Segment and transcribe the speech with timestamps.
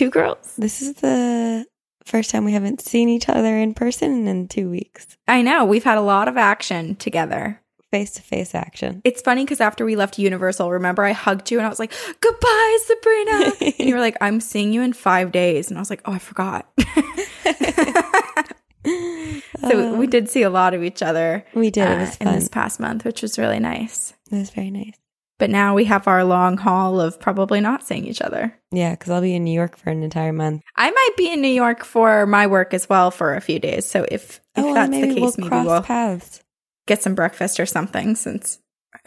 [0.00, 0.54] Two Girls.
[0.56, 1.66] This is the
[2.06, 5.06] first time we haven't seen each other in person in two weeks.
[5.28, 7.60] I know we've had a lot of action together.
[7.90, 9.02] Face to face action.
[9.04, 11.92] It's funny because after we left Universal, remember I hugged you and I was like,
[12.20, 15.90] "Goodbye, Sabrina," and you were like, "I'm seeing you in five days," and I was
[15.90, 16.66] like, "Oh, I forgot."
[19.60, 21.44] so we did see a lot of each other.
[21.52, 21.86] We did.
[21.86, 24.14] uh, it was in this past month, which was really nice.
[24.32, 24.96] it was very nice.
[25.40, 28.54] But now we have our long haul of probably not seeing each other.
[28.70, 30.62] Yeah, because I'll be in New York for an entire month.
[30.76, 33.86] I might be in New York for my work as well for a few days.
[33.86, 36.42] So if if oh, that's the case, we'll maybe cross we'll paths.
[36.86, 38.58] get some breakfast or something since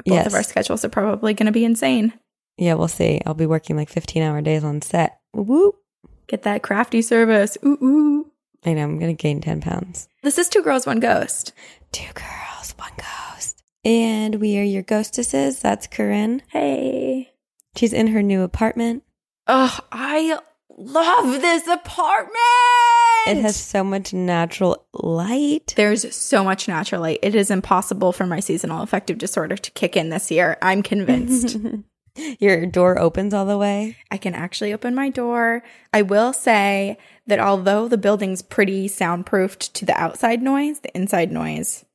[0.05, 0.25] both Yes.
[0.27, 2.13] of our schedules are probably going to be insane.
[2.57, 3.21] Yeah, we'll see.
[3.25, 5.19] I'll be working like 15 hour days on set.
[5.33, 5.75] Woo!
[6.27, 7.57] Get that crafty service.
[7.63, 8.31] Ooh ooh.
[8.65, 10.07] I know, I'm going to gain 10 pounds.
[10.23, 11.51] This is Two Girls One Ghost.
[11.91, 13.22] Two girls, one ghost.
[13.85, 15.59] And we are your ghostesses.
[15.59, 16.41] That's Corinne.
[16.49, 17.31] Hey.
[17.75, 19.03] She's in her new apartment.
[19.47, 20.37] Oh, I
[20.77, 22.37] love this apartment.
[23.27, 25.73] It has so much natural light.
[25.75, 27.19] There's so much natural light.
[27.21, 30.57] It is impossible for my seasonal affective disorder to kick in this year.
[30.61, 31.57] I'm convinced.
[32.39, 33.97] Your door opens all the way.
[34.11, 35.63] I can actually open my door.
[35.91, 41.31] I will say that although the building's pretty soundproofed to the outside noise, the inside
[41.31, 41.85] noise,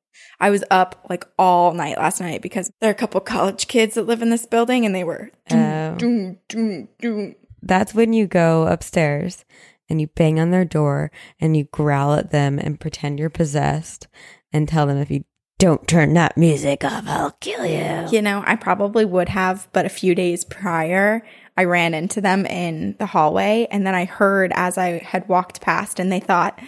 [0.40, 3.94] I was up like all night last night because there are a couple college kids
[3.94, 5.94] that live in this building and they were Oh.
[5.96, 7.34] doom, doom, doom.
[7.62, 9.44] That's when you go upstairs
[9.90, 14.06] and you bang on their door and you growl at them and pretend you're possessed
[14.52, 15.24] and tell them if you
[15.58, 18.06] don't turn that music off, I'll kill you.
[18.12, 22.46] You know, I probably would have, but a few days prior, I ran into them
[22.46, 26.60] in the hallway and then I heard as I had walked past and they thought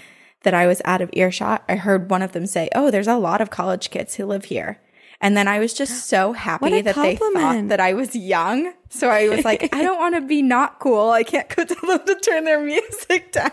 [0.43, 3.17] that I was out of earshot, I heard one of them say, Oh, there's a
[3.17, 4.81] lot of college kids who live here.
[5.21, 8.73] And then I was just so happy that they thought that I was young.
[8.89, 11.11] So I was like, I don't want to be not cool.
[11.11, 13.51] I can't go tell them to turn their music down.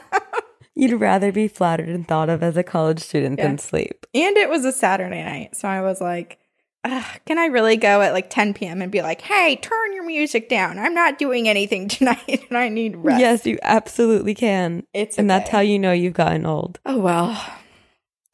[0.76, 3.48] You'd rather be flattered and thought of as a college student Yeah.
[3.48, 4.06] than sleep.
[4.14, 5.56] And it was a Saturday night.
[5.56, 6.38] So I was like,
[6.84, 8.82] Ugh, can I really go at like 10 p.m.
[8.82, 10.80] and be like, hey, turn your music down?
[10.80, 13.20] I'm not doing anything tonight and I need rest.
[13.20, 14.84] Yes, you absolutely can.
[14.94, 16.80] It's And that's how you know you've gotten old.
[16.86, 17.46] Oh, well.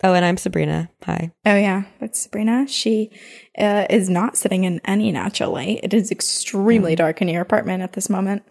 [0.05, 0.89] Oh, and I'm Sabrina.
[1.05, 1.31] Hi.
[1.45, 1.83] Oh, yeah.
[1.99, 2.67] That's Sabrina.
[2.67, 3.09] She
[3.57, 5.79] uh, is not sitting in any natural light.
[5.81, 8.43] It is extremely dark in your apartment at this moment.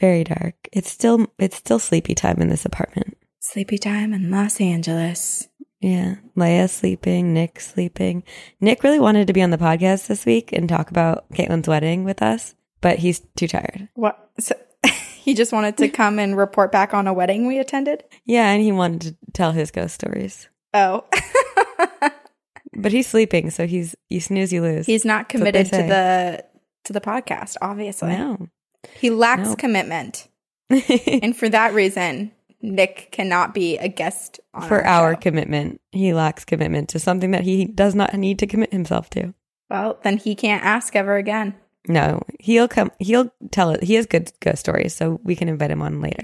[0.00, 0.54] Very dark.
[0.72, 3.16] It's still it's still sleepy time in this apartment.
[3.40, 5.48] Sleepy time in Los Angeles.
[5.84, 6.14] Yeah.
[6.34, 8.22] Leia's sleeping, Nick's sleeping.
[8.58, 12.04] Nick really wanted to be on the podcast this week and talk about Caitlin's wedding
[12.04, 13.88] with us, but he's too tired.
[13.94, 14.30] What?
[14.40, 14.54] So,
[14.88, 18.02] he just wanted to come and report back on a wedding we attended?
[18.24, 20.48] Yeah, and he wanted to tell his ghost stories.
[20.72, 21.04] Oh.
[22.76, 24.86] But he's sleeping, so he's you snooze, you lose.
[24.86, 26.44] He's not That's what they committed to the
[26.86, 28.08] to the podcast, obviously.
[28.08, 28.48] no.
[28.96, 29.54] He lacks No.
[29.56, 30.26] commitment.
[31.22, 32.32] And for that reason,
[32.64, 35.20] Nick cannot be a guest on For our show.
[35.20, 39.34] commitment, he lacks commitment to something that he does not need to commit himself to.
[39.68, 41.54] Well, then he can't ask ever again.
[41.86, 42.90] No, he'll come.
[42.98, 43.82] He'll tell it.
[43.84, 46.22] He has good ghost stories, so we can invite him on later.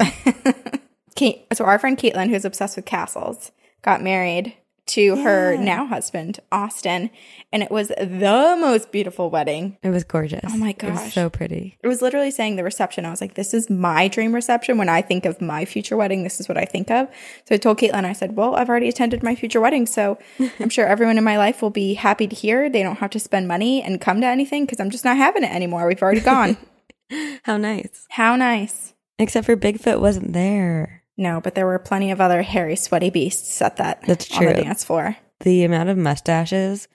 [1.15, 3.53] Kate, so our friend Caitlin, who's obsessed with castles,
[3.83, 4.55] got married
[4.91, 7.11] to her now husband, Austin,
[7.53, 9.77] and it was the most beautiful wedding.
[9.83, 10.45] It was gorgeous.
[10.49, 11.15] Oh my it was gosh.
[11.15, 11.79] so pretty.
[11.83, 13.05] It was literally saying the reception.
[13.07, 14.79] I was like, this is my dream reception.
[14.79, 17.09] When I think of my future wedding, this is what I think of.
[17.47, 19.87] So I told Caitlin, I said, well, I've already attended my future wedding.
[19.87, 20.19] So
[20.61, 22.69] I'm sure everyone in my life will be happy to hear.
[22.69, 25.45] They don't have to spend money and come to anything because I'm just not having
[25.45, 25.87] it anymore.
[25.87, 26.57] We've already gone.
[27.45, 28.07] How nice.
[28.11, 28.95] How nice.
[29.19, 31.00] Except for Bigfoot wasn't there.
[31.21, 34.55] No, but there were plenty of other hairy, sweaty beasts at that That's on the
[34.55, 34.63] true.
[34.65, 35.19] dance floor.
[35.41, 36.89] The amount of mustaches,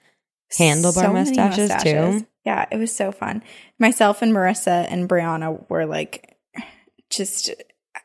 [0.58, 2.22] handlebar So mustaches, mustaches.
[2.22, 2.26] too.
[2.44, 3.44] Yeah, it was so fun.
[3.78, 6.36] Myself and Marissa and Brianna were like,
[7.08, 7.50] just,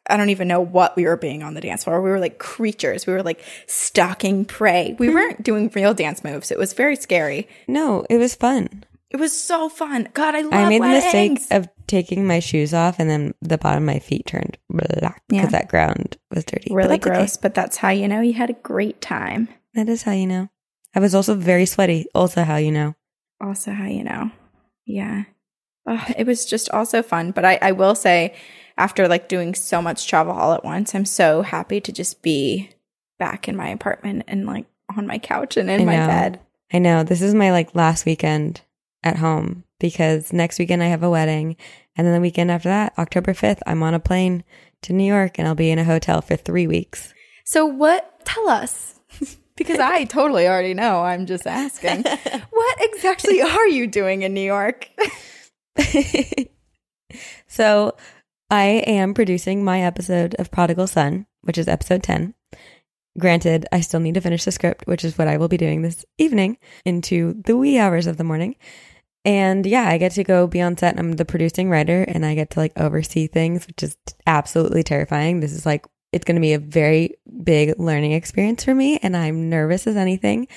[0.07, 1.99] I don't even know what we were being on the dance floor.
[2.03, 3.07] We were like creatures.
[3.07, 4.95] We were like stalking prey.
[4.99, 5.15] We hmm.
[5.15, 6.51] weren't doing real dance moves.
[6.51, 7.47] It was very scary.
[7.67, 8.83] No, it was fun.
[9.11, 10.07] It was so fun.
[10.13, 11.11] God, I love I made weddings.
[11.11, 14.57] the mistake of taking my shoes off, and then the bottom of my feet turned
[14.69, 15.49] black because Yeah.
[15.59, 16.69] that ground was dirty.
[16.69, 17.09] But really okay.
[17.09, 19.49] gross, but that's how you know you had a great time.
[19.73, 20.49] That is how you know.
[20.95, 22.05] I was also very sweaty.
[22.15, 22.95] Also, how you know.
[23.41, 24.29] also how you know
[24.85, 25.23] yeah
[25.87, 28.35] Ugh, it was just also fun but I, I will say
[28.77, 32.69] after like doing so much travel all at once i'm so happy to just be
[33.19, 34.65] back in my apartment and like
[34.95, 36.39] on my couch and in my bed
[36.73, 38.61] I know this is my like last weekend
[39.03, 41.55] at home because next weekend I have a wedding,
[41.95, 44.43] and then the weekend after that, October fifth, I'm on a plane
[44.83, 47.13] to New York, and I'll be in a hotel for three weeks.
[47.45, 48.99] so what tell us
[49.57, 52.03] because i totally already know i'm just asking
[52.51, 54.89] what exactly are you doing in new york
[57.47, 57.95] so
[58.49, 62.33] I am producing my episode of Prodigal Son, which is episode 10.
[63.17, 65.81] Granted, I still need to finish the script, which is what I will be doing
[65.81, 68.55] this evening into the wee hours of the morning.
[69.23, 70.97] And yeah, I get to go be on set.
[70.97, 75.39] I'm the producing writer and I get to like oversee things, which is absolutely terrifying.
[75.39, 78.97] This is like, it's going to be a very big learning experience for me.
[79.03, 80.47] And I'm nervous as anything,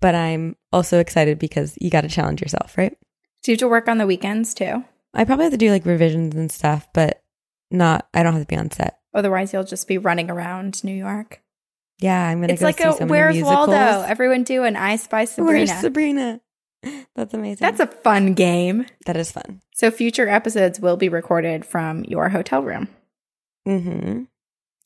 [0.00, 2.96] but I'm also excited because you got to challenge yourself, right?
[3.42, 4.84] Do you have to work on the weekends too?
[5.14, 7.22] I probably have to do like revisions and stuff, but
[7.70, 8.98] not, I don't have to be on set.
[9.12, 11.42] Otherwise, you'll just be running around New York.
[11.98, 13.68] Yeah, I'm gonna It's go like a Where's of the musicals.
[13.68, 14.04] Waldo?
[14.06, 15.58] Everyone do an I Spy Sabrina.
[15.58, 16.40] Where's Sabrina?
[17.14, 17.58] That's amazing.
[17.60, 18.86] That's a fun game.
[19.06, 19.60] that is fun.
[19.74, 22.88] So future episodes will be recorded from your hotel room.
[23.66, 24.24] Mm-hmm.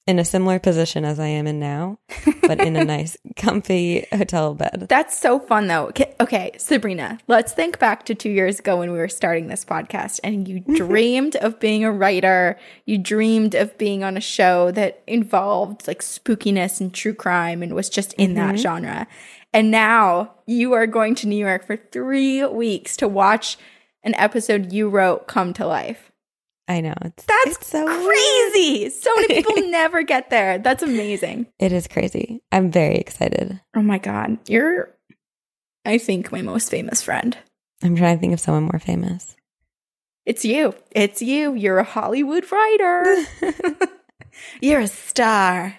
[0.09, 1.99] In a similar position as I am in now,
[2.43, 4.87] but in a nice, comfy hotel bed.
[4.89, 5.89] That's so fun though.
[5.89, 9.65] Okay, okay, Sabrina, let's think back to two years ago when we were starting this
[9.65, 12.57] podcast and you dreamed of being a writer.
[12.85, 17.75] You dreamed of being on a show that involved like spookiness and true crime and
[17.75, 19.09] was just in that genre.
[19.57, 23.57] And now you are going to New York for three weeks to watch
[24.03, 26.13] an episode you wrote come to life.
[26.69, 26.93] I know.
[27.01, 28.05] It's, That's it's so weird.
[28.05, 28.91] crazy.
[28.91, 30.59] So many people never get there.
[30.59, 31.47] That's amazing.
[31.59, 32.43] It is crazy.
[32.53, 33.59] I'm very excited.
[33.75, 34.37] Oh my God.
[34.47, 34.95] You're,
[35.87, 37.35] I think, my most famous friend.
[37.83, 39.37] I'm trying to think of someone more famous.
[40.27, 40.75] It's you.
[40.91, 41.55] It's you.
[41.55, 43.25] You're a Hollywood writer.
[44.61, 45.79] You're a star.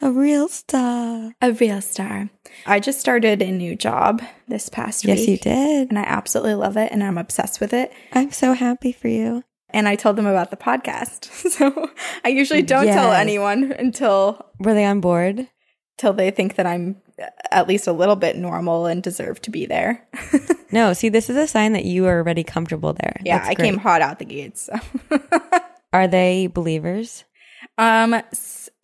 [0.00, 1.34] A real star.
[1.40, 2.30] A real star.
[2.66, 5.28] I just started a new job this past Yes, week.
[5.28, 5.88] Yes, you did.
[5.90, 7.92] And I absolutely love it and I'm obsessed with it.
[8.12, 9.42] I'm so happy for you.
[9.70, 11.30] And I told them about the podcast.
[11.54, 11.90] So
[12.24, 15.48] I usually don't tell anyone until Were they on board?
[15.98, 16.96] till they think that I'm
[17.52, 20.06] at least a little bit normal and deserve to be there.
[20.72, 23.14] No, see, this is a sign that you are already comfortable there.
[23.24, 23.66] yeah, That's I great.
[23.66, 24.62] came hot out the gates.
[25.08, 25.20] So.
[25.92, 27.22] Are they believers?
[27.78, 28.20] Um,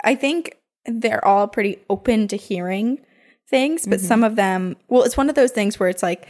[0.05, 0.57] I think
[0.99, 3.01] they're all pretty open to hearing
[3.49, 4.07] things, but mm-hmm.
[4.07, 6.27] some of them, well, it's one of those things where it's like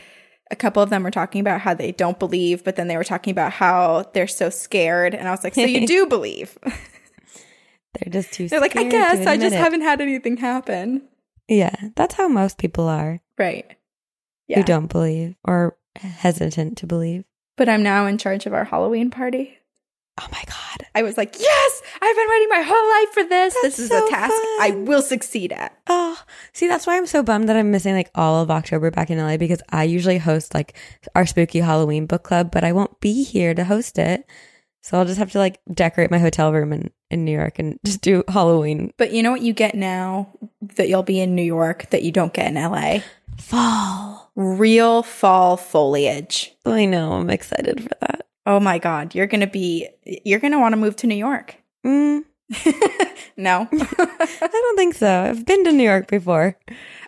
[0.50, 3.04] a couple of them were talking about how they don't believe, but then they were
[3.04, 6.58] talking about how they're so scared, and I was like, so you do believe?
[7.94, 8.46] They're just too.
[8.46, 8.50] Scared.
[8.50, 11.08] They're like, I guess I just it." haven't had anything happen.
[11.48, 13.66] Yeah, that's how most people are Right.
[14.48, 17.24] who don't believe or hesitant to believe.
[17.56, 19.58] But I'm now in charge of our Halloween party.
[20.20, 20.86] Oh my god!
[20.94, 23.54] I was like, yes, I've been waiting my whole life for this.
[23.62, 25.76] That's this is so a task I will succeed at.
[25.86, 26.20] Oh,
[26.52, 29.18] see, that's why I'm so bummed that I'm missing like all of October back in
[29.18, 30.76] LA because I usually host like
[31.14, 34.28] our spooky Halloween book club, but I won't be here to host it.
[34.82, 37.78] So I'll just have to like decorate my hotel room in, in New York and
[37.84, 40.28] just do Halloween But you know what you get now
[40.76, 43.00] that you'll be in New York that you don't get in LA?
[43.38, 44.30] fall.
[44.36, 46.54] Real fall foliage.
[46.64, 47.12] I know.
[47.12, 48.26] I'm excited for that.
[48.46, 49.14] Oh my God.
[49.14, 51.56] You're going to be, you're going to want to move to New York.
[51.86, 52.24] Mm,
[53.36, 53.68] no.
[53.72, 55.22] I don't think so.
[55.24, 56.56] I've been to New York before.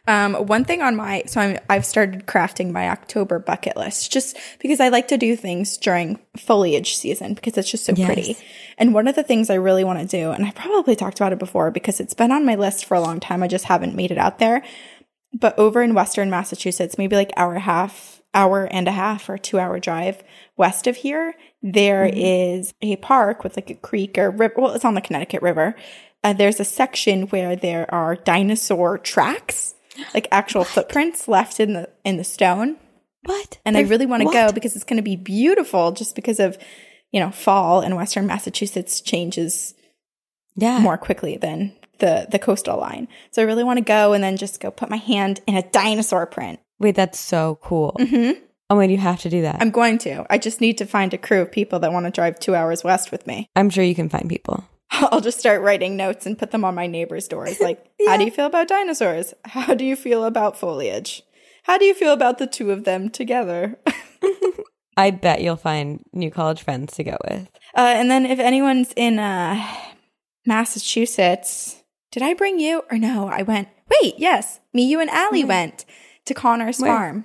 [0.07, 4.37] um, one thing on my, so I'm, I've started crafting my October bucket list just
[4.61, 8.07] because I like to do things during foliage season because it's just so Yes.
[8.07, 8.37] pretty.
[8.79, 11.33] And one of the things I really want to do, and I probably talked about
[11.33, 13.43] it before because it's been on my list for a long time.
[13.43, 14.63] I just haven't made it out there.
[15.39, 19.29] But over in Western Massachusetts, maybe like hour and a half, hour and a half
[19.29, 20.23] or two hour drive
[20.57, 24.55] west of here, there is a park with like a creek or river.
[24.57, 25.75] Well, it's on the Connecticut River.
[26.25, 29.75] Uh, there's a section where there are dinosaur tracks,
[30.15, 32.77] like actual footprints left in the in the stone.
[33.25, 33.59] What?
[33.65, 36.41] And I They're- really want to go because it's going to be beautiful, just because
[36.41, 36.57] of
[37.11, 39.75] you know fall in Western Massachusetts changes
[40.57, 40.79] Yeah.
[40.81, 43.09] more quickly than the the coastal line.
[43.31, 45.63] So I really want to go and then just go put my hand in a
[45.71, 46.59] dinosaur print.
[46.83, 47.97] Wait, that's so cool.
[47.99, 48.33] hmm
[48.69, 49.59] Oh, wait, you have to do that.
[49.61, 50.25] I'm going to.
[50.31, 52.83] I just need to find a crew of people that want to drive two hours
[52.83, 53.47] west with me.
[53.55, 54.65] I'm sure you can find people.
[54.91, 57.61] I'll just start writing notes and put them on my neighbors' doors.
[57.61, 59.35] Like, how do you feel about dinosaurs?
[59.45, 61.23] How do you feel about foliage?
[61.65, 63.79] How do you feel about the two of them together?
[64.97, 67.49] I bet you'll find new college friends to go with.
[67.77, 69.63] Uh, and then if anyone's in uh,
[70.47, 73.29] Massachusetts, did I bring you or no?
[73.29, 73.69] I went.
[74.01, 75.59] Wait, yes, me, you, and Allie Where?
[75.59, 75.85] went
[76.27, 76.93] to Connor's Where?
[76.93, 77.25] farm.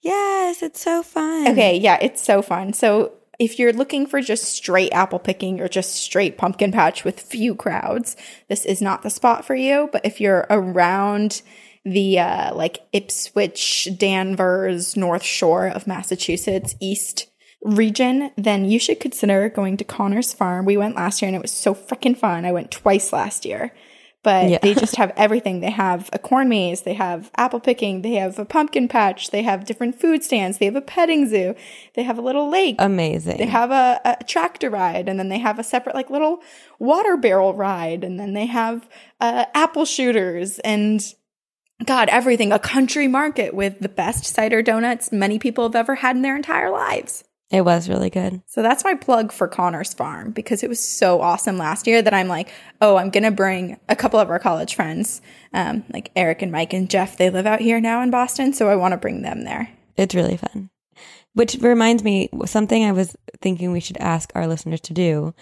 [0.00, 1.48] Yes, it's so fun.
[1.48, 2.72] Okay, yeah, it's so fun.
[2.72, 7.20] So if you're looking for just straight apple picking or just straight pumpkin patch with
[7.20, 8.16] few crowds,
[8.48, 9.88] this is not the spot for you.
[9.92, 11.42] But if you're around
[11.84, 17.28] the uh, like Ipswich, Danvers, North Shore of Massachusetts, East
[17.62, 20.64] region, then you should consider going to Connor's Farm.
[20.64, 22.44] We went last year and it was so freaking fun.
[22.44, 23.72] I went twice last year.
[24.26, 24.58] But Yeah.
[24.60, 25.60] they just have everything.
[25.60, 29.42] They have a corn maze, they have apple picking, they have a pumpkin patch, they
[29.42, 31.54] have different food stands, they have a petting zoo,
[31.94, 33.36] they have a little lake, Amazing.
[33.36, 36.40] they have a, a tractor ride, and then they have a separate like little
[36.80, 38.88] water barrel ride, and then they have
[39.20, 41.14] uh, apple shooters and
[41.84, 42.50] God, everything.
[42.52, 46.34] A country market with the best cider donuts many people have ever had in their
[46.34, 47.22] entire lives.
[47.50, 48.42] It was really good.
[48.46, 52.14] So that's my plug for Connor's Farm because it was so awesome last year that
[52.14, 52.50] I'm like,
[52.80, 55.20] oh, I'm gonna bring a couple of our college friends,
[55.52, 57.16] um, like Eric and Mike and Jeff.
[57.16, 59.70] They live out here now in Boston, so I want to bring them there.
[59.96, 60.70] It's really fun.
[61.34, 65.34] Which reminds me, something I was thinking we should ask our listeners to do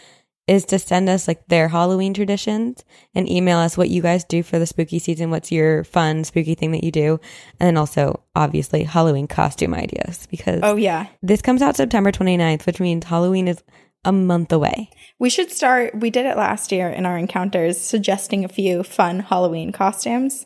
[0.47, 2.85] is to send us like their Halloween traditions
[3.15, 5.31] and email us what you guys do for the spooky season.
[5.31, 7.19] What's your fun spooky thing that you do?
[7.59, 12.67] And then also, obviously, Halloween costume ideas because Oh yeah, this comes out September 29th,
[12.67, 13.63] which means Halloween is
[14.05, 14.91] a month away.
[15.19, 15.99] we should start.
[15.99, 20.45] We did it last year in our encounters, suggesting a few fun Halloween costumes.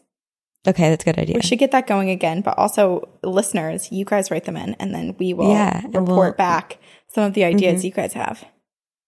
[0.67, 1.37] Okay, that's a good idea.
[1.37, 4.95] We should get that going again, but also listeners, you guys write them in, and
[4.95, 6.79] then we will Yeah, report we'll- back
[7.09, 7.85] some of the ideas Mhm.
[7.85, 8.45] you guys have.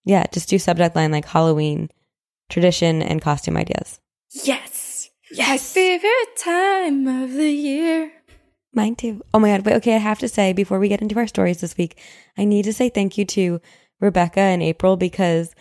[0.03, 1.89] Yeah, just do subject line like Halloween
[2.49, 3.99] tradition and costume ideas.
[4.31, 8.11] Yes, my favorite time of the year.
[8.73, 9.21] Mine too.
[9.33, 9.65] Oh my God.
[9.65, 9.95] Wait, okay.
[9.95, 11.99] I have to say, before we get into our stories this week,
[12.37, 13.59] I need to say thank you to
[13.99, 15.53] Rebecca and April because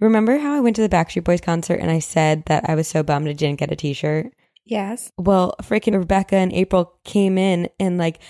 [0.00, 2.88] remember how I went to the Backstreet Boys concert and I said that I was
[2.88, 4.32] so bummed I didn't get a t shirt?
[4.64, 5.12] Yes.
[5.18, 8.20] Well, freaking Rebecca and April came in and like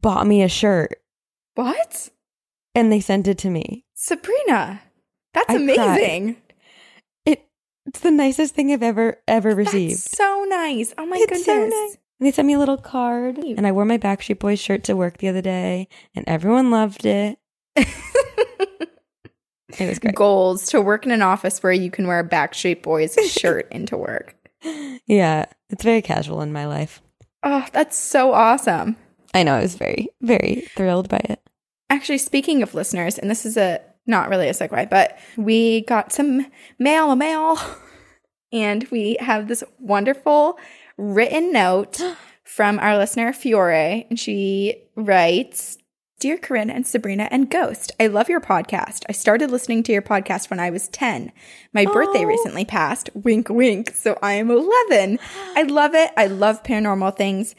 [0.00, 1.00] bought me a shirt
[1.54, 2.10] What?
[2.74, 3.84] And they sent it to me.
[3.94, 4.80] Sabrina.
[5.34, 6.36] That's I amazing.
[7.24, 7.46] It,
[7.86, 9.94] it's the nicest thing I've ever, ever received.
[9.94, 10.94] That's so nice.
[10.98, 11.44] Oh my It's goodness.
[11.46, 11.98] so nice.
[12.20, 14.94] And they sent me a little card, and I wore my Backstreet Boys shirt to
[14.94, 17.38] work the other day, and everyone loved it.
[19.78, 20.14] It was great.
[20.14, 23.96] Goals to work in an office where you can wear a Backstreet Boys shirt into
[23.96, 24.36] work.
[25.06, 27.00] Yeah, it's very casual in my life.
[27.42, 28.96] Oh, that's so awesome.
[29.34, 31.40] I know I was very, very thrilled by it.
[31.92, 36.10] Actually, speaking of listeners, and this is a not really a segue, but we got
[36.10, 36.46] some
[36.78, 37.58] mail, mail,
[38.52, 40.58] and we have this wonderful
[40.96, 42.00] written note
[42.44, 45.76] from our listener Fiore, and she writes.
[46.18, 49.02] Dear Corinne and Sabrina and Ghost, I love your podcast.
[49.08, 51.32] I started listening to your podcast when I was 10.
[51.74, 52.28] My birthday Oh.
[52.28, 53.10] recently passed.
[53.12, 53.90] Wink, wink.
[53.90, 55.18] So I am 11.
[55.56, 56.12] I love it.
[56.16, 57.56] I love paranormal things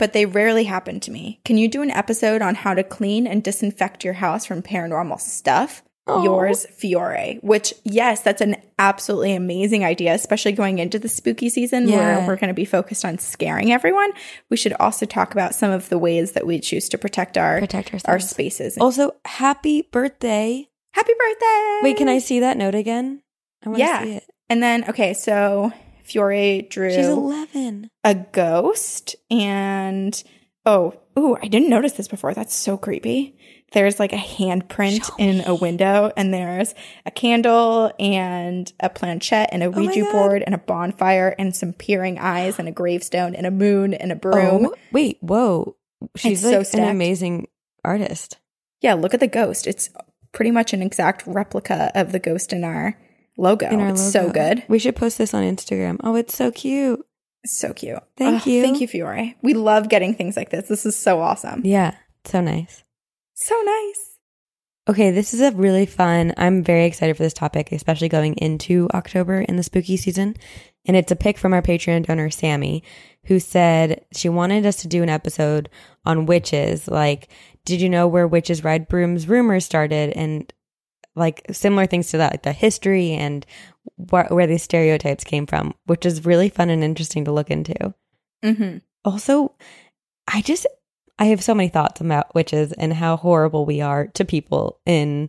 [0.00, 1.40] but they rarely happen to me.
[1.44, 5.20] Can you do an episode on how to clean and disinfect your house from paranormal
[5.20, 5.84] stuff?
[6.08, 7.38] Yours, Fiore.
[7.40, 12.34] Which, yes, that's an absolutely amazing idea, especially going into the spooky season where we're
[12.34, 14.10] going to be focused on scaring everyone.
[14.48, 17.60] We should also talk about some of the ways that we choose to protect our
[17.60, 18.76] Protect our spaces.
[18.78, 20.68] Also, happy birthday.
[20.94, 21.78] Happy birthday!
[21.82, 23.22] Wait, can I see that note again?
[23.64, 24.02] I want to Yeah.
[24.02, 24.24] see it.
[24.48, 25.72] And then, okay, so
[26.10, 27.90] Fiore drew She's 11.
[28.04, 30.22] a ghost and
[30.66, 33.36] oh ooh i didn't notice this before that's so creepy
[33.72, 36.74] there's like a handprint in a window and there's
[37.06, 40.12] a candle and a planchette and a Oh ouija God.
[40.12, 44.10] board and a bonfire and some peering eyes and a gravestone and a moon and
[44.10, 45.76] a broom Oh, wait, whoa.
[46.16, 46.82] She's It's so like stacked.
[46.82, 47.46] an amazing
[47.84, 48.38] artist.
[48.80, 49.88] yeah look at the ghost it's
[50.32, 52.98] pretty much an exact replica of the ghost in our
[53.40, 55.96] logo in our it's so good We should post this on Instagram.
[56.04, 57.00] Oh, it's so cute.
[57.44, 58.62] so cute Thank Ugh, you.
[58.62, 61.94] thank you fiore we love getting things like this this is so awesome Yeah,
[62.24, 62.84] so nice.
[63.34, 64.06] so nice
[64.88, 66.32] Okay, this is a really fun.
[66.36, 70.34] I'm very excited for this topic, especially going into October in the spooky season.
[70.84, 72.82] And it's a pick from our Patreon donor, Sammy,
[73.26, 75.68] who said she wanted us to do an episode
[76.04, 76.88] on witches.
[76.88, 77.28] Like,
[77.64, 80.10] did you know where witches ride brooms rumors started?
[80.16, 80.52] And
[81.16, 83.44] like similar things to that, like the history and
[83.96, 87.94] wh- where these stereotypes came from, which is really fun and interesting to look into.
[88.44, 89.54] mm-hmm Also,
[90.28, 90.66] I just
[91.18, 95.28] I have so many thoughts about witches and how horrible we are to people in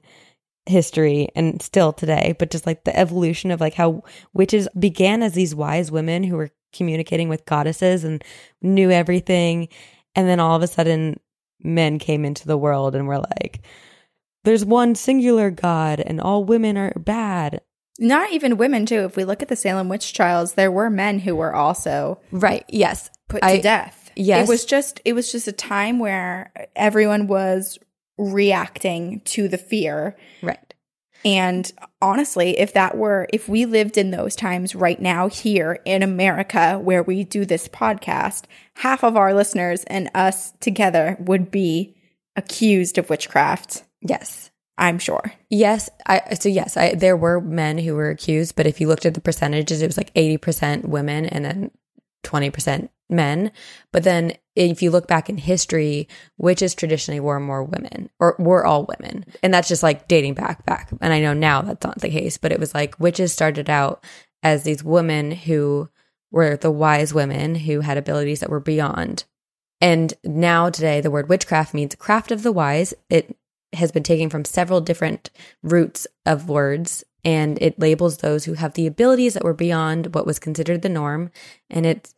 [0.65, 5.33] history and still today, but just like the evolution of like how witches began as
[5.33, 8.23] these wise women who were communicating with goddesses and
[8.61, 9.67] knew everything
[10.15, 11.19] and then all of a sudden
[11.63, 13.61] men came into the world and were like
[14.43, 17.61] there's one singular god and all women are bad.
[17.99, 19.01] Not even women, too.
[19.05, 22.65] If we look at the Salem witch trials, there were men who were also Right.
[22.69, 23.11] Yes.
[23.29, 24.11] put I- to death.
[24.15, 24.47] yes.
[24.47, 27.77] It was just it was just a time where everyone was
[28.17, 30.15] reacting to the fear.
[30.41, 30.73] Right.
[31.23, 31.71] And
[32.01, 36.79] honestly, if that were if we lived in those times right now here in America
[36.79, 38.45] where we do this podcast,
[38.77, 41.95] half of our listeners and us together would be
[42.35, 43.83] accused of witchcraft.
[44.01, 44.51] Yes.
[44.77, 45.33] I'm sure.
[45.49, 49.05] Yes, I so yes, I there were men who were accused, but if you looked
[49.05, 51.71] at the percentages, it was like 80% women and then
[52.23, 53.51] 20% men.
[53.91, 58.65] But then if you look back in history, witches traditionally were more women or were
[58.65, 59.25] all women.
[59.43, 60.91] And that's just like dating back back.
[60.99, 64.03] And I know now that's not the case, but it was like witches started out
[64.41, 65.89] as these women who
[66.31, 69.25] were the wise women who had abilities that were beyond.
[69.79, 72.93] And now today the word witchcraft means craft of the wise.
[73.09, 73.35] It
[73.73, 75.29] has been taken from several different
[75.63, 80.25] roots of words and it labels those who have the abilities that were beyond what
[80.25, 81.31] was considered the norm.
[81.69, 82.15] And it's,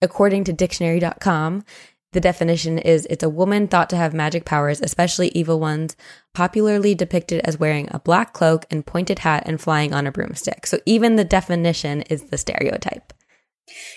[0.00, 1.64] according to dictionary.com,
[2.12, 5.96] the definition is it's a woman thought to have magic powers, especially evil ones,
[6.32, 10.66] popularly depicted as wearing a black cloak and pointed hat and flying on a broomstick.
[10.66, 13.12] So even the definition is the stereotype.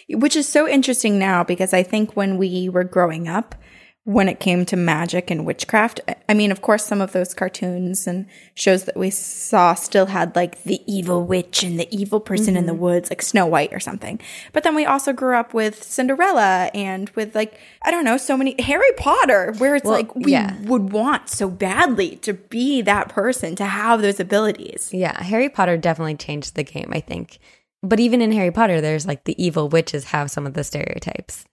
[0.10, 3.54] Which is so interesting now because I think when we were growing up,
[4.08, 6.00] when it came to magic and witchcraft.
[6.30, 10.34] I mean, of course, some of those cartoons and shows that we saw still had
[10.34, 12.58] like the evil witch and the evil person mm-hmm.
[12.60, 12.84] in the mm-hmm.
[12.84, 14.18] woods, like Snow White or something.
[14.54, 18.38] But then we also grew up with Cinderella and with like, I don't know, so
[18.38, 20.58] many Harry Potter, where it's well, like we yeah.
[20.62, 24.90] would want so badly to be that person, to have those abilities.
[24.94, 27.40] Yeah, Harry Potter definitely changed the game, I think.
[27.84, 31.44] But even in Harry Potter, there's like the evil witches have some of the stereotypes.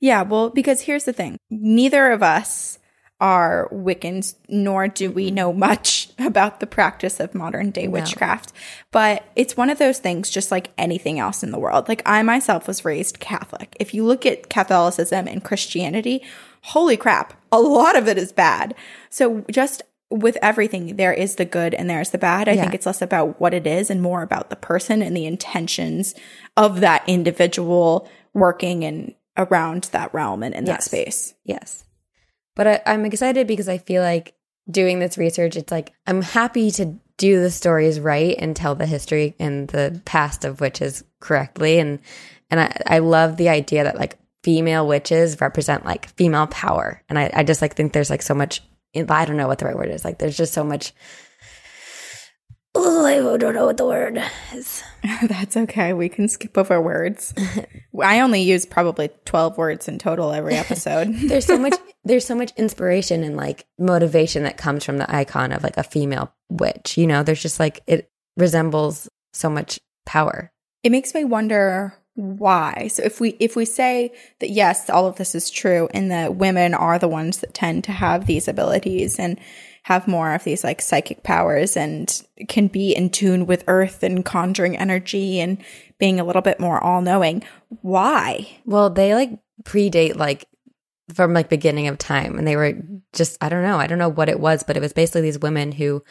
[0.00, 2.78] Yeah, well, because here's the thing neither of us
[3.18, 8.52] are Wiccans, nor do we know much about the practice of modern day witchcraft.
[8.52, 8.60] No.
[8.92, 11.88] But it's one of those things, just like anything else in the world.
[11.88, 13.76] Like I myself was raised Catholic.
[13.80, 16.22] If you look at Catholicism and Christianity,
[16.62, 18.74] holy crap, a lot of it is bad.
[19.08, 22.48] So just with everything, there is the good and there's the bad.
[22.48, 22.62] I yeah.
[22.62, 26.14] think it's less about what it is and more about the person and the intentions
[26.56, 30.76] of that individual working and around that realm and in yes.
[30.76, 31.34] that space.
[31.44, 31.84] Yes.
[32.54, 34.34] But I, I'm excited because I feel like
[34.70, 38.86] doing this research, it's like I'm happy to do the stories right and tell the
[38.86, 41.78] history and the past of witches correctly.
[41.78, 42.00] And
[42.50, 47.02] and I, I love the idea that like female witches represent like female power.
[47.08, 48.62] And I, I just like think there's like so much
[48.94, 50.04] I don't know what the right word is.
[50.04, 50.94] Like there's just so much
[52.78, 54.82] Oh, I don't know what the word is.
[55.28, 55.94] That's okay.
[55.94, 57.32] We can skip over words.
[58.02, 61.14] I only use probably 12 words in total every episode.
[61.14, 65.52] there's so much there's so much inspiration and like motivation that comes from the icon
[65.52, 66.98] of like a female witch.
[66.98, 70.52] You know, there's just like it resembles so much power.
[70.82, 72.88] It makes me wonder why.
[72.92, 76.36] So if we if we say that yes, all of this is true and that
[76.36, 79.40] women are the ones that tend to have these abilities and
[79.86, 84.24] have more of these like psychic powers and can be in tune with earth and
[84.24, 85.62] conjuring energy and
[86.00, 87.40] being a little bit more all knowing.
[87.82, 88.58] Why?
[88.64, 90.48] Well, they like predate like
[91.14, 92.72] from like beginning of time and they were
[93.12, 95.38] just I don't know, I don't know what it was, but it was basically these
[95.38, 96.02] women who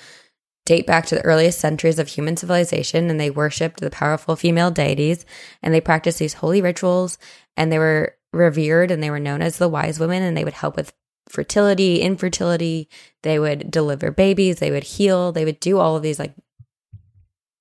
[0.65, 4.71] date back to the earliest centuries of human civilization and they worshiped the powerful female
[4.71, 5.25] deities
[5.61, 7.17] and they practiced these holy rituals
[7.57, 10.53] and they were revered and they were known as the wise women and they would
[10.53, 10.93] help with
[11.29, 12.89] fertility, infertility.
[13.23, 16.33] They would deliver babies, they would heal, they would do all of these like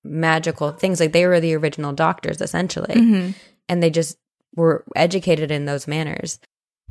[0.03, 0.99] magical things.
[0.99, 2.95] Like they were the original doctors essentially.
[2.95, 3.31] Mm-hmm.
[3.67, 4.17] And they just
[4.55, 6.39] were educated in those manners.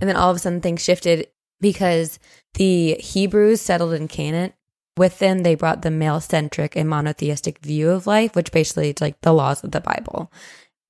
[0.01, 1.29] And then all of a sudden things shifted
[1.61, 2.19] because
[2.55, 4.53] the Hebrews settled in Canaan.
[4.97, 9.01] With them, they brought the male centric and monotheistic view of life, which basically is
[9.01, 10.31] like the laws of the Bible.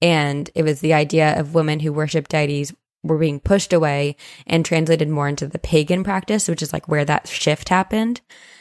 [0.02, 4.64] And it was the idea of women who worship deities were being pushed away and
[4.64, 8.20] translated more into the pagan practice, which is like where that shift happened.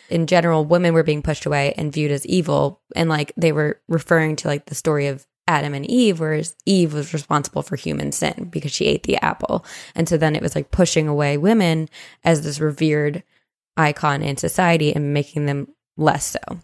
[0.10, 2.82] In general, women were being pushed away and viewed as evil.
[2.96, 6.94] And like they were referring to like the story of Adam and Eve, whereas Eve
[6.94, 9.66] was responsible for human sin because she ate the apple.
[9.96, 11.90] And so then it was like pushing away women
[12.24, 13.24] as this revered
[13.76, 16.60] icon in society and making them less so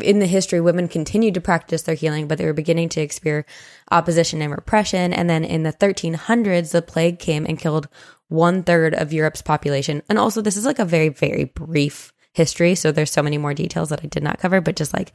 [0.00, 3.48] in the history, women continued to practice their healing, but they were beginning to experience
[3.90, 5.12] opposition and repression.
[5.12, 7.88] And then in the 1300s, the plague came and killed
[8.28, 10.02] one third of Europe's population.
[10.08, 12.74] And also, this is like a very, very brief history.
[12.74, 15.12] So there's so many more details that I did not cover, but just like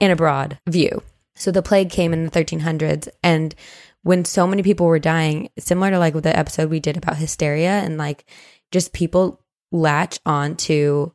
[0.00, 1.02] in a broad view.
[1.34, 3.08] So the plague came in the 1300s.
[3.22, 3.54] And
[4.02, 7.70] when so many people were dying, similar to like the episode we did about hysteria
[7.70, 8.26] and like
[8.70, 9.40] just people
[9.72, 11.12] latch on to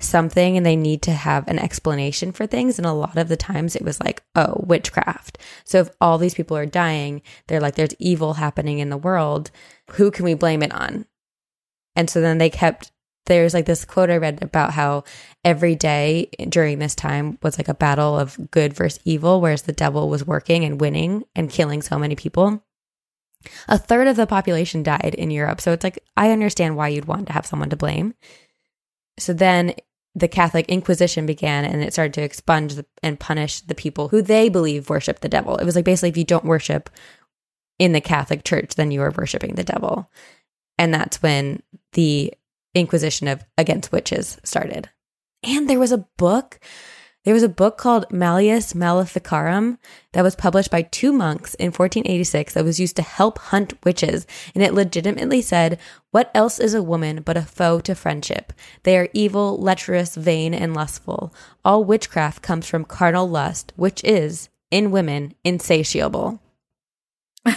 [0.00, 2.78] something and they need to have an explanation for things.
[2.78, 5.38] And a lot of the times it was like, oh, witchcraft.
[5.64, 9.50] So if all these people are dying, they're like, there's evil happening in the world.
[9.92, 11.06] Who can we blame it on?
[11.96, 12.92] And so then they kept,
[13.26, 15.02] there's like this quote I read about how
[15.44, 19.72] every day during this time was like a battle of good versus evil, whereas the
[19.72, 22.62] devil was working and winning and killing so many people.
[23.66, 25.60] A third of the population died in Europe.
[25.60, 28.14] So it's like, I understand why you'd want to have someone to blame.
[29.18, 29.74] So then
[30.18, 34.48] the Catholic Inquisition began and it started to expunge and punish the people who they
[34.48, 35.56] believe worship the devil.
[35.56, 36.90] It was like basically if you don't worship
[37.78, 40.10] in the Catholic Church, then you are worshiping the devil.
[40.78, 42.32] And that's when the
[42.74, 44.88] Inquisition of against witches started.
[45.42, 46.60] And there was a book
[47.24, 49.78] there was a book called Malleus Maleficarum
[50.12, 54.26] that was published by two monks in 1486 that was used to help hunt witches.
[54.54, 55.78] And it legitimately said,
[56.10, 58.52] What else is a woman but a foe to friendship?
[58.84, 61.34] They are evil, lecherous, vain, and lustful.
[61.64, 66.40] All witchcraft comes from carnal lust, which is, in women, insatiable.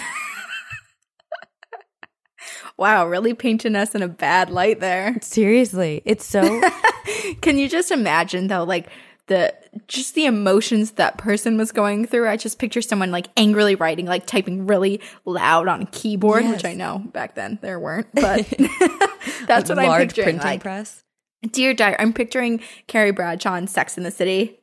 [2.76, 5.16] wow, really painting us in a bad light there.
[5.20, 6.60] Seriously, it's so.
[7.40, 8.88] Can you just imagine though, like
[9.26, 9.54] the
[9.88, 12.28] just the emotions that person was going through.
[12.28, 16.56] I just picture someone like angrily writing, like typing really loud on a keyboard, yes.
[16.56, 18.46] which I know back then there weren't, but
[19.46, 20.24] that's what I'm picturing.
[20.24, 21.04] Printing like, press.
[21.50, 24.60] Dear Diary, I'm picturing Carrie Bradshaw in Sex in the City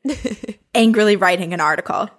[0.73, 2.09] angrily writing an article.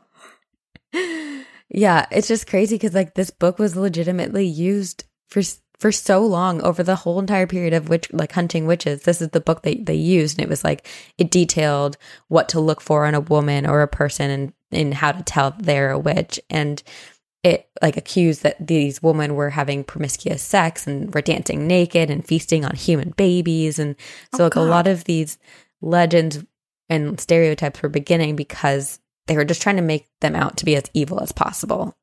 [1.73, 5.41] Yeah, it's just crazy because like this book was legitimately used for
[5.81, 9.03] for so long over the whole entire period of witch like hunting witches.
[9.03, 11.97] This is the book that they used and it was like it detailed
[12.29, 15.55] what to look for in a woman or a person and and how to tell
[15.59, 16.39] they're a witch.
[16.51, 16.83] And
[17.43, 22.27] it like accused that these women were having promiscuous sex and were dancing naked and
[22.27, 23.79] feasting on human babies.
[23.79, 23.97] And
[24.35, 24.67] oh, so oh, like God.
[24.67, 25.39] a lot of these
[25.81, 26.45] legends
[26.91, 30.77] and stereotypes were beginning because they were just trying to make them out to be
[30.77, 31.97] as evil as possible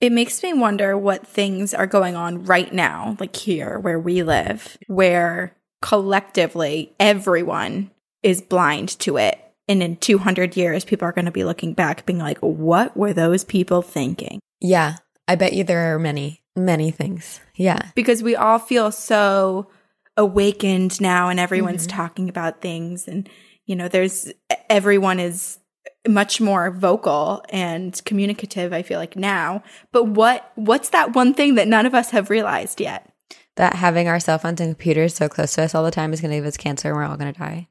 [0.00, 4.22] it makes me wonder what things are going on right now, like here where we
[4.22, 7.90] live, where collectively everyone
[8.22, 9.40] is blind to it.
[9.68, 13.12] And in 200 years, people are going to be looking back, being like, what were
[13.12, 14.40] those people thinking?
[14.60, 14.96] Yeah.
[15.26, 17.40] I bet you there are many, many things.
[17.56, 17.90] Yeah.
[17.94, 19.68] Because we all feel so
[20.16, 21.96] awakened now and everyone's mm-hmm.
[21.96, 23.08] talking about things.
[23.08, 23.28] And,
[23.64, 24.32] you know, there's
[24.70, 25.58] everyone is
[26.08, 29.62] much more vocal and communicative i feel like now.
[29.92, 33.10] But what what's that one thing that none of us have realized yet?
[33.56, 36.20] That having our cell phones and computers so close to us all the time is
[36.20, 37.68] going to give us cancer and we're all going to die.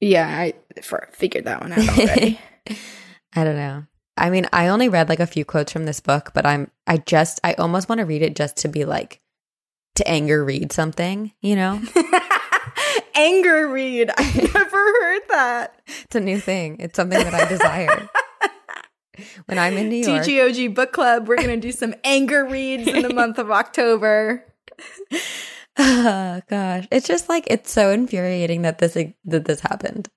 [0.00, 2.40] Yeah i for, figured that one out already.
[3.34, 3.84] I don't know.
[4.16, 6.98] I mean i only read like a few quotes from this book but i'm i
[6.98, 9.20] just i almost want to read it just to be like
[9.94, 11.80] to anger read something you know
[13.20, 14.10] anger read.
[14.16, 15.80] I've never heard that.
[15.86, 16.76] It's a new thing.
[16.80, 18.08] It's something that I desire.
[19.46, 20.24] when I'm in New York.
[20.24, 24.44] TGOG book club, we're going to do some anger reads in the month of October.
[25.78, 30.08] Oh gosh, it's just like it's so infuriating that this that this happened.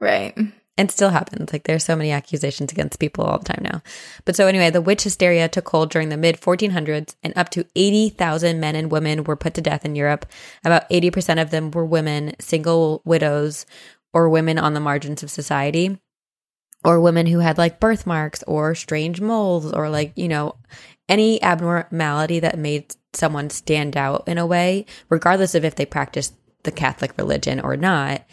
[0.00, 0.36] Right
[0.78, 1.52] and still happens.
[1.52, 3.82] Like there's so many accusations against people all the time now.
[4.24, 7.66] But so anyway, the witch hysteria took hold during the mid 1400s, and up to
[7.76, 10.26] 80,000 men and women were put to death in Europe.
[10.64, 13.66] About 80% of them were women, single widows,
[14.12, 15.98] or women on the margins of society,
[16.84, 20.56] or women who had like birthmarks or strange moles, or like you know
[21.08, 26.34] any abnormality that made someone stand out in a way, regardless of if they practiced
[26.62, 28.24] the Catholic religion or not.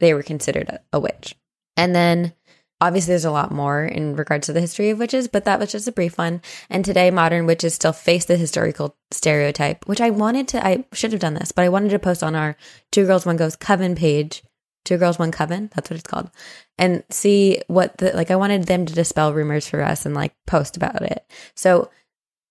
[0.00, 1.36] They were considered a witch.
[1.76, 2.32] And then
[2.80, 5.72] obviously there's a lot more in regards to the history of witches, but that was
[5.72, 6.42] just a brief one.
[6.68, 11.12] And today modern witches still face the historical stereotype, which I wanted to I should
[11.12, 12.56] have done this, but I wanted to post on our
[12.92, 14.42] Two Girls One Ghost Coven page.
[14.84, 16.30] Two Girls One Coven, that's what it's called.
[16.76, 20.34] And see what the like I wanted them to dispel rumors for us and like
[20.46, 21.24] post about it.
[21.54, 21.90] So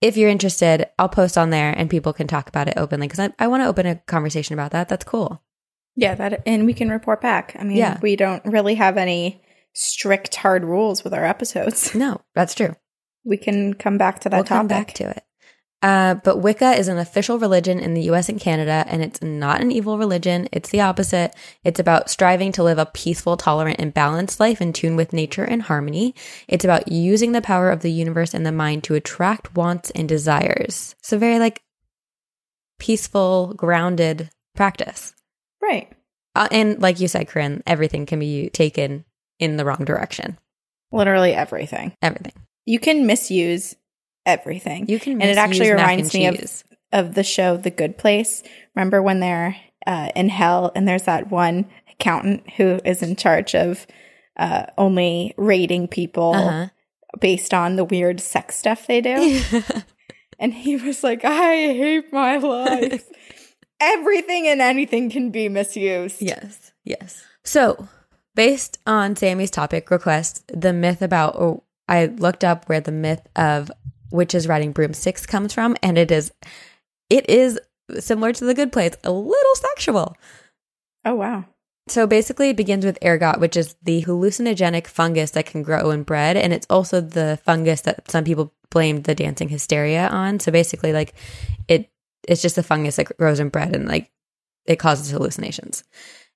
[0.01, 3.19] if you're interested, I'll post on there and people can talk about it openly because
[3.19, 4.89] I, I want to open a conversation about that.
[4.89, 5.43] That's cool.
[5.95, 7.55] Yeah, that and we can report back.
[7.59, 7.99] I mean, yeah.
[8.01, 11.93] we don't really have any strict hard rules with our episodes.
[11.95, 12.75] No, that's true.
[13.23, 14.59] We can come back to that we'll topic.
[14.59, 15.23] Come back to it.
[15.83, 19.59] Uh, but Wicca is an official religion in the US and Canada, and it's not
[19.59, 20.47] an evil religion.
[20.53, 21.35] It's the opposite.
[21.65, 25.43] It's about striving to live a peaceful, tolerant, and balanced life in tune with nature
[25.43, 26.15] and harmony.
[26.47, 30.07] It's about using the power of the universe and the mind to attract wants and
[30.07, 30.95] desires.
[31.01, 31.61] So, very like
[32.79, 35.13] peaceful, grounded practice.
[35.63, 35.91] Right.
[36.35, 39.05] Uh, and like you said, Corinne, everything can be taken
[39.39, 40.37] in the wrong direction.
[40.91, 41.95] Literally everything.
[42.01, 42.33] Everything.
[42.65, 43.75] You can misuse
[44.25, 44.89] everything.
[44.89, 48.43] You can, and it actually reminds me of of the show The Good Place.
[48.75, 49.55] Remember when they're
[49.87, 53.87] uh, in hell and there's that one accountant who is in charge of
[54.37, 56.67] uh, only rating people uh-huh.
[57.19, 59.41] based on the weird sex stuff they do.
[60.39, 63.09] and he was like, "I hate my life."
[63.79, 66.21] Everything and anything can be misused.
[66.21, 66.71] Yes.
[66.83, 67.23] Yes.
[67.43, 67.87] So,
[68.35, 73.27] based on Sammy's topic request, the myth about, oh, I looked up where the myth
[73.35, 73.71] of
[74.11, 76.31] witches riding broomsticks comes from, and it is,
[77.09, 77.59] it is
[77.99, 80.15] similar to the good place, a little sexual.
[81.05, 81.45] Oh, wow.
[81.87, 86.03] So basically, it begins with ergot, which is the hallucinogenic fungus that can grow in
[86.03, 86.37] bread.
[86.37, 90.39] And it's also the fungus that some people blamed the dancing hysteria on.
[90.39, 91.13] So basically, like
[91.67, 91.89] it,
[92.27, 94.11] it's just the fungus that grows in bread and like
[94.65, 95.83] it causes hallucinations.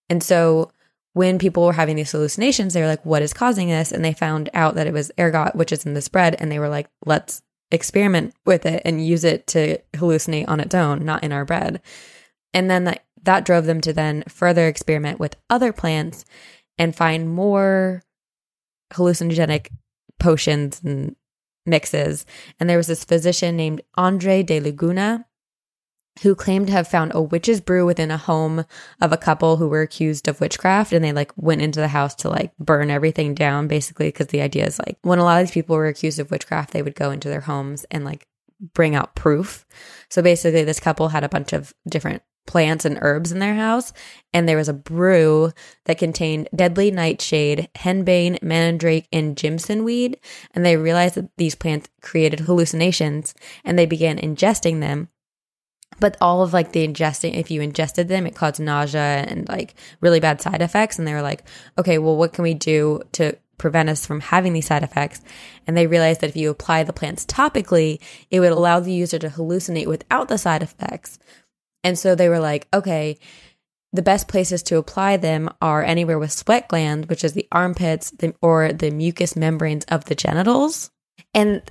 [0.09, 0.71] And so
[1.13, 3.91] when people were having these hallucinations, they were like, what is causing this?
[3.91, 6.35] And they found out that it was ergot, which is in this bread.
[6.37, 10.75] And they were like, let's experiment with it and use it to hallucinate on its
[10.75, 11.81] own, not in our bread.
[12.53, 16.23] And then that, that drove them to then further experiment with other plants
[16.77, 18.03] and find more
[18.93, 19.69] hallucinogenic
[20.19, 21.15] potions and
[21.65, 22.25] mixes.
[22.59, 25.25] And there was this physician named Andre de Laguna
[26.21, 28.65] who claimed to have found a witch's brew within a home
[29.01, 30.93] of a couple who were accused of witchcraft.
[30.93, 34.41] And they like went into the house to like burn everything down basically because the
[34.41, 36.95] idea is like when a lot of these people were accused of witchcraft they would
[36.95, 38.27] go into their homes and like
[38.73, 39.65] bring out proof.
[40.09, 43.91] So basically this couple had a bunch of different plants and herbs in their house
[44.33, 45.51] and there was a brew
[45.83, 50.17] that contained deadly nightshade henbane mandrake and jimson weed.
[50.55, 55.09] And they realized that these plants created hallucinations and they began ingesting them
[55.99, 59.75] but all of like the ingesting if you ingested them it caused nausea and like
[60.01, 60.97] really bad side effects.
[60.97, 61.43] And they were like
[61.77, 65.21] okay well what can we do to prevent us from having these side effects?
[65.65, 69.19] And they realized that if you apply the plants topically it would allow the user
[69.19, 71.19] to hallucinate without the side effects.
[71.83, 73.17] And so they were like okay
[73.93, 78.11] the best places to apply them are anywhere with sweat glands which is the armpits
[78.11, 80.91] the, or the mucous membranes of the genitals.
[81.33, 81.61] And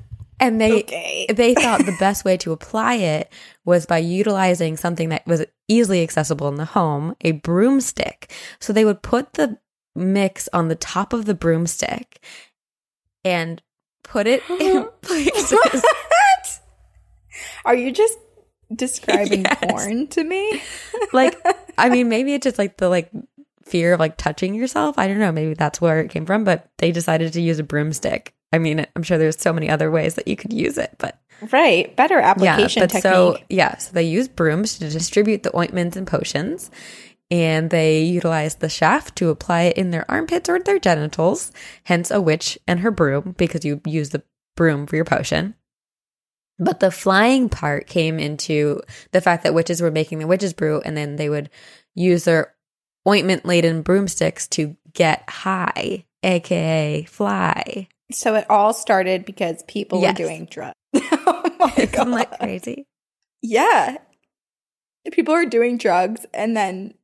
[0.40, 1.26] and they Okay.
[1.34, 3.32] they thought the best way to apply it
[3.64, 8.32] was by utilizing something that was easily accessible in the home, a broomstick.
[8.60, 9.58] So they would put the
[9.94, 12.20] mix on the top of the broomstick
[13.24, 13.62] and
[14.02, 15.50] put it in places.
[15.52, 16.60] what?
[17.64, 18.18] Are you just
[18.74, 19.58] describing Yes.
[19.70, 20.60] porn to me?
[21.12, 21.36] like
[21.78, 23.10] I mean maybe it's just like the like
[23.64, 24.96] fear of like touching yourself.
[24.98, 27.64] I don't know, maybe that's where it came from, but they decided to use a
[27.64, 28.32] broomstick.
[28.52, 31.18] I mean, I'm sure there's so many other ways that you could use it, but
[31.50, 31.94] right.
[31.96, 33.02] Better application yeah, but technique.
[33.02, 36.70] So yeah, so they use brooms to distribute the ointments and potions,
[37.30, 41.52] and they utilize the shaft to apply it in their armpits or their genitals.
[41.84, 44.22] Hence, a witch and her broom because you use the
[44.56, 45.54] broom for your potion.
[46.58, 48.80] But the flying part came into
[49.12, 51.50] the fact that witches were making the witch's brew, and then they would
[51.94, 52.54] use their
[53.06, 57.88] ointment laden broomsticks to get high, aka fly.
[58.12, 60.12] So it all started because people Yes.
[60.18, 60.74] were doing drugs.
[60.94, 62.86] oh my Isn't that crazy?
[63.42, 63.98] Yeah.
[65.12, 66.94] People are doing drugs and then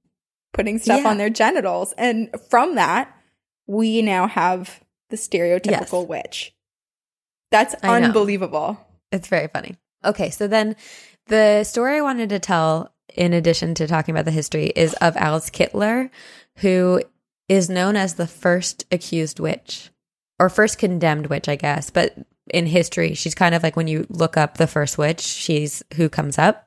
[0.52, 1.10] putting stuff Yeah.
[1.10, 1.94] on their genitals.
[1.98, 3.12] And from that,
[3.66, 6.08] we now have the stereotypical Yes.
[6.08, 6.54] witch.
[7.50, 8.06] That's I know.
[8.06, 8.78] unbelievable.
[9.12, 9.76] It's very funny.
[10.04, 10.74] Okay, so then
[11.26, 15.16] the story I wanted to tell, in addition to talking about the history, is of
[15.16, 16.10] Alice Kyteler,
[16.58, 17.02] who
[17.48, 19.90] is known as the first accused witch
[20.38, 21.90] or first condemned witch, I guess.
[21.90, 22.16] But
[22.52, 26.08] in history, she's kind of like when you look up the first witch, she's who
[26.08, 26.66] comes up.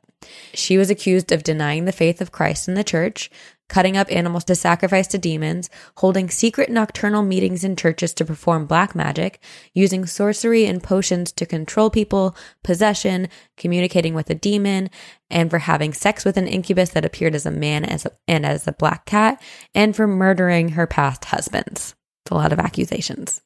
[0.54, 3.30] She was accused of denying the faith of Christ in the church,
[3.68, 8.66] cutting up animals to sacrifice to demons, holding secret nocturnal meetings in churches to perform
[8.66, 9.40] black magic,
[9.74, 14.90] using sorcery and potions to control people, possession, communicating with a demon,
[15.30, 18.46] and for having sex with an incubus that appeared as a man as a, and
[18.46, 19.42] as a black cat,
[19.74, 21.96] and for murdering her past husbands.
[22.24, 23.42] It's a lot of accusations.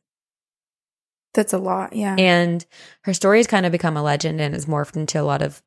[1.40, 1.94] That's a lot.
[1.94, 2.18] Yeah.
[2.20, 2.66] And
[3.04, 5.64] her story has kind of become a legend and has morphed into a lot of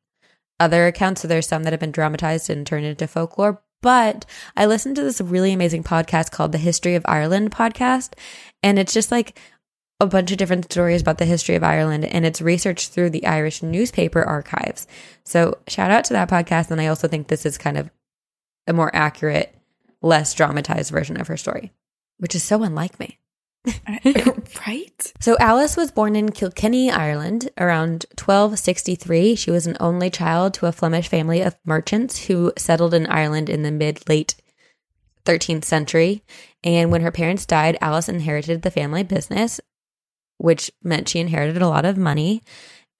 [0.60, 1.22] other accounts.
[1.22, 3.62] So there's some that have been dramatized and turned into folklore.
[3.80, 8.18] But I listened to this really amazing podcast called the History of Ireland podcast.
[8.62, 9.40] And it's just like
[9.98, 13.24] a bunch of different stories about the history of Ireland and it's researched through the
[13.24, 14.86] Irish newspaper archives.
[15.24, 16.70] So shout out to that podcast.
[16.70, 17.90] And I also think this is kind of
[18.66, 19.56] a more accurate,
[20.02, 21.72] less dramatized version of her story,
[22.18, 23.20] which is so unlike me.
[24.66, 25.12] right?
[25.20, 29.36] So Alice was born in Kilkenny, Ireland, around 1263.
[29.36, 33.48] She was an only child to a Flemish family of merchants who settled in Ireland
[33.48, 34.34] in the mid late
[35.24, 36.24] 13th century.
[36.64, 39.60] And when her parents died, Alice inherited the family business,
[40.38, 42.42] which meant she inherited a lot of money.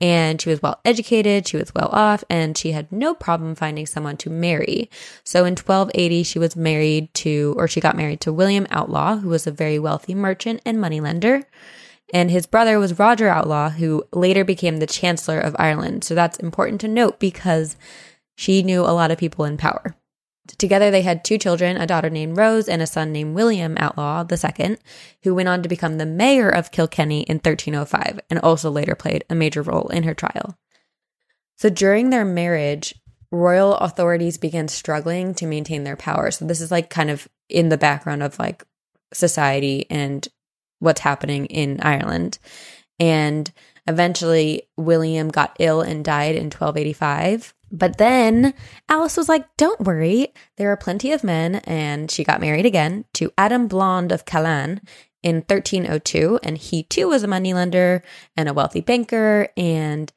[0.03, 3.87] And she was well educated, she was well off, and she had no problem finding
[3.87, 4.91] someone to marry.
[5.23, 9.29] So in 1280, she was married to, or she got married to William Outlaw, who
[9.29, 11.45] was a very wealthy merchant and moneylender.
[12.13, 16.03] And his brother was Roger Outlaw, who later became the Chancellor of Ireland.
[16.03, 17.77] So that's important to note because
[18.35, 19.95] she knew a lot of people in power.
[20.59, 24.25] Together, they had two children, a daughter named Rose and a son named William Outlaw
[24.31, 24.77] II,
[25.23, 29.25] who went on to become the mayor of Kilkenny in 1305 and also later played
[29.31, 30.59] a major role in her trial.
[31.57, 32.95] So during their marriage,
[33.31, 36.31] royal authorities began struggling to maintain their power.
[36.31, 38.65] So this is like kind of in the background of like
[39.13, 40.27] society and
[40.81, 42.39] what's happening in Ireland.
[42.99, 43.51] And
[43.87, 47.55] eventually William got ill and died in 1285.
[47.73, 48.53] But then
[48.89, 51.57] Alice was like, don't worry, there are plenty of men.
[51.65, 54.83] And she got married again to Adam Blond of Callan
[55.23, 56.39] in 1302.
[56.43, 58.03] And he too was a moneylender
[58.37, 59.49] and a wealthy banker.
[59.57, 60.13] And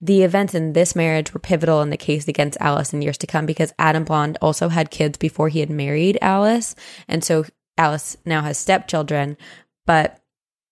[0.00, 3.26] the events in this marriage were pivotal in the case against Alice in years to
[3.26, 6.74] come because Adam Blond also had kids before he had married Alice.
[7.06, 7.44] And so
[7.78, 9.36] Alice now has stepchildren.
[9.86, 10.20] But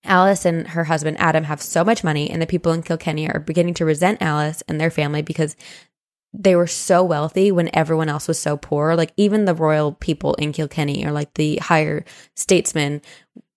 [0.04, 3.40] Alice and her husband Adam have so much money, and the people in Kilkenny are
[3.40, 5.56] beginning to resent Alice and their family because
[6.36, 8.96] they were so wealthy when everyone else was so poor.
[8.96, 13.00] Like even the royal people in Kilkenny or like the higher statesmen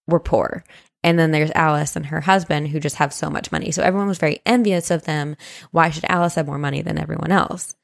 [0.05, 0.63] were poor.
[1.03, 3.71] And then there's Alice and her husband who just have so much money.
[3.71, 5.35] So everyone was very envious of them.
[5.71, 7.75] Why should Alice have more money than everyone else?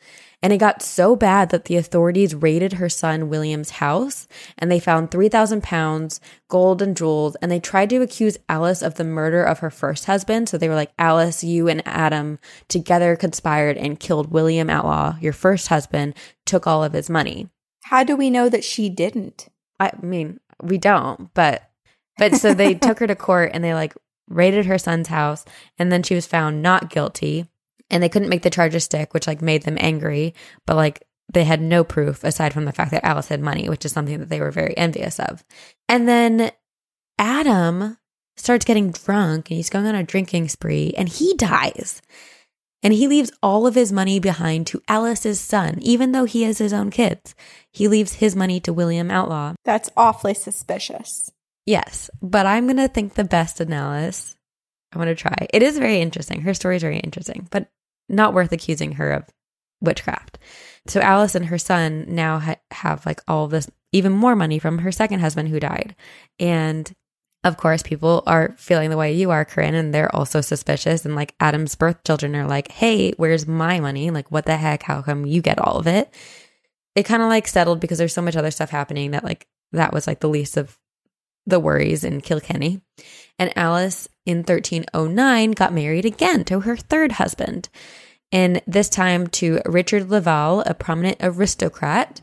[0.44, 4.28] And it got so bad that the authorities raided her son William's house
[4.58, 7.36] and they found 3,000 pounds, gold, and jewels.
[7.36, 10.50] And they tried to accuse Alice of the murder of her first husband.
[10.50, 15.32] So they were like, Alice, you and Adam together conspired and killed William Outlaw, your
[15.32, 16.14] first husband,
[16.46, 17.48] took all of his money.
[17.86, 19.48] How do we know that she didn't?
[19.80, 21.70] I mean, we don't, but,
[22.18, 23.94] but so they took her to court and they like
[24.28, 25.46] raided her son's house
[25.80, 27.48] and then she was found not guilty
[27.94, 30.34] and they couldn't make the charges stick, which like made them angry.
[30.66, 33.86] But like they had no proof aside from the fact that Alice had money, which
[33.86, 35.46] is something that they were very envious of.
[35.88, 36.52] And then
[37.20, 37.98] Adam
[38.36, 42.02] starts getting drunk and he's going on a drinking spree and he dies.
[42.82, 46.58] And he leaves all of his money behind to Alice's son, even though he has
[46.58, 47.34] his own kids.
[47.72, 49.54] He leaves his money to William Outlaw.
[49.64, 51.32] That's awfully suspicious.
[51.66, 54.36] Yes, but I'm going to think the best of Alice.
[54.92, 55.48] I'm going to try.
[55.54, 56.42] It is very interesting.
[56.42, 57.70] Her story is very interesting, but
[58.10, 59.30] not worth accusing her of
[59.82, 60.40] witchcraft.
[60.88, 64.80] So Alice and her son now ha- have like all this even more money from
[64.80, 65.96] her second husband who died.
[66.40, 66.92] And
[67.44, 71.06] of course, people are feeling the way you are, Corinne, and they're also suspicious.
[71.06, 74.12] And like Adam's birth children are like, hey, where's my money?
[74.12, 74.84] Like, what the heck?
[74.84, 76.14] How come you get all of it?
[76.96, 79.92] It kind of like settled because there's so much other stuff happening that like that
[79.92, 80.78] was like the least of
[81.46, 82.82] the worries in Kilkenny.
[83.40, 87.70] And Alice in 1309 got married again to her third husband,
[88.32, 92.22] and this time to Richard Laval, a prominent aristocrat.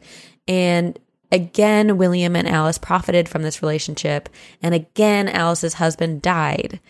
[0.48, 0.98] And
[1.30, 4.28] again, William and Alice profited from this relationship,
[4.62, 6.80] and again, Alice's husband died.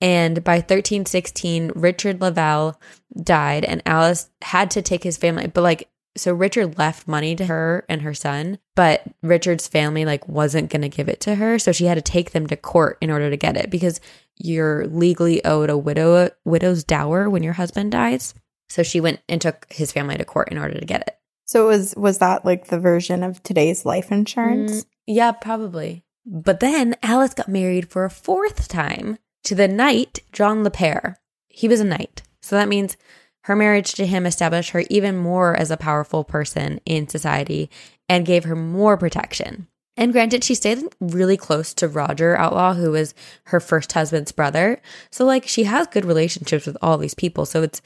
[0.00, 2.80] And by 1316, Richard Laval
[3.22, 5.46] died, and Alice had to take his family.
[5.46, 10.28] But like so Richard left money to her and her son, but Richard's family like
[10.28, 12.98] wasn't going to give it to her, so she had to take them to court
[13.00, 14.00] in order to get it because
[14.36, 18.34] you're legally owed a widow widow's dower when your husband dies.
[18.68, 21.18] So she went and took his family to court in order to get it.
[21.44, 24.82] So it was was that like the version of today's life insurance?
[24.82, 26.04] Mm, yeah, probably.
[26.24, 31.18] But then Alice got married for a fourth time to the knight John Pere.
[31.48, 32.22] He was a knight.
[32.40, 32.96] So that means
[33.44, 37.70] her marriage to him established her even more as a powerful person in society
[38.08, 39.66] and gave her more protection.
[39.96, 44.80] And granted, she stayed really close to Roger Outlaw, who was her first husband's brother.
[45.10, 47.44] So, like, she has good relationships with all these people.
[47.44, 47.82] So, it's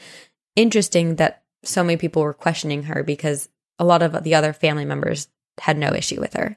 [0.55, 4.85] interesting that so many people were questioning her because a lot of the other family
[4.85, 5.29] members
[5.61, 6.57] had no issue with her.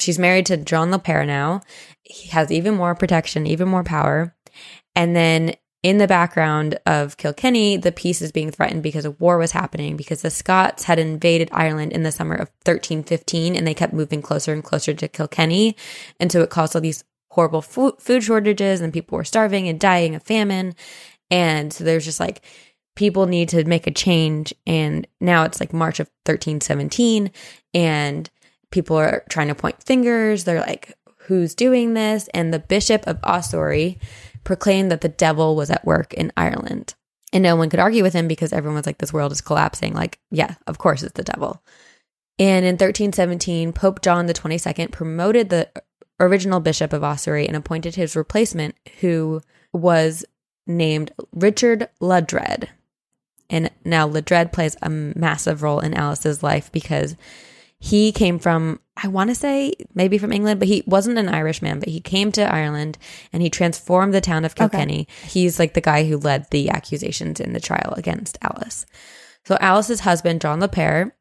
[0.00, 1.60] She's married to John Pere now.
[2.02, 4.34] He has even more protection, even more power.
[4.96, 9.36] And then in the background of Kilkenny, the peace is being threatened because a war
[9.36, 13.74] was happening because the Scots had invaded Ireland in the summer of 1315 and they
[13.74, 15.76] kept moving closer and closer to Kilkenny.
[16.20, 20.14] And so it caused all these horrible food shortages and people were starving and dying
[20.14, 20.74] of famine.
[21.30, 22.42] And so there's just like,
[22.94, 24.54] people need to make a change.
[24.66, 27.32] And now it's like March of 1317
[27.74, 28.30] and
[28.70, 30.44] people are trying to point fingers.
[30.44, 30.92] They're like,
[31.26, 32.28] who's doing this?
[32.34, 33.98] And the Bishop of Ossory,
[34.44, 36.94] proclaimed that the devil was at work in Ireland.
[37.32, 39.94] And no one could argue with him because everyone was like, this world is collapsing.
[39.94, 41.62] Like, yeah, of course it's the devil.
[42.38, 45.70] And in 1317, Pope John the 22nd promoted the
[46.20, 49.40] original bishop of Ossory and appointed his replacement, who
[49.72, 50.24] was
[50.66, 52.68] named Richard Ledred.
[53.48, 57.16] And now Ledred plays a massive role in Alice's life because
[57.84, 61.80] he came from, I want to say maybe from England, but he wasn't an Irishman,
[61.80, 62.96] but he came to Ireland
[63.32, 65.08] and he transformed the town of Kilkenny.
[65.10, 65.28] Okay.
[65.28, 68.86] He's like the guy who led the accusations in the trial against Alice.
[69.46, 71.16] So Alice's husband, John Pere,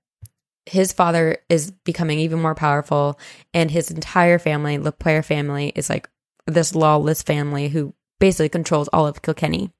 [0.67, 3.19] his father is becoming even more powerful,
[3.55, 6.07] and his entire family, Pere family, is like
[6.45, 9.71] this lawless family who basically controls all of Kilkenny.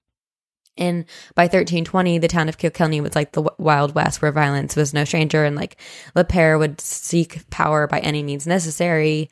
[0.78, 1.06] And
[1.36, 5.04] by 1320, the town of Kilkenny was like the Wild West where violence was no
[5.04, 5.44] stranger.
[5.44, 5.78] And like
[6.16, 9.30] LaPere would seek power by any means necessary,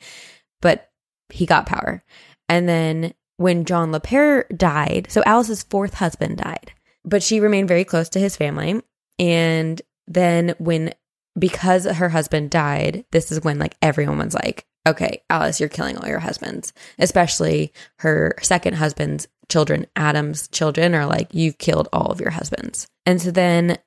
[0.60, 0.90] but
[1.30, 2.04] he got power.
[2.48, 6.72] And then when John LaPere died, so Alice's fourth husband died,
[7.04, 8.82] but she remained very close to his family.
[9.18, 10.92] And then when,
[11.38, 15.96] because her husband died, this is when like everyone was like, okay, Alice, you're killing
[15.96, 22.10] all your husbands, especially her second husband's children, Adam's children, are like, you've killed all
[22.10, 22.86] of your husbands.
[23.04, 23.78] And so then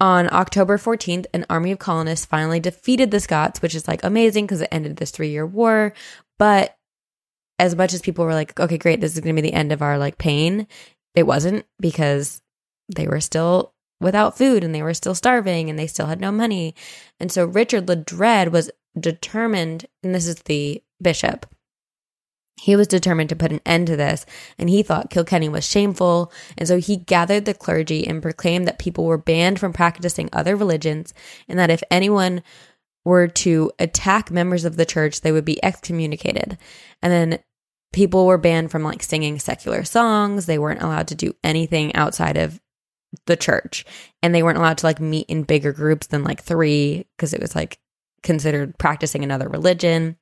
[0.00, 4.44] on October 14th, an army of colonists finally defeated the Scots, which is like amazing
[4.44, 5.92] because it ended this three year war.
[6.38, 6.76] But
[7.58, 9.72] as much as people were like, okay, great, this is going to be the end
[9.72, 10.68] of our like pain,
[11.14, 12.40] it wasn't because
[12.94, 16.30] they were still without food and they were still starving and they still had no
[16.30, 16.74] money.
[17.18, 18.70] And so Richard Ledred was
[19.00, 21.46] determined, and this is the bishop,
[22.60, 24.26] he was determined to put an end to this,
[24.58, 26.32] and he thought Kilkenny was shameful.
[26.56, 30.56] And so he gathered the clergy and proclaimed that people were banned from practicing other
[30.56, 31.14] religions,
[31.48, 32.42] and that if anyone
[33.04, 36.58] were to attack members of the church, they would be excommunicated.
[37.00, 37.38] And then
[37.92, 40.46] people were banned from like singing secular songs.
[40.46, 42.60] They weren't allowed to do anything outside of
[43.26, 43.84] the church,
[44.22, 47.40] and they weren't allowed to like meet in bigger groups than like three because it
[47.40, 47.78] was like
[48.22, 50.16] considered practicing another religion.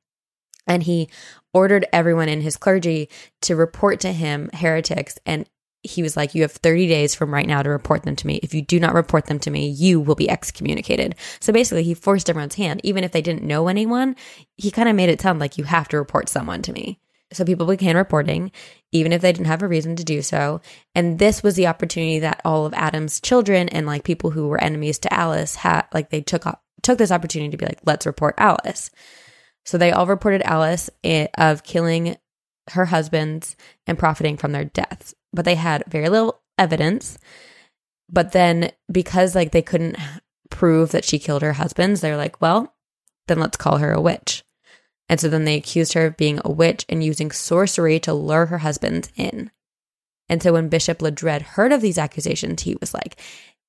[0.67, 1.09] And he
[1.55, 3.09] ordered everyone in his clergy
[3.43, 5.19] to report to him heretics.
[5.25, 5.49] And
[5.83, 8.41] he was like, You have 30 days from right now to report them to me.
[8.43, 11.15] If you do not report them to me, you will be excommunicated.
[11.41, 12.81] So basically, he forced everyone's hand.
[12.83, 14.17] Even if they didn't know anyone,
[14.57, 17.01] he kind of made it sound like you have to report someone to me.
[17.33, 18.53] So people began reporting,
[18.93, 20.61] even if they didn't have a reason to do so.
[20.95, 24.63] And this was the opportunity that all of Adam's children and like people who were
[24.63, 26.47] enemies to Alice had, like they took
[26.83, 28.91] took this opportunity to be like, let's report Alice.
[29.65, 32.17] So they all reported Alice eh, of killing
[32.71, 33.57] her husbands
[33.87, 37.19] and profiting from their deaths, but they had very little evidence.
[38.09, 39.97] But then because like they couldn't
[40.51, 42.75] prove that she killed her husbands, they're like, well,
[43.27, 44.45] then let's call her a witch.
[45.09, 48.47] And so then they accused her of being a witch and using sorcery to lure
[48.47, 49.51] her husbands in.
[50.29, 53.21] And so when Bishop Ledred heard of these accusations, he was like,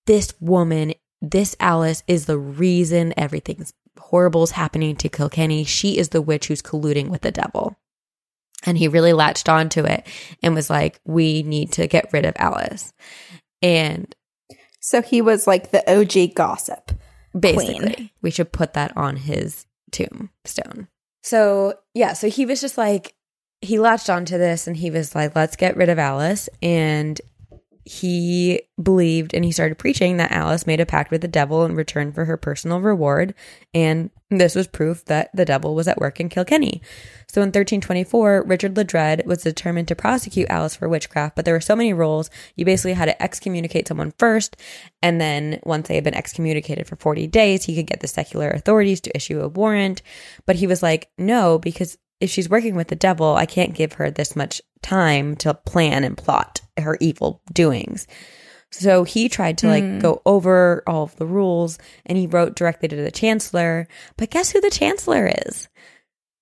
[0.07, 5.63] this woman, this Alice is the reason everything's horrible is happening to Kilkenny.
[5.63, 7.75] She is the witch who's colluding with the devil.
[8.65, 10.05] And he really latched onto it
[10.41, 12.93] and was like, we need to get rid of Alice.
[13.61, 14.13] And
[14.79, 16.91] so he was like the OG gossip.
[17.37, 18.09] Basically, queen.
[18.21, 20.87] we should put that on his tombstone.
[21.21, 23.13] So, yeah, so he was just like,
[23.61, 26.49] he latched onto this and he was like, let's get rid of Alice.
[26.61, 27.19] And
[27.87, 31.73] he believed and he started preaching that Alice made a pact with the devil in
[31.73, 33.33] return for her personal reward.
[33.73, 36.81] And this was proof that the devil was at work in Kilkenny.
[37.29, 41.61] So in 1324, Richard Ledred was determined to prosecute Alice for witchcraft, but there were
[41.61, 42.29] so many rules.
[42.57, 44.57] You basically had to excommunicate someone first.
[45.01, 48.49] And then once they had been excommunicated for 40 days, he could get the secular
[48.49, 50.01] authorities to issue a warrant.
[50.45, 53.93] But he was like, no, because if she's working with the devil, I can't give
[53.93, 58.07] her this much time to plan and plot her evil doings.
[58.71, 60.01] So he tried to like mm.
[60.01, 63.87] go over all of the rules and he wrote directly to the chancellor.
[64.17, 65.69] But guess who the chancellor is?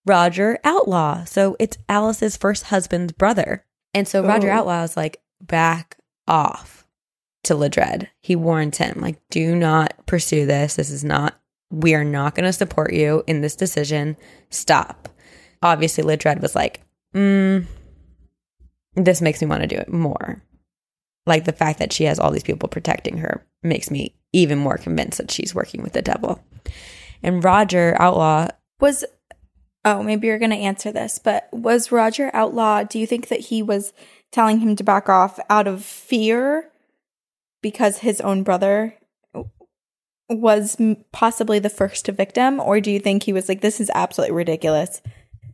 [0.06, 1.26] Roger Outlaw.
[1.26, 3.66] So it's Alice's first husband's brother.
[3.94, 4.56] And so Roger oh.
[4.56, 6.88] Outlaw is like, back off
[7.44, 8.08] to Ledred.
[8.22, 10.76] He warns him, like, do not pursue this.
[10.76, 14.18] This is not, we are not going to support you in this decision.
[14.50, 15.10] Stop
[15.66, 16.82] obviously Ledred was like,
[17.14, 17.66] mm,
[18.96, 20.42] this makes me want to do it more.
[21.26, 24.78] Like the fact that she has all these people protecting her makes me even more
[24.78, 26.40] convinced that she's working with the devil.
[27.24, 29.06] And Roger Outlaw was
[29.84, 33.40] oh, maybe you're going to answer this, but was Roger Outlaw, do you think that
[33.40, 33.94] he was
[34.32, 36.72] telling him to back off out of fear
[37.62, 38.96] because his own brother
[40.28, 40.76] was
[41.12, 45.04] possibly the first victim or do you think he was like this is absolutely ridiculous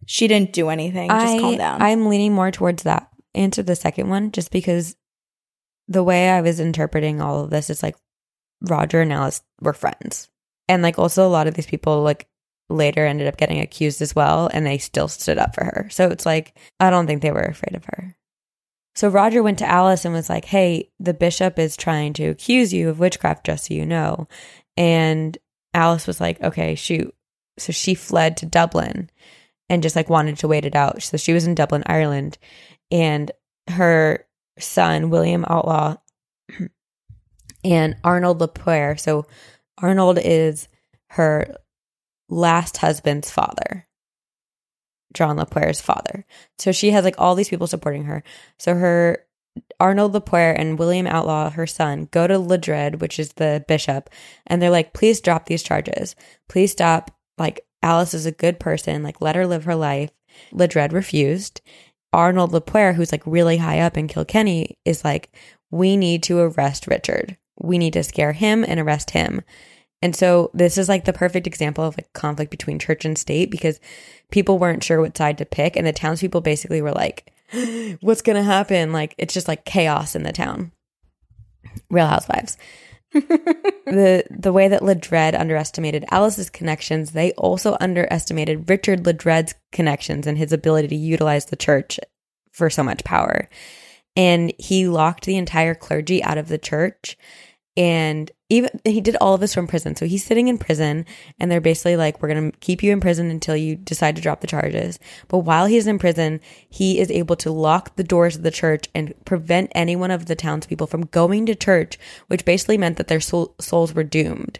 [0.05, 1.09] she didn't do anything.
[1.09, 1.81] Just I, calm down.
[1.81, 4.95] I'm leaning more towards that answer the second one, just because
[5.87, 7.95] the way I was interpreting all of this is like
[8.61, 10.29] Roger and Alice were friends.
[10.67, 12.27] And like also a lot of these people like
[12.69, 15.87] later ended up getting accused as well and they still stood up for her.
[15.91, 18.15] So it's like I don't think they were afraid of her.
[18.95, 22.73] So Roger went to Alice and was like, "Hey, the bishop is trying to accuse
[22.73, 24.27] you of witchcraft just so you know."
[24.77, 25.37] And
[25.73, 27.13] Alice was like, "Okay, shoot."
[27.57, 29.09] So she fled to Dublin
[29.69, 31.01] and just like wanted to wait it out.
[31.03, 32.37] So she was in Dublin, Ireland,
[32.91, 33.31] and
[33.67, 34.25] her
[34.59, 35.97] son, William Outlaw,
[37.63, 38.99] and Arnold LaPere.
[38.99, 39.25] So
[39.77, 40.67] Arnold is
[41.11, 41.55] her
[42.29, 43.87] last husband's father,
[45.13, 46.25] John LaPere's father.
[46.59, 48.23] So she has like all these people supporting her.
[48.59, 49.25] So her
[49.79, 54.09] Arnold Lapoire and William Outlaw, her son, go to Ledred, which is the bishop,
[54.47, 56.15] and they're like, please drop these charges.
[56.47, 57.11] Please stop.
[57.37, 59.03] Like, Alice is a good person.
[59.03, 60.11] Like, let her live her life.
[60.53, 61.61] Ledred refused.
[62.13, 65.31] Arnold Lapoire, who's like really high up in Kilkenny, is like,
[65.69, 67.37] we need to arrest Richard.
[67.59, 69.41] We need to scare him and arrest him.
[70.01, 73.51] And so this is like the perfect example of like conflict between church and state
[73.51, 73.79] because
[74.31, 75.75] people weren't sure what side to pick.
[75.75, 77.31] And the townspeople basically were like,
[78.01, 78.91] what's going to happen?
[78.91, 80.71] Like, it's just like chaos in the town.
[81.89, 82.57] Real Housewives.
[83.13, 90.37] the the way that Ledred underestimated Alice's connections, they also underestimated Richard Ledred's connections and
[90.37, 91.99] his ability to utilize the church
[92.51, 93.49] for so much power.
[94.15, 97.17] And he locked the entire clergy out of the church
[97.77, 99.95] and even he did all of this from prison.
[99.95, 101.05] So he's sitting in prison
[101.39, 104.21] and they're basically like, we're going to keep you in prison until you decide to
[104.21, 104.99] drop the charges.
[105.29, 108.89] But while he's in prison, he is able to lock the doors of the church
[108.93, 111.97] and prevent any one of the townspeople from going to church,
[112.27, 114.59] which basically meant that their soul, souls were doomed.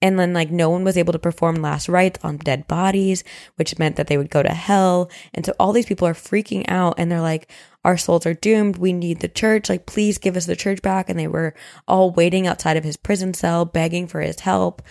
[0.00, 3.24] And then, like, no one was able to perform last rites on dead bodies,
[3.56, 5.10] which meant that they would go to hell.
[5.34, 7.50] And so all these people are freaking out and they're like,
[7.84, 8.76] our souls are doomed.
[8.76, 9.68] We need the church.
[9.68, 11.08] Like, please give us the church back.
[11.08, 11.54] And they were
[11.88, 14.82] all waiting outside of his prison cell, begging for his help.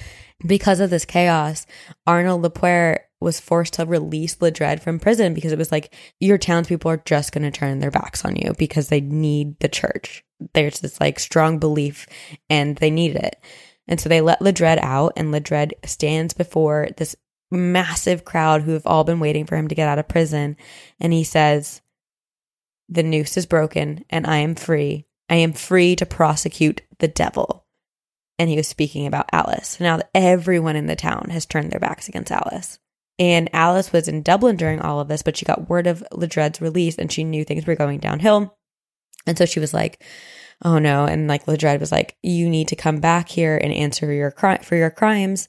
[0.46, 1.66] Because of this chaos,
[2.06, 6.92] Arnold Lapoire was forced to release Ledred from prison because it was like, your townspeople
[6.92, 10.24] are just going to turn their backs on you because they need the church.
[10.54, 12.06] There's this like strong belief
[12.50, 13.40] and they need it.
[13.88, 17.16] And so they let Ledred out, and Ledred stands before this
[17.50, 20.58] massive crowd who have all been waiting for him to get out of prison.
[21.00, 21.82] And he says,
[22.90, 25.06] The noose is broken, and I am free.
[25.30, 27.66] I am free to prosecute the devil.
[28.40, 29.80] And he was speaking about Alice.
[29.80, 32.80] Now everyone in the town has turned their backs against Alice.
[33.20, 36.62] And Alice was in Dublin during all of this, but she got word of Ledred's
[36.62, 38.56] release and she knew things were going downhill.
[39.26, 40.04] And so she was like,
[40.64, 41.06] oh no.
[41.06, 44.64] And like Ledred was like, you need to come back here and answer your cri-
[44.64, 45.48] for your crimes.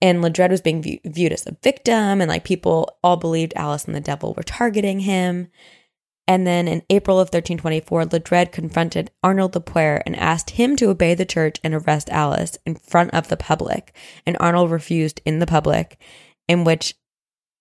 [0.00, 3.84] And Ledred was being view- viewed as a victim, and like people all believed Alice
[3.84, 5.48] and the devil were targeting him.
[6.26, 11.14] And then in April of 1324, Ledred confronted Arnold Lapoire and asked him to obey
[11.14, 13.94] the church and arrest Alice in front of the public.
[14.26, 16.00] And Arnold refused in the public,
[16.48, 16.94] in which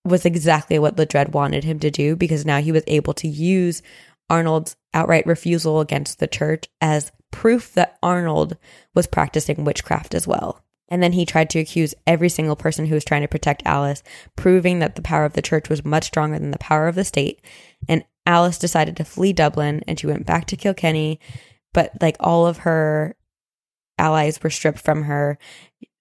[0.06, 3.82] was exactly what Ledred wanted him to do because now he was able to use
[4.30, 8.58] Arnold's outright refusal against the church as proof that Arnold
[8.94, 10.64] was practicing witchcraft as well.
[10.90, 14.04] And then he tried to accuse every single person who was trying to protect Alice,
[14.36, 17.04] proving that the power of the church was much stronger than the power of the
[17.04, 17.42] state.
[17.90, 21.20] And Alice decided to flee Dublin and she went back to Kilkenny,
[21.74, 23.16] but like all of her
[23.98, 25.38] allies were stripped from her.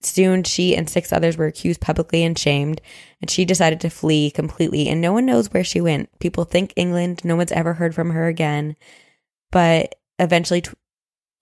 [0.04, 2.80] Soon, she and six others were accused publicly and shamed,
[3.20, 4.88] and she decided to flee completely.
[4.88, 6.08] And no one knows where she went.
[6.18, 7.24] People think England.
[7.24, 8.74] No one's ever heard from her again.
[9.50, 10.70] But eventually, t-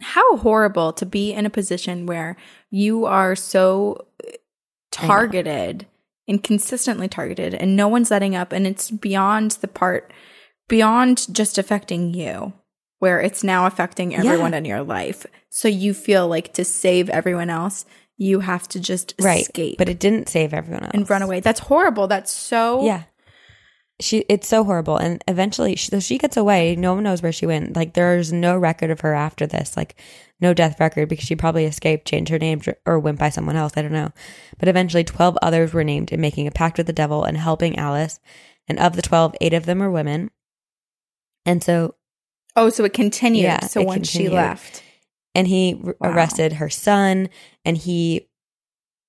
[0.02, 2.36] how horrible to be in a position where
[2.70, 4.06] you are so
[4.90, 5.86] targeted
[6.28, 10.12] and consistently targeted, and no one's letting up, and it's beyond the part
[10.68, 12.52] beyond just affecting you
[13.00, 14.58] where it's now affecting everyone Yeah.
[14.58, 15.24] in your life.
[15.48, 17.84] So you feel like to save everyone else,
[18.20, 19.40] you have to just right?
[19.40, 21.40] escape But it didn't save everyone else and run away.
[21.40, 22.06] That's horrible.
[22.06, 23.04] That's so Yeah.
[23.98, 27.32] She it's so horrible and eventually she, so she gets away no one knows where
[27.32, 29.94] she went like there's no record of her after this like
[30.40, 33.74] no death record because she probably escaped changed her name or went by someone else
[33.76, 34.10] I don't know
[34.58, 37.78] but eventually 12 others were named in making a pact with the devil and helping
[37.78, 38.20] Alice
[38.68, 40.30] and of the 12 8 of them were women
[41.44, 41.94] and so
[42.56, 43.44] Oh, so it continued.
[43.44, 44.82] Yeah, so once she left.
[45.34, 45.94] And he Wow.
[46.02, 47.28] arrested her son
[47.64, 48.28] and he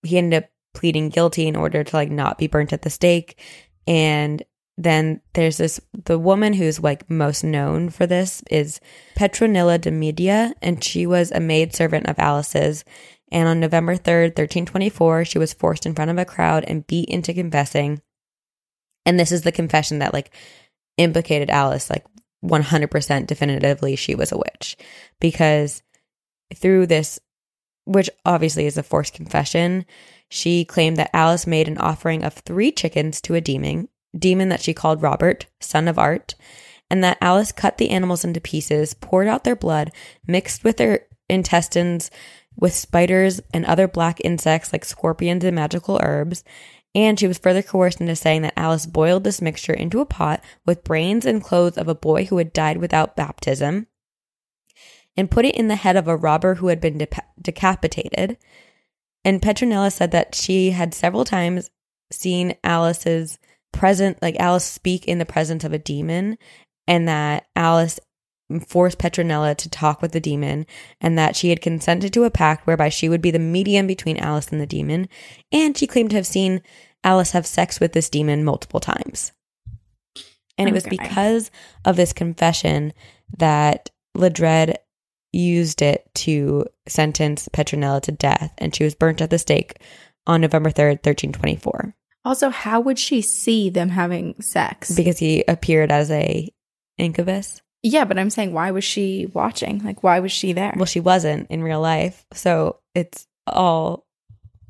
[0.04, 3.40] he ended up pleading guilty in order to like not be burnt at the stake.
[3.88, 4.42] And
[4.78, 8.80] then there's this the woman who's like most known for this is
[9.16, 12.84] Petronilla de Media and she was a maid servant of Alice's.
[13.32, 17.10] And on November 3rd 1324 she was forced in front of a crowd and beat
[17.10, 18.02] into confessing.
[19.06, 20.34] And this is the confession that like
[20.98, 22.06] implicated Alice like
[22.44, 24.78] 100% definitively she was a witch.
[25.20, 25.84] Because
[26.56, 27.20] through this,
[27.86, 29.86] which obviously is a forced confession,
[30.30, 34.62] she claimed that Alice made an offering of three chickens to a demon, demon that
[34.62, 36.36] she called Robert, son of art,
[36.90, 39.92] and that Alice cut the animals into pieces, poured out their blood,
[40.28, 42.12] mixed with their intestines
[42.56, 46.44] with spiders and other black insects like scorpions and magical herbs.
[46.94, 50.44] And she was further coerced into saying that Alice boiled this mixture into a pot
[50.66, 53.88] with brains and clothes of a boy who had died without baptism
[55.18, 58.38] and put it in the head of a robber who had been depa- decapitated.
[59.24, 61.70] And Petronella said that she had several times
[62.12, 63.38] seen Alice's
[63.72, 66.38] present, like Alice speak in the presence of a demon,
[66.88, 68.00] and that Alice
[68.68, 70.66] forced Petronella to talk with the demon
[71.00, 74.18] and that she had consented to a pact whereby she would be the medium between
[74.18, 75.08] Alice and the demon.
[75.52, 76.62] And she claimed to have seen
[77.04, 79.32] Alice have sex with this demon multiple times.
[80.58, 80.98] And it oh was Okay.
[80.98, 81.50] because
[81.86, 82.94] of this confession
[83.38, 84.76] that Ledred
[85.34, 89.78] used it to sentence Petronella to death, and she was burnt at the stake
[90.28, 94.92] on November 3rd, 1324, Also, how would she see them having sex?
[94.96, 96.50] because he appeared as a
[96.98, 97.62] incubus.
[97.82, 99.84] yeah, but I'm saying, why was she watching?
[99.84, 100.74] Like, why was she there?
[100.76, 104.06] Well, she wasn't in real life, so it's all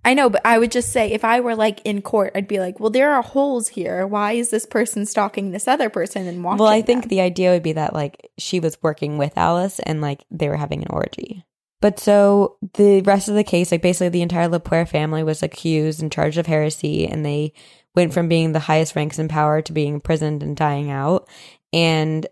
[0.04, 2.60] I know, but I would just say if I were like in court, I'd be
[2.60, 4.08] like, well, there are holes here.
[4.08, 6.60] Why is this person stalking this other person and watching?
[6.60, 6.70] well.
[6.70, 7.10] I think them?
[7.10, 10.58] the idea would be that like she was working with Alice and like they were
[10.58, 11.46] having an orgy.
[11.82, 16.02] But so the rest of the case, like basically the entire Lapoire family was accused
[16.02, 17.54] and charged of heresy, and they
[17.96, 21.28] went from being the highest ranks in power to being imprisoned and dying out.
[21.74, 22.26] And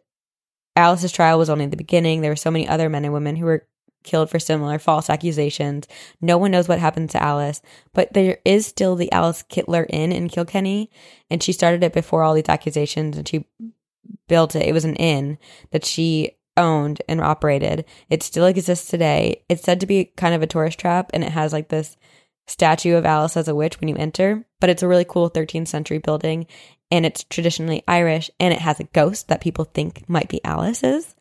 [0.75, 2.21] Alice's trial was only the beginning.
[2.21, 3.67] There were so many other men and women who were
[4.03, 5.87] killed for similar false accusations.
[6.21, 7.61] No one knows what happened to Alice,
[7.93, 10.89] but there is still the Alice Kyteler Inn in Kilkenny,
[11.29, 13.45] and she started it before all these accusations, and she
[14.27, 14.67] built it.
[14.67, 15.37] It was an inn
[15.71, 17.85] that she owned and operated.
[18.09, 19.43] It still exists today.
[19.49, 21.97] It's said to be kind of a tourist trap, and it has like this
[22.47, 25.67] statue of Alice as a witch when you enter, but it's a really cool 13th
[25.67, 26.47] century building,
[26.91, 31.15] and it's traditionally Irish, and it has a ghost that people think might be Alice's.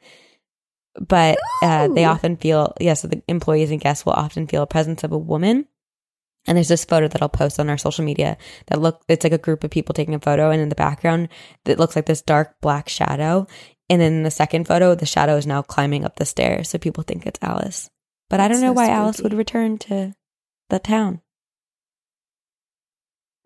[1.01, 5.05] But uh, they often feel, yes, the employees and guests will often feel a presence
[5.05, 5.67] of a woman.
[6.47, 9.33] And there's this photo that I'll post on our social media that look, it's like
[9.33, 11.29] a group of people taking a photo, and in the background,
[11.65, 13.47] it looks like this dark black shadow.
[13.91, 16.79] And then in the second photo, the shadow is now climbing up the stairs, so
[16.79, 17.91] people think it's Alice.
[18.31, 20.15] But I don't know so why Alice would return to
[20.69, 21.21] the town.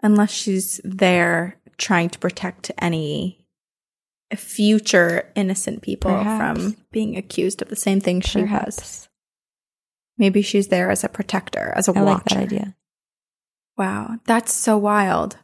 [0.03, 3.42] unless she's there trying to protect any
[4.37, 6.61] future innocent people Perhaps.
[6.63, 8.49] from being accused of the same thing she was.
[8.49, 9.09] Perhaps.
[10.19, 12.07] Maybe she's there as a protector, as a I watcher.
[12.15, 12.77] like that idea.
[13.77, 15.39] Wow, that's so wild.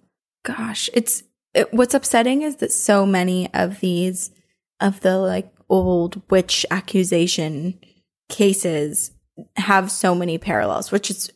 [0.44, 1.22] Gosh, it's
[1.54, 4.30] it, what's upsetting is that so many of these
[4.80, 7.78] of the like old witch accusation
[8.28, 9.12] cases
[9.56, 11.30] have so many parallels, which is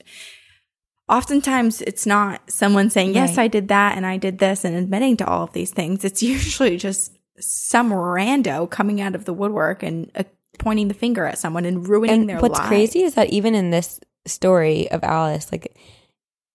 [1.09, 3.45] oftentimes it's not someone saying, "Yes, Right.
[3.45, 6.05] I did that and I did this" and admitting to all of these things.
[6.05, 10.25] It's usually just some rando coming out of the woodwork and uh,
[10.59, 12.69] pointing the finger at someone and ruining And their what's lives.
[12.69, 15.77] crazy is that even in this story of Alice, like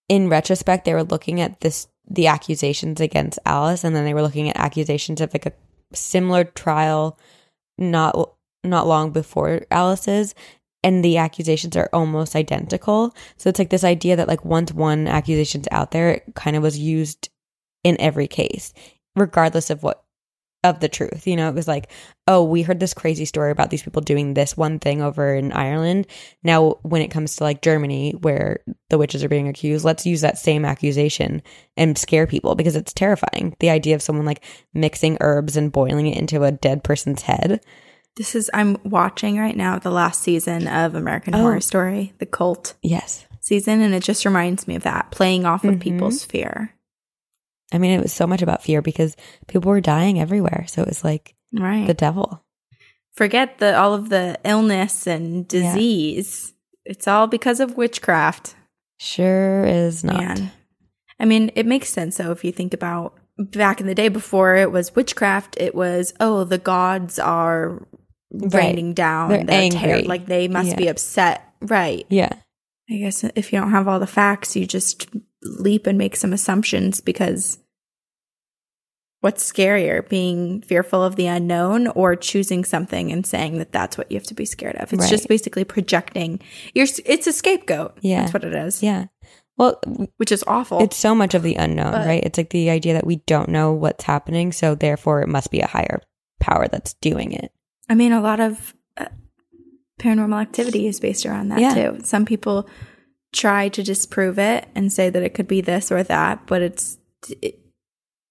[0.08, 4.22] in retrospect, they were looking at this the accusations against Alice, and then they were
[4.22, 5.54] looking at accusations of like a
[5.94, 7.20] similar trial
[7.78, 8.16] not
[8.64, 10.34] not long before Alice's,
[10.84, 13.14] and the accusations are almost identical.
[13.36, 16.64] So it's like this idea that like once one accusation's out there, it kind of
[16.64, 17.30] was used
[17.84, 18.74] in every case,
[19.16, 20.04] regardless of what
[20.70, 21.26] of the truth.
[21.28, 21.90] You know, it was like,
[22.28, 25.52] oh, we heard this crazy story about these people doing this one thing over in
[25.52, 26.08] Ireland.
[26.44, 28.60] Now, when it comes to like Germany, where
[28.90, 31.42] the witches are being accused, let's use that same accusation
[31.76, 33.56] and scare people because it's terrifying.
[33.60, 34.44] The idea of someone like
[34.74, 37.62] mixing herbs and boiling it into a dead person's head.
[38.18, 41.40] This is I'm watching right now the last season of American Oh.
[41.42, 43.26] Horror Story, the cult Yes.
[43.42, 45.80] season, and it just reminds me of that playing off of Mhm.
[45.80, 46.74] people's fear.
[47.74, 49.16] I mean, it was so much about fear because
[49.48, 50.66] people were dying everywhere.
[50.68, 51.86] So it was like Right.
[51.88, 52.44] the devil.
[53.16, 55.62] Forget the all of the illness and Yeah.
[55.74, 56.54] disease.
[56.86, 58.56] It's all because of witchcraft.
[59.00, 60.18] Sure is not.
[60.20, 60.52] Man.
[61.20, 64.56] I mean, it makes sense though if you think about back in the day before
[64.56, 67.86] it was witchcraft, it was oh the gods are
[68.32, 68.54] Right.
[68.54, 69.30] raining down.
[69.30, 69.94] They're terror.
[69.96, 70.04] angry.
[70.04, 70.76] like they must Yeah.
[70.76, 71.42] be upset.
[71.62, 72.06] Right.
[72.10, 72.30] Yeah.
[72.90, 75.08] I guess if you don't have all the facts, you just
[75.44, 77.58] leap and make some assumptions because
[79.22, 84.12] what's scarier, being fearful of the unknown or choosing something and saying that that's what
[84.12, 84.94] you have to be scared of?
[84.94, 86.40] It's just basically projecting.
[86.74, 87.98] You're, it's a scapegoat.
[88.02, 88.22] Yeah.
[88.22, 88.84] That's what it is.
[88.84, 89.06] Yeah.
[89.58, 89.82] Well,
[90.18, 90.84] Which is awful.
[90.84, 92.24] It's so much of the unknown, But- right?
[92.24, 95.62] It's like the idea that we don't know what's happening, so therefore it must be
[95.62, 96.00] a higher
[96.40, 97.52] power that's doing it.
[97.90, 99.06] I mean, a lot of uh,
[100.00, 101.74] paranormal activity is based around that Yeah.
[101.74, 102.04] too.
[102.04, 102.70] Some people
[103.38, 106.98] try to disprove it and say that it could be this or that, but it's
[107.42, 107.60] it,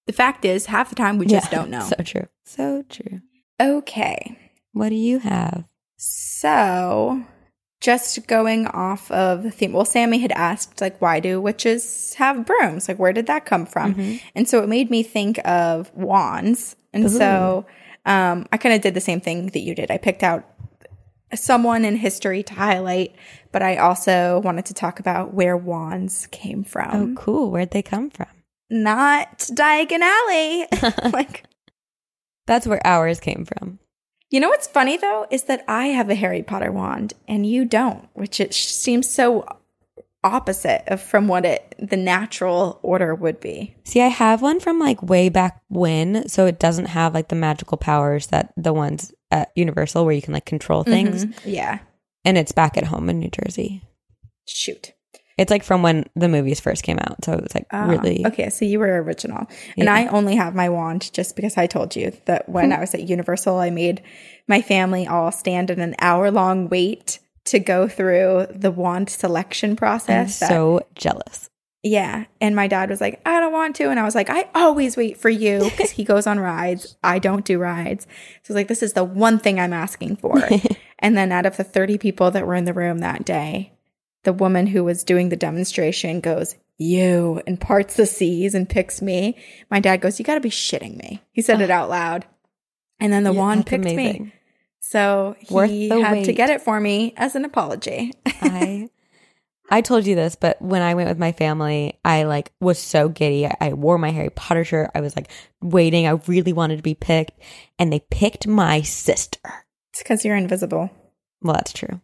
[0.05, 1.57] the fact is half the time we just Yeah.
[1.59, 1.79] don't know.
[1.97, 2.27] So true.
[2.45, 3.21] So true.
[3.59, 4.37] okay.
[4.73, 5.65] What do you have?
[5.97, 7.23] So,
[7.81, 12.45] just going off of the theme, well, Sammy had asked, like, why do witches have
[12.45, 12.87] brooms?
[12.87, 13.95] Like, where did that come from?
[13.95, 14.21] Mhm.
[14.35, 16.75] And so it made me think of wands.
[16.93, 17.65] And so
[18.05, 19.91] um, I kind of did the same thing that you did.
[19.91, 20.45] I picked out
[21.35, 23.15] someone in history to highlight,
[23.51, 27.17] but I also wanted to talk about where wands came from.
[27.17, 27.51] Oh, cool.
[27.51, 28.27] Where'd they come from?
[28.69, 30.67] Not Diagon Alley.
[31.11, 31.45] like,
[32.45, 33.79] That's where ours came from.
[34.29, 37.63] You know what's funny though is that I have a Harry Potter wand and you
[37.63, 39.45] don't, which it seems so
[40.23, 43.75] opposite of from what it the natural order would be.
[43.85, 47.35] See, I have one from like way back when, so it doesn't have like the
[47.35, 51.25] magical powers that the ones at Universal where you can like control things.
[51.25, 51.33] Mhm.
[51.45, 51.79] Yeah.
[52.25, 53.83] And it's back at home in New Jersey.
[54.47, 54.93] Shoot.
[55.37, 58.25] It's like from when the movies first came out, so it was like Ah, really
[58.25, 58.49] okay.
[58.49, 59.45] So you were original,
[59.77, 62.95] and I only have my wand just because I told you that when I was
[62.95, 64.01] at Universal, I made
[64.47, 69.71] my family all stand in an hour long wait to go through the wand selection
[69.71, 70.39] I'm process.
[70.39, 71.49] that- so jealous.
[71.83, 74.49] Yeah, and my dad was like, "I don't want to," and I was like, "I
[74.55, 76.97] always wait for you because he goes on rides.
[77.03, 78.05] I don't do rides."
[78.43, 80.41] So I was like, "This is the one thing I'm asking for."
[80.99, 83.71] and then out of the thirty people that were in the room that day,
[84.23, 89.01] the woman who was doing the demonstration goes, You, and parts the seas and picks
[89.01, 89.37] me.
[89.71, 91.23] My dad goes, You got to be shitting me.
[91.31, 92.25] He said it out loud.
[92.99, 94.33] And then the Yeah, wand picked me.
[94.81, 98.11] So he had to get it for me as an apology.
[98.25, 98.89] I
[99.69, 103.09] I told you this, but when I went with my family, I like was so
[103.09, 103.45] giddy.
[103.45, 104.91] I, I wore my Harry Potter shirt.
[104.95, 105.29] I was like
[105.61, 106.07] waiting.
[106.07, 107.31] I really wanted to be picked,
[107.77, 109.39] and they picked my sister.
[109.91, 110.89] it's because you're invisible.
[111.41, 112.01] Well, that's true.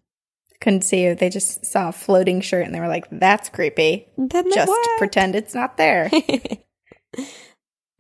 [0.62, 1.16] Couldn't see you.
[1.16, 4.08] They just saw a floating shirt and they were like, That's creepy.
[4.18, 4.98] Then Just what?
[4.98, 6.10] pretend it's not there.
[7.18, 7.26] All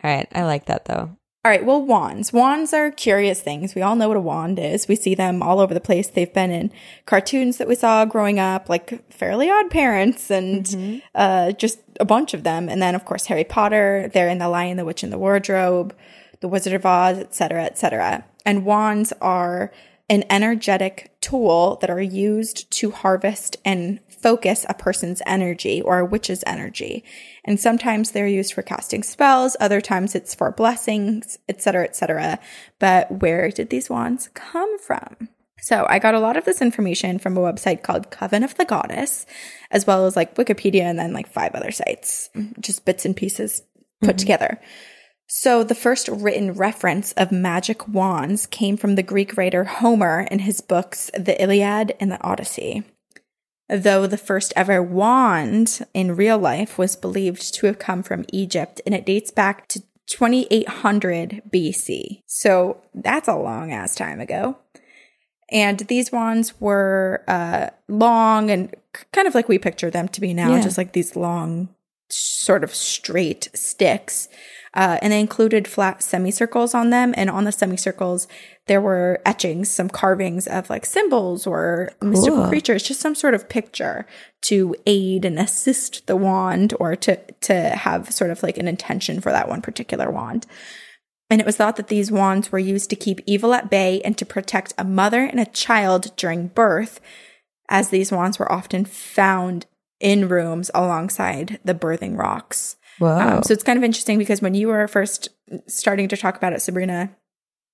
[0.03, 1.17] right, I like that though.
[1.45, 2.31] All right, well, wands.
[2.31, 3.75] Wands are curious things.
[3.75, 4.87] We all know what a wand is.
[4.87, 6.07] We see them all over the place.
[6.07, 6.71] They've been in
[7.05, 12.33] cartoons that we saw growing up, like Fairly Odd Parents and uh, just a bunch
[12.33, 12.69] of them.
[12.69, 14.09] And then, of course, Harry Potter.
[14.13, 15.93] They're in The Lion, the Witch, and the Wardrobe,
[16.39, 18.23] The Wizard of Oz, etc., etc.
[18.45, 19.69] And wands are
[20.09, 26.05] an energetic tool that are used to harvest and focus a person's energy or a
[26.05, 27.03] witch's energy.
[27.45, 32.39] And sometimes they're used for casting spells, other times it's for blessings, etc., etc.
[32.79, 35.29] But where did these wands come from?
[35.59, 38.65] So I got a lot of this information from a website called Coven of the
[38.65, 39.25] Goddess,
[39.71, 42.29] as well as like Wikipedia and then like five other sites,
[42.59, 43.61] just bits and pieces
[44.01, 44.17] put mm-hmm.
[44.17, 44.59] together.
[45.35, 50.37] So the first written reference of magic wands came from the Greek writer Homer in
[50.37, 52.83] his books The Iliad and the Odyssey.
[53.67, 58.79] Though the first ever wand in real life was believed to have come from Egypt
[58.85, 62.21] and it dates back to 2800 BC.
[62.27, 64.59] So that's a long ass time ago.
[65.51, 68.71] And these wands were uh, long and
[69.11, 70.61] kind of like we picture them to be now, Yeah.
[70.61, 71.69] just like these long,
[72.11, 74.27] sort of straight sticks.
[74.75, 77.13] Uh, and they included flat semicircles on them.
[77.15, 78.27] And on the semicircles,
[78.67, 82.47] there were etchings, some carvings of like symbols or mystical Cool.
[82.49, 84.07] creatures, just some sort of picture
[84.43, 89.21] to aid and assist the wand or to, to have sort of like an intention
[89.21, 90.47] for that one particular wand.
[91.29, 94.17] And it was thought that these wands were used to keep evil at bay and
[94.17, 96.99] to protect a mother and a child during birth,
[97.69, 99.65] as these wands were often found
[99.99, 102.75] in rooms alongside the birthing rocks.
[103.01, 105.29] Um, so it's kind of interesting because when you were first
[105.67, 107.09] starting to talk about it, Sabrina,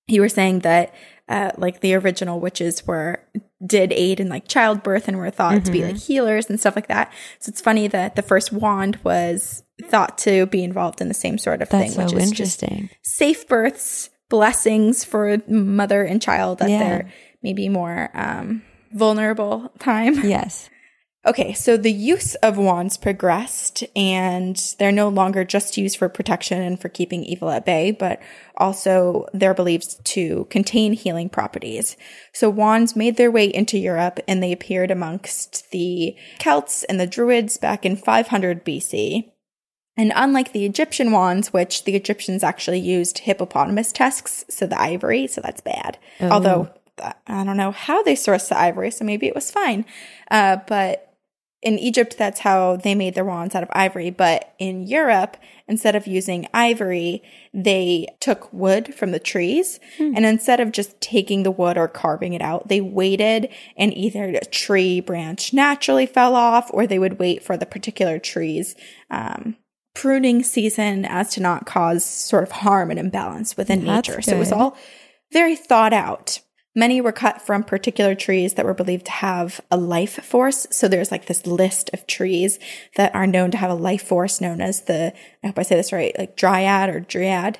[0.06, 0.94] you were saying that
[1.28, 3.22] uh, like the original witches were
[3.64, 6.88] did aid in like childbirth and were thought to be like healers and stuff like
[6.88, 7.12] that.
[7.38, 11.36] So it's funny that the first wand was thought to be involved in the same
[11.38, 12.90] sort of that's thing, so which is interesting.
[13.02, 16.78] safe births, blessings for mother and child at Yeah.
[16.78, 17.12] their
[17.42, 18.62] maybe more um,
[18.92, 20.14] vulnerable time.
[20.26, 20.68] yes.
[21.26, 26.62] Okay, so the use of wands progressed and they're no longer just used for protection
[26.62, 28.22] and for keeping evil at bay, but
[28.56, 31.98] also they're believed to contain healing properties.
[32.32, 37.06] So wands made their way into Europe and they appeared amongst the Celts and the
[37.06, 39.30] Druids back in 500 BC.
[39.98, 45.26] And unlike the Egyptian wands, which the Egyptians actually used hippopotamus tusks, so the ivory,
[45.26, 45.98] so that's bad.
[46.30, 49.84] Although uh, I don't know how they sourced the ivory, so maybe it was fine.
[50.30, 51.09] Uh, but
[51.62, 54.10] in Egypt, that's how they made their wands out of ivory.
[54.10, 55.36] But in Europe,
[55.68, 59.78] instead of using ivory, they took wood from the trees.
[60.16, 64.24] And instead of just taking the wood or carving it out, they waited and either
[64.24, 68.74] a tree branch naturally fell off or they would wait for the particular tree's
[69.10, 69.56] um,
[69.94, 74.22] pruning season as to not cause sort of harm and imbalance within That's nature.
[74.22, 74.78] So it was all
[75.30, 76.40] very thought out.
[76.80, 80.66] Many were cut from particular trees that were believed to have a life force.
[80.70, 82.58] So there's like this list of trees
[82.96, 85.12] that are known to have a life force known as the,
[85.44, 87.58] I hope I say this right, like dryad or dryad.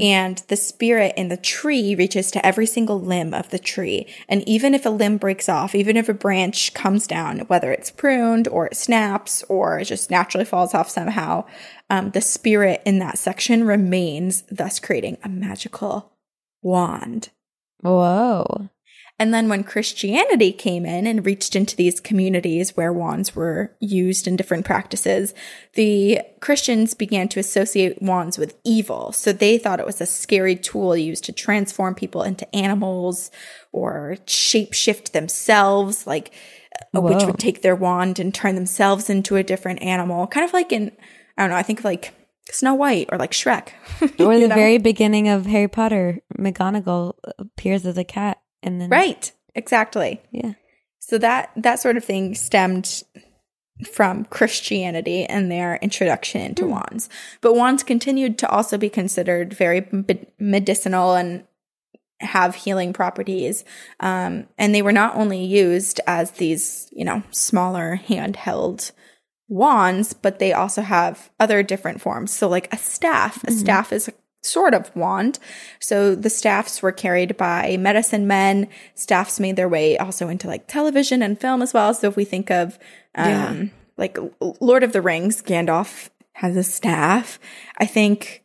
[0.00, 4.08] And the spirit in the tree reaches to every single limb of the tree.
[4.28, 7.92] And even if a limb breaks off, even if a branch comes down, whether it's
[7.92, 11.44] pruned or it snaps or it just naturally falls off somehow,
[11.90, 16.10] um, the spirit in that section remains, thus creating a magical
[16.60, 17.28] wand.
[17.80, 18.70] Whoa.
[19.20, 24.28] And then when Christianity came in and reached into these communities where wands were used
[24.28, 25.34] in different practices,
[25.74, 29.10] the Christians began to associate wands with evil.
[29.10, 33.32] So they thought it was a scary tool used to transform people into animals
[33.72, 36.32] or shapeshift themselves, like
[36.94, 40.28] uh, a witch would take their wand and turn themselves into a different animal.
[40.28, 40.92] Kind of like in,
[41.36, 42.14] I don't know, I think like
[42.52, 43.70] Snow White or like Shrek.
[44.20, 44.54] Or the know?
[44.54, 49.32] very beginning of Harry Potter, McGonagall appears as a cat and then Right.
[49.54, 50.20] Exactly.
[50.30, 50.52] Yeah.
[50.98, 53.02] So that that sort of thing stemmed
[53.92, 57.08] from Christianity and their introduction into wands.
[57.40, 61.44] But wands continued to also be considered very me- medicinal and
[62.20, 63.64] have healing properties.
[64.00, 68.90] Um, and they were not only used as these, you know, smaller handheld
[69.48, 72.32] wands, but they also have other different forms.
[72.32, 75.38] So, like a staff, a staff is a sort of wand.
[75.80, 78.68] So, the staffs were carried by medicine men.
[78.94, 81.94] Staffs made their way also into like television and film as well.
[81.94, 82.78] So, if we think of,
[83.14, 83.64] um, Yeah.
[83.96, 84.18] like
[84.60, 87.38] Lord of the Rings, Gandalf has a staff.
[87.78, 88.44] I think,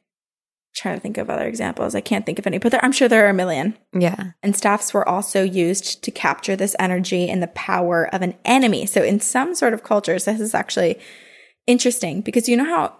[0.73, 1.95] trying to think of other examples.
[1.95, 3.77] I can't think of any, but there, I'm sure there are a million.
[3.93, 4.31] Yeah.
[4.41, 8.85] And staffs were also used to capture this energy and the power of an enemy.
[8.85, 10.99] So, in some sort of cultures, this is actually
[11.67, 12.95] interesting because you know how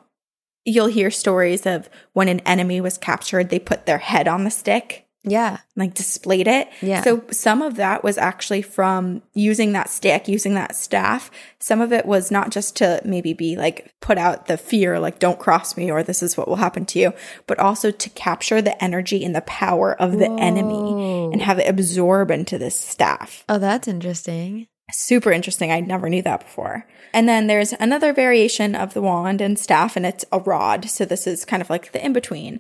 [0.66, 4.52] you'll hear stories of when an enemy was captured, they put their head on the
[4.52, 5.60] stick, Yeah.
[5.76, 6.70] like displayed it.
[6.82, 7.02] Yeah.
[7.04, 11.32] So, some of that was actually from using that stick, using that staff.
[11.60, 15.20] Some of it was not just to maybe be like put out the fear, like,
[15.20, 17.14] don't cross me or this is what will happen to you,
[17.48, 21.70] but also to capture the energy and the power of the enemy and have it
[21.70, 23.44] absorb into this staff.
[23.48, 24.68] Oh, that's interesting.
[24.92, 25.72] Super interesting.
[25.72, 26.86] I never knew that before.
[27.14, 30.90] And then there's another variation of the wand and staff, and it's a rod.
[30.90, 32.60] So this is kind of like the in between.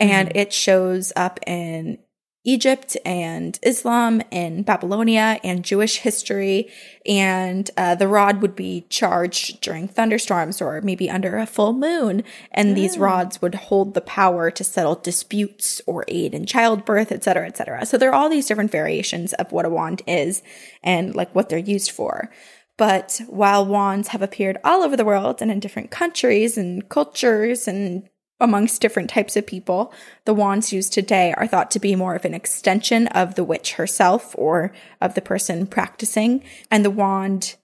[0.00, 1.98] And it shows up in
[2.44, 6.70] Egypt and Islam and Babylonia and Jewish history.
[7.04, 12.22] And uh, the rod would be charged during thunderstorms or maybe under a full moon.
[12.52, 17.22] And these rods would hold the power to settle disputes or aid in childbirth, et
[17.24, 17.84] cetera, et cetera.
[17.84, 20.42] So there are all these different variations of what a wand is
[20.82, 22.30] and like what they're used for.
[22.78, 27.68] But while wands have appeared all over the world and in different countries and cultures
[27.68, 28.08] and
[28.40, 29.92] amongst different types of people,
[30.24, 33.74] the wands used today are thought to be more of an extension of the witch
[33.74, 36.42] herself or of the person practicing.
[36.70, 37.56] And the wand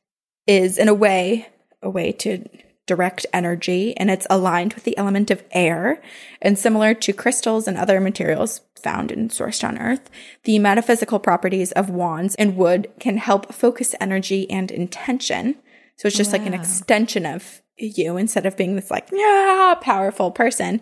[0.46, 1.48] is, in a way,
[1.82, 2.48] a way to
[2.86, 6.02] direct energy and it's aligned with the element of air.
[6.42, 10.10] And similar to crystals and other materials found and sourced on earth,
[10.42, 15.56] the metaphysical properties of wands and wood can help focus energy and intention.
[15.96, 20.30] So it's just like an extension of you instead of being this like, yeah, powerful
[20.30, 20.80] person.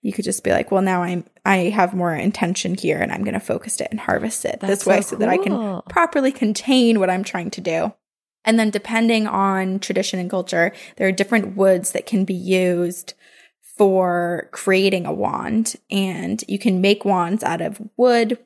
[0.00, 3.22] You could just be like, well, now I'm, I have more intention here and I'm
[3.22, 5.82] going to focus it and harvest it That's this way so so that I can
[5.88, 7.92] properly contain what I'm trying to do.
[8.44, 13.14] And then depending on tradition and culture, there are different woods that can be used
[13.76, 15.76] for creating a wand.
[15.90, 18.38] And you can make wands out of wood.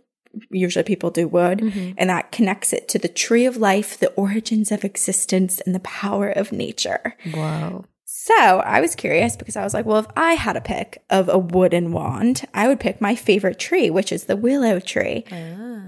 [0.51, 1.93] Usually people do wood, Mm-hmm.
[1.99, 5.81] and that connects it to the tree of life, the origins of existence, and the
[5.81, 7.15] power of nature.
[7.35, 7.85] Whoa.
[8.05, 11.29] So I was curious because I was like, well, if I had a pick of
[11.29, 15.25] a wooden wand, I would pick my favorite tree, which is the willow tree.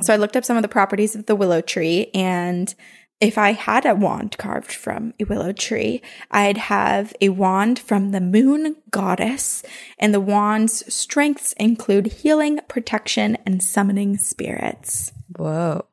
[0.03, 2.73] So I looked up some of the properties of the willow tree and
[3.21, 8.13] if I had a wand carved from a willow tree, I'd have a wand from
[8.13, 9.63] the moon goddess,
[9.99, 15.13] and the wand's strengths include healing, protection, and summoning spirits.
[15.37, 15.87] Whoa.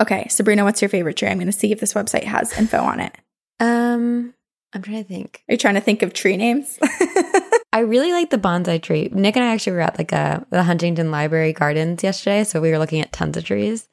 [0.00, 1.28] Okay, Sabrina, what's your favorite tree?
[1.28, 3.16] I'm going to see if this website has info on it.
[3.60, 4.34] Um,
[4.72, 5.42] I'm trying to think.
[5.48, 6.78] Are you trying to think of tree names?
[7.72, 9.08] I really like the bonsai tree.
[9.12, 12.70] Nick and I actually were at like a the Huntington Library Gardens yesterday, so we
[12.70, 13.88] were looking at tons of trees.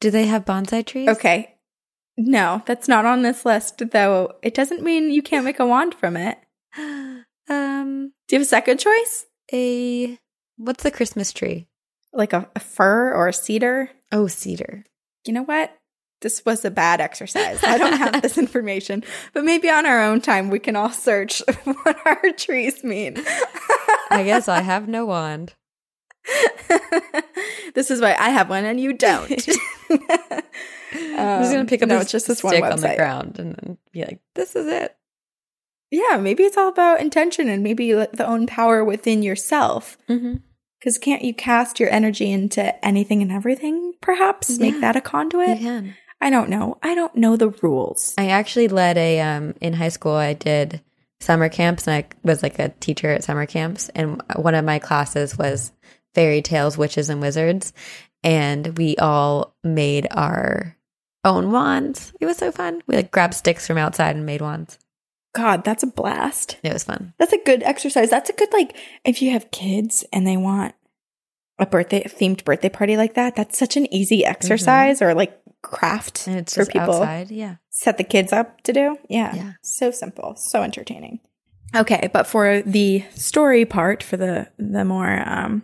[0.00, 1.08] Do they have bonsai trees?
[1.08, 1.54] okay.
[2.16, 4.34] No, that's not on this list, though.
[4.42, 6.38] It doesn't mean you can't make a wand from it.
[7.50, 9.26] Um, Do you have a second choice?
[9.52, 10.16] a
[10.56, 11.66] what's the Christmas tree?
[12.12, 13.90] Like a, a fir or a cedar?
[14.12, 14.84] Oh, cedar.
[15.26, 15.76] you know what?
[16.20, 17.62] This was a bad exercise.
[17.64, 19.02] I don't have this information,
[19.34, 23.16] but maybe on our own time we can all search what our trees mean.
[24.08, 25.54] I guess I have no wand.
[27.74, 29.46] this is why I have one and you don't.
[30.92, 33.78] I'm just gonna pick up no, just this one stick on the ground and then
[33.92, 34.96] be like, "This is it."
[35.90, 39.98] Yeah, maybe it's all about intention and maybe the own power within yourself.
[40.08, 40.36] Mm-hmm.
[40.78, 43.92] Because can't you cast your energy into anything and everything?
[44.00, 45.58] Perhaps make that a conduit.
[46.20, 46.78] I don't know.
[46.82, 48.14] I don't know the rules.
[48.16, 50.14] I actually led a um in high school.
[50.14, 50.80] I did
[51.20, 53.90] summer camps, and I was like a teacher at summer camps.
[53.94, 55.72] And one of my classes was
[56.14, 57.72] fairy tales, witches, and wizards.
[58.24, 60.76] and we all made our
[61.24, 62.12] own wands.
[62.20, 62.82] It was so fun.
[62.86, 64.78] We like grabbed sticks from outside and made wands.
[65.34, 66.58] God, that's a blast.
[66.62, 67.14] It was fun.
[67.18, 68.10] That's a good exercise.
[68.10, 70.74] That's a good like if you have kids and they want
[71.58, 73.36] a birthday a themed birthday party like that.
[73.36, 76.30] That's such an easy exercise or like craft Mm-hmm.
[76.30, 77.30] And it's for people outside.
[77.30, 77.56] Yeah.
[77.70, 78.98] set the kids up to do.
[79.08, 79.34] Yeah.
[79.34, 79.52] Yeah.
[79.62, 81.20] So simple, so entertaining.
[81.74, 85.62] Okay, but for the story part, for the the more um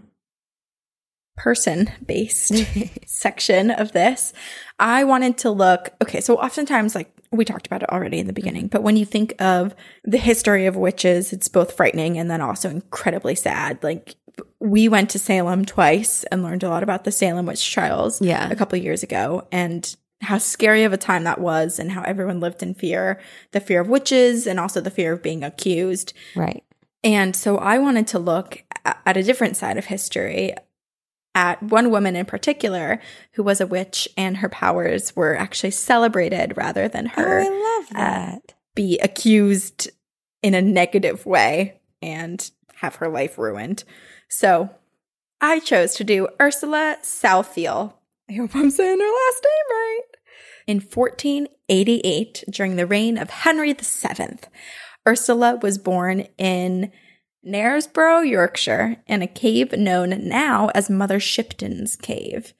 [1.39, 2.53] person based
[3.07, 4.33] section of this,
[4.79, 5.91] I wanted to look.
[6.03, 9.05] Okay, so oftentimes, like we talked about it already in the beginning, but when you
[9.05, 9.75] think of
[10.05, 13.83] the history of witches, it's both frightening and then also incredibly sad.
[13.83, 14.17] Like
[14.61, 18.49] we went to Salem twice and learned a lot about the Salem witch trials Yeah.
[18.51, 22.03] a couple of years ago and how scary of a time that was and how
[22.03, 23.21] everyone lived in fear
[23.53, 26.13] the fear of witches and also the fear of being accused.
[26.35, 26.65] Right.
[27.05, 30.55] And so I wanted to look at a different side of history
[31.35, 33.01] at one woman in particular
[33.33, 37.45] who was a witch and her powers were actually celebrated rather than oh, her oh,
[37.45, 38.55] I love uh, that.
[38.75, 39.91] be accused
[40.43, 43.85] in a negative way and have her life ruined.
[44.29, 44.71] So
[45.41, 47.95] I chose to do Ursula Southiel.
[48.29, 50.01] I hope I'm saying her last name right.
[50.67, 54.39] In 1488, during the reign of Henry VII,
[55.07, 56.93] Ursula was born in
[57.49, 62.53] Knaresborough, Yorkshire, in a cave known now as Mother Shipton's Cave.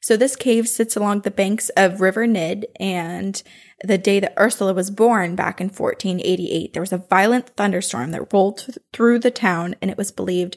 [0.00, 3.42] So this cave sits along the banks of River Nid, and
[3.82, 8.32] the day that Ursula was born back in 1488, there was a violent thunderstorm that
[8.32, 10.56] rolled th- through the town, and it was believed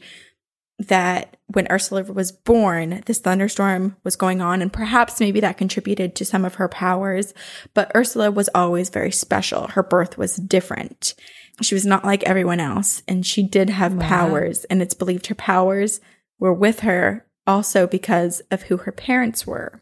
[0.78, 6.16] that when Ursula was born, this thunderstorm was going on, and perhaps maybe that contributed
[6.16, 7.34] to some of her powers.
[7.74, 9.68] But Ursula was always very special.
[9.68, 11.16] Her birth was different.
[11.62, 14.08] She was not like everyone else, and she did have Wow.
[14.08, 16.00] powers, and it's believed her powers
[16.40, 19.82] were with her also because of who her parents were.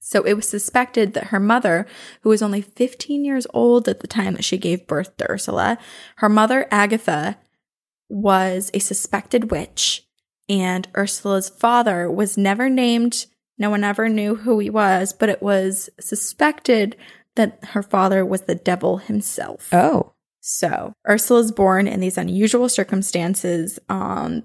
[0.00, 1.86] So it was suspected that her mother,
[2.22, 5.76] who was only 15 years old at the time that she gave birth to Ursula,
[6.16, 7.36] her mother, Agatha,
[8.08, 10.06] was a suspected witch,
[10.48, 13.26] and Ursula's father was never named.
[13.58, 16.96] No one ever knew who he was, but it was suspected
[17.34, 19.68] that her father was the devil himself.
[19.72, 20.14] Oh.
[20.50, 24.44] So Ursula is born in these unusual circumstances on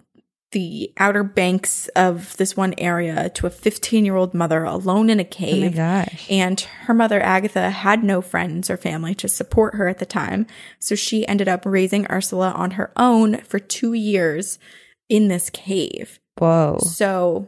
[0.52, 5.20] the outer banks of this one area to a 15 year old mother alone in
[5.20, 5.76] a Oh my cave.
[5.76, 6.28] gosh.
[6.30, 10.46] And her mother, Agatha, had no friends or family to support her at the time.
[10.78, 14.60] So she ended up raising Ursula on her own for two years
[15.08, 16.20] in this cave.
[16.38, 16.80] Whoa.
[16.80, 17.48] So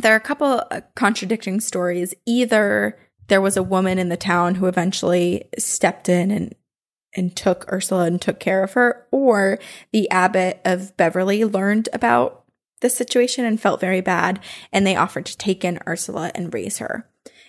[0.00, 0.62] there are a couple
[0.94, 2.14] contradicting stories.
[2.24, 2.98] Either
[3.28, 6.54] there was a woman in the town who eventually stepped in and
[7.16, 9.58] and took Ursula and took care of her, or
[9.92, 12.44] the abbot of Beverley learned about
[12.80, 14.38] the situation and felt very bad,
[14.72, 17.08] and they offered to take in Ursula and raise her.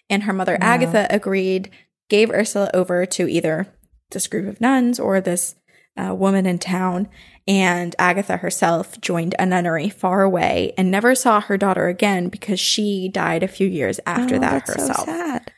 [0.09, 0.67] And her mother Wow.
[0.67, 1.69] Agatha agreed,
[2.09, 3.67] gave Ursula over to either
[4.11, 5.55] this group of nuns or this
[5.97, 7.09] uh, woman in town.
[7.45, 12.59] And Agatha herself joined a nunnery far away and never saw her daughter again because
[12.59, 14.97] she died a few years after Oh, that herself.
[14.99, 15.51] So sad.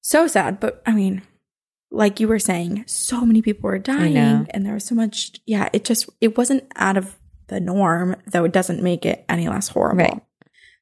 [0.00, 1.22] So sad, but I mean,
[1.90, 4.16] like you were saying, so many people were dying
[4.50, 7.16] and there was so much yeah, it just it wasn't out of
[7.48, 10.04] the norm, though it doesn't make it any less horrible.
[10.04, 10.20] Right.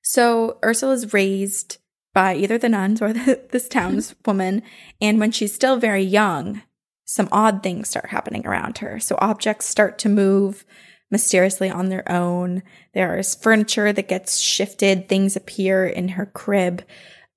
[0.03, 1.79] So Ursula's raised
[2.13, 4.63] by either the nuns or the, this townswoman,
[5.01, 6.63] and when she's still very young,
[7.05, 8.99] some odd things start happening around her.
[8.99, 10.65] So objects start to move
[11.11, 12.63] mysteriously on their own.
[12.95, 16.83] There is furniture that gets shifted, things appear in her crib,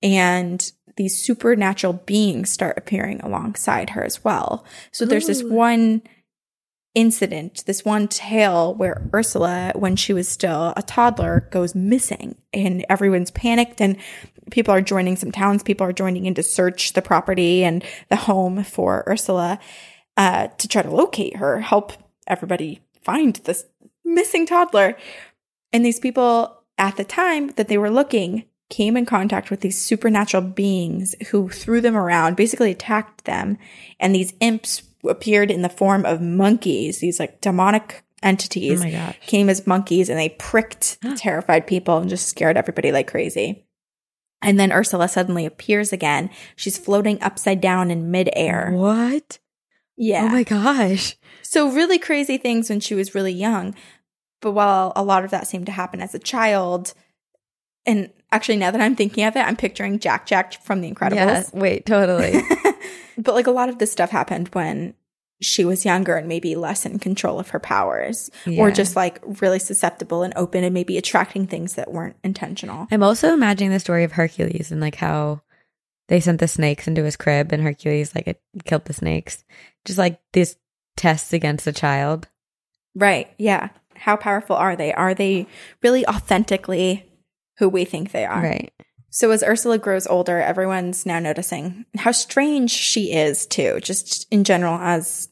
[0.02, 4.64] and these supernatural beings start appearing alongside her as well.
[4.90, 6.02] So there's this one
[6.94, 12.84] incident, this one tale where Ursula, when she was still a toddler, goes missing and
[12.90, 13.96] everyone's panicked and
[14.50, 18.64] people are joining some townspeople are joining in to search the property and the home
[18.64, 19.60] for Ursula
[20.16, 21.92] uh, to try to locate her, help
[22.26, 23.64] everybody find this
[24.04, 24.96] missing toddler.
[25.72, 29.80] And these people at the time that they were looking came in contact with these
[29.80, 33.58] supernatural beings who threw them around, basically attacked them.
[33.98, 39.48] And these imps appeared in the form of monkeys, these like demonic entities Oh came
[39.48, 43.64] as monkeys and they pricked terrified people and just scared everybody like crazy.
[44.42, 46.30] And then Ursula suddenly appears again.
[46.54, 48.70] She's floating upside down in midair.
[48.72, 49.38] What?
[49.40, 49.44] Oh
[49.96, 50.24] yeah.
[50.24, 51.16] Oh my gosh.
[51.42, 53.74] So really crazy things when she was really young.
[54.40, 56.94] But while a lot of that seemed to happen as a child,
[57.84, 61.14] and actually now that I'm thinking of it, I'm picturing Jack Jack from The Incredibles.
[61.14, 61.44] Yeah.
[61.52, 62.40] Wait, totally.
[63.18, 64.94] but like a lot of this stuff happened when
[65.40, 69.60] she was younger and maybe less in control of her powers or just like really
[69.60, 72.88] susceptible and open and maybe attracting things that weren't intentional.
[72.90, 75.42] I'm also imagining the story of Hercules and like how
[76.08, 79.44] they sent the snakes into his crib and Hercules like it killed the snakes.
[79.84, 80.56] Just like these
[80.96, 82.26] tests against a child.
[82.96, 83.32] Right.
[83.38, 83.68] Yeah.
[83.94, 84.92] How powerful are they?
[84.92, 85.46] Are they
[85.82, 87.07] really authentically
[87.58, 88.42] who we think they are?
[88.42, 88.72] Right.
[89.10, 94.44] So as Ursula grows older, everyone's now noticing how strange she is too, just in
[94.44, 95.28] general as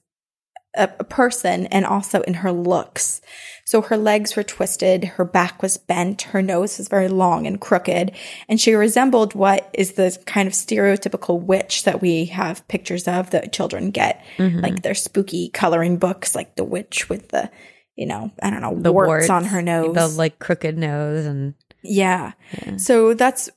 [0.74, 3.20] a, a person and also in her looks.
[3.66, 7.60] So her legs were twisted, her back was bent, her nose was very long and
[7.60, 8.12] crooked,
[8.48, 13.30] and she resembled what is the kind of stereotypical witch that we have pictures of
[13.30, 14.62] that children get, Mhm.
[14.62, 17.50] like their spooky coloring books, like the witch with the,
[17.96, 19.94] you know, I don't know, the warts, on her nose.
[19.94, 21.54] the like crooked nose, and
[21.88, 22.32] yeah.
[22.62, 22.76] yeah.
[22.76, 23.50] So that's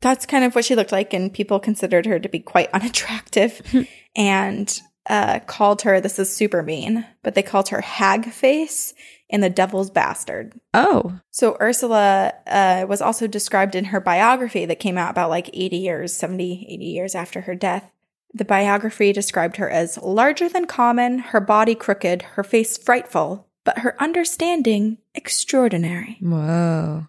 [0.00, 3.62] that's kind of what she looked like, and people considered her to be quite unattractive,
[4.16, 6.00] and uh, called her.
[6.00, 8.94] This is super mean, but they called her hag face
[9.32, 10.52] and the devil's bastard.
[10.74, 15.48] oh, So Ursula uh, was also described in her biography that came out about like
[15.54, 17.90] 80 years, 70, 80 years after her death.
[18.34, 23.78] The biography described her as larger than common, her body crooked, her face frightful, but
[23.78, 26.18] her understanding extraordinary.
[26.20, 27.06] whoa,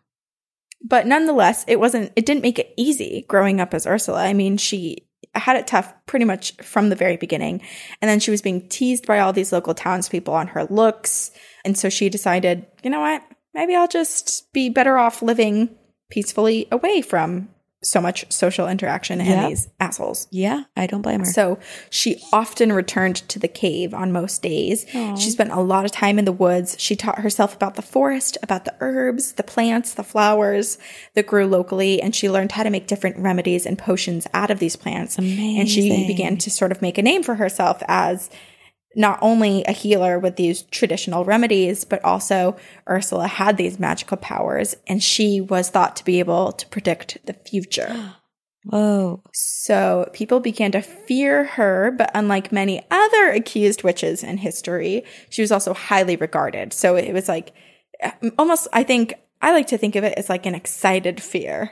[0.83, 4.23] But nonetheless, it wasn't, it didn't make it easy growing up as Ursula.
[4.23, 7.61] I mean, she had it tough pretty much from the very beginning.
[8.01, 11.31] And then she was being teased by all these local townspeople on her looks.
[11.65, 13.23] And so she decided, you know what?
[13.53, 15.75] Maybe I'll just be better off living
[16.09, 17.49] peacefully away from
[17.83, 20.27] so much social interaction and these assholes.
[20.31, 21.25] yeah, I don't blame her.
[21.25, 21.59] So
[21.89, 24.85] she often returned to the cave on most days.
[24.93, 25.15] Aw.
[25.15, 26.75] She spent a lot of time in the woods.
[26.79, 30.77] She taught herself about the forest, about the herbs, the plants, the flowers
[31.13, 34.59] that grew locally, and she learned how to make different remedies and potions out of
[34.59, 35.17] these plants.
[35.17, 35.59] Amazing.
[35.59, 38.29] And she began to sort of make a name for herself as
[38.95, 42.55] not only a healer with these traditional remedies, but also
[42.89, 47.33] Ursula had these magical powers, and she was thought to be able to predict the
[47.33, 48.13] future.
[48.65, 55.03] Whoa, So people began to fear her, but unlike many other accused witches in history,
[55.29, 56.71] she was also highly regarded.
[56.71, 57.51] So it was like
[58.01, 61.71] uh, almost, I think, I like to think of it as like an excited fear.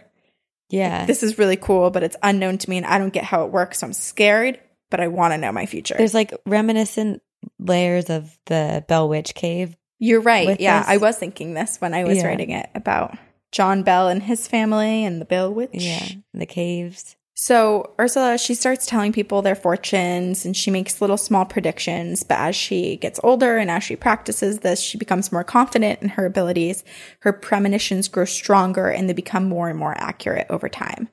[0.70, 1.06] yeah.
[1.06, 3.54] This is really cool, but it's unknown to me and I don't get how it
[3.54, 3.80] works.
[3.80, 4.60] So I'm scared,
[4.92, 5.96] but I want to know my future.
[5.98, 7.24] There's like reminiscent
[7.58, 9.76] layers of the Bell Witch Cave.
[9.98, 10.60] You're right.
[10.60, 12.28] Yeah, this- I was thinking this when I was Yeah.
[12.28, 13.18] writing it about
[13.52, 15.70] John Bell and his family and the Bill Witch.
[15.74, 17.16] Yeah, the caves.
[17.34, 22.22] So Ursula, she starts telling people their fortunes and she makes little small predictions.
[22.24, 26.10] But as she gets older and as she practices this, she becomes more confident in
[26.10, 26.84] her abilities.
[27.22, 31.10] Her premonitions grow stronger and they become more and more accurate over time.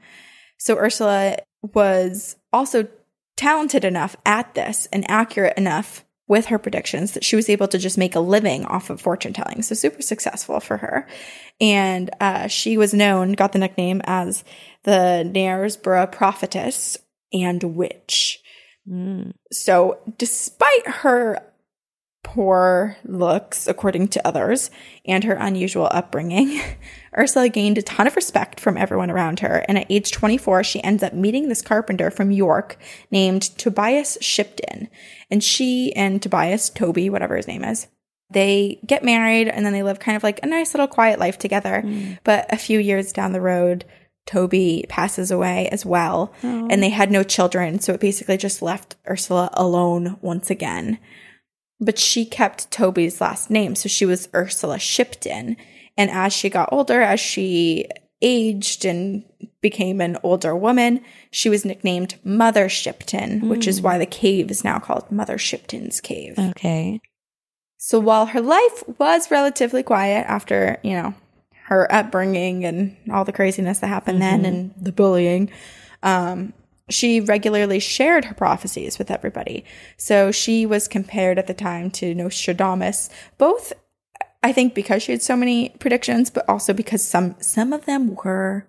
[0.59, 2.87] So Ursula was also
[3.39, 7.79] talented enough at this and accurate enough with her predictions that she was able to
[7.79, 9.63] just make a living off of fortune telling.
[9.63, 11.09] So super successful for her.
[11.59, 14.45] And uh, she was known, got the nickname as
[14.83, 16.99] the Knaresborough prophetess
[17.33, 18.43] and witch.
[18.87, 19.33] Mm.
[19.51, 21.41] So despite her
[22.23, 24.71] poor looks, according to others,
[25.05, 26.61] and her unusual upbringing,
[27.19, 29.65] Ursula gained a ton of respect from everyone around her.
[29.69, 32.77] And at age 24, she ends up meeting this carpenter from York
[33.11, 34.89] named Tobias Shipton.
[35.31, 37.87] And she and Tobias, Toby, whatever his name is,
[38.31, 41.39] they get married and then they live kind of like a nice little quiet life
[41.39, 41.81] together.
[41.81, 42.13] Hmm.
[42.25, 43.85] But a few years down the road,
[44.27, 46.35] Toby passes away as well.
[46.43, 46.77] And oh.
[46.77, 47.81] they had no children.
[47.81, 50.99] So it basically just left Ursula alone once again.
[51.81, 53.75] But she kept Toby's last name.
[53.75, 55.57] So she was Ursula Shipton.
[55.97, 57.89] And as she got older, as she
[58.21, 59.25] aged and
[59.61, 61.01] became an older woman,
[61.31, 66.01] she was nicknamed Mother Shipton, which is why the cave is now called Mother Shipton's
[66.01, 66.39] Cave.
[66.39, 67.01] Okay.
[67.77, 71.15] So while her life was relatively quiet after, you know,
[71.67, 75.51] her upbringing and all the craziness that happened then and the bullying,
[76.03, 76.53] um,
[76.89, 79.65] she regularly shared her prophecies with everybody.
[79.97, 83.73] So she was compared at the time to Nostradamus, both
[84.43, 88.15] I think because she had so many predictions, but also because some some of them
[88.25, 88.67] were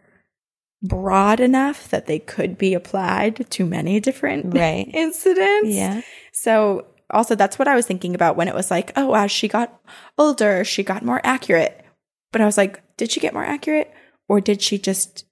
[0.81, 4.89] broad enough that they could be applied to many different Right.
[4.93, 5.69] incidents.
[5.69, 6.01] Yeah.
[6.31, 9.47] So also that's what I was thinking about when it was like, oh, as she
[9.47, 9.79] got
[10.17, 11.85] older, she got more accurate.
[12.31, 13.91] But I was like, did she get more accurate
[14.27, 15.25] or did she just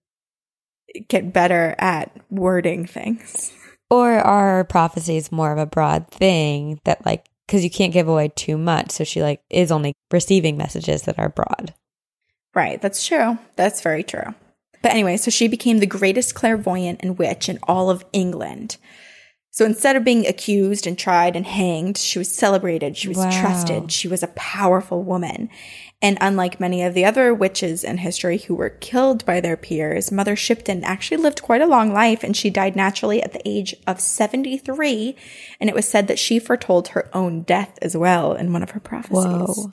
[1.08, 3.54] get better at wording things?
[3.90, 8.30] Or are prophecies more of a broad thing that like because you can't give away
[8.36, 11.74] too much, so she like is only receiving messages that are broad.
[12.54, 13.38] Right, that's true.
[13.56, 14.34] That's very true.
[14.82, 18.78] But anyway, so she became the greatest clairvoyant and witch in all of England.
[19.52, 22.96] So instead of being accused and tried and hanged, she was celebrated.
[22.96, 23.30] She was Wow.
[23.32, 23.92] trusted.
[23.92, 25.50] She was a powerful woman.
[26.00, 30.12] And unlike many of the other witches in history who were killed by their peers,
[30.12, 33.76] Mother Shipton actually lived quite a long life and she died naturally at the age
[33.88, 35.16] of 73.
[35.60, 38.72] And it was said that she foretold her own death as well in one of
[38.72, 39.16] her prophecies.
[39.16, 39.72] Whoa.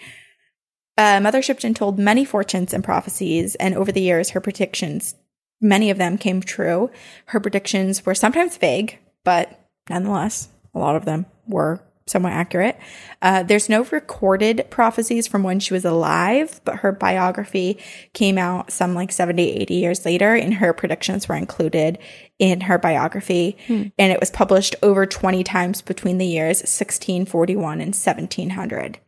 [0.96, 5.16] Uh, Mother Shipton told many fortunes and prophecies, and over the years, her predictions,
[5.60, 6.90] many of them came true.
[7.26, 9.60] Her predictions were sometimes vague, but
[9.90, 12.78] nonetheless, a lot of them were somewhat accurate.
[13.22, 17.78] Uh, there's no recorded prophecies from when she was alive, but her biography
[18.12, 21.98] came out some like 70, 80 years later, and her predictions were included
[22.38, 23.56] in her biography.
[23.98, 28.98] And it was published over 20 times between the years 1641 and 1700.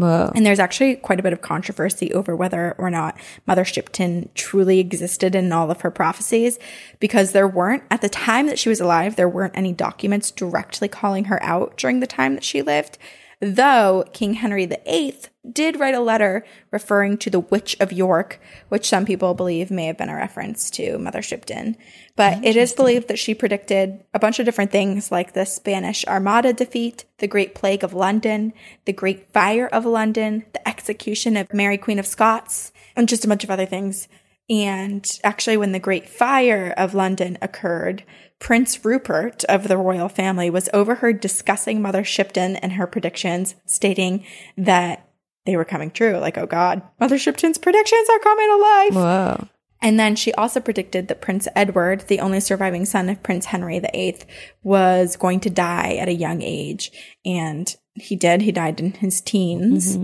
[0.00, 0.32] Whoa.
[0.34, 4.78] And there's actually quite a bit of controversy over whether or not Mother Shipton truly
[4.78, 6.58] existed in all of her prophecies
[7.00, 10.88] because there weren't, at the time that she was alive, there weren't any documents directly
[10.88, 12.96] calling her out during the time that she lived.
[13.40, 15.16] Though King Henry VIII
[15.50, 18.38] did write a letter referring to the Witch of York,
[18.68, 21.78] which some people believe may have been a reference to Mother Shipton.
[22.16, 26.04] But it is believed that she predicted a bunch of different things like the Spanish
[26.06, 28.52] Armada defeat, the Great Plague of London,
[28.84, 33.28] the Great Fire of London, the execution of Mary Queen of Scots, and just a
[33.28, 34.06] bunch of other things.
[34.50, 38.04] And actually, when the Great Fire of London occurred,
[38.40, 44.24] Prince Rupert of the royal family was overheard discussing Mother Shipton and her predictions, stating
[44.56, 45.08] that
[45.46, 46.16] they were coming true.
[46.18, 48.94] Like, oh God, Mother Shipton's predictions are coming alive.
[48.94, 49.48] Whoa.
[49.82, 53.78] And then she also predicted that Prince Edward, the only surviving son of Prince Henry
[53.78, 54.18] VIII,
[54.62, 56.92] was going to die at a young age.
[57.24, 58.42] And he did.
[58.42, 59.96] He died in his teens.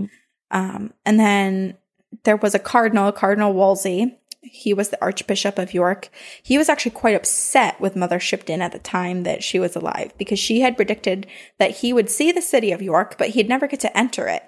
[0.49, 1.77] Um, and then
[2.23, 4.17] there was a cardinal, Cardinal Wolsey.
[4.51, 6.09] He was the Archbishop of York.
[6.43, 10.13] He was actually quite upset with Mother Shipton at the time that she was alive
[10.17, 11.27] because she had predicted
[11.59, 14.43] that he would see the city of York, but he'd never get to enter it.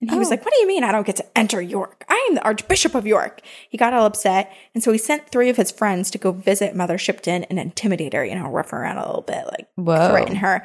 [0.00, 0.30] And he was Oh.
[0.30, 2.04] like, What do you mean I don't get to enter York?
[2.08, 3.42] I am the Archbishop of York.
[3.68, 4.50] He got all upset.
[4.74, 8.14] And so he sent three of his friends to go visit Mother Shipton and intimidate
[8.14, 10.08] her, you know, rough her around a little bit, like Whoa.
[10.08, 10.64] threaten her.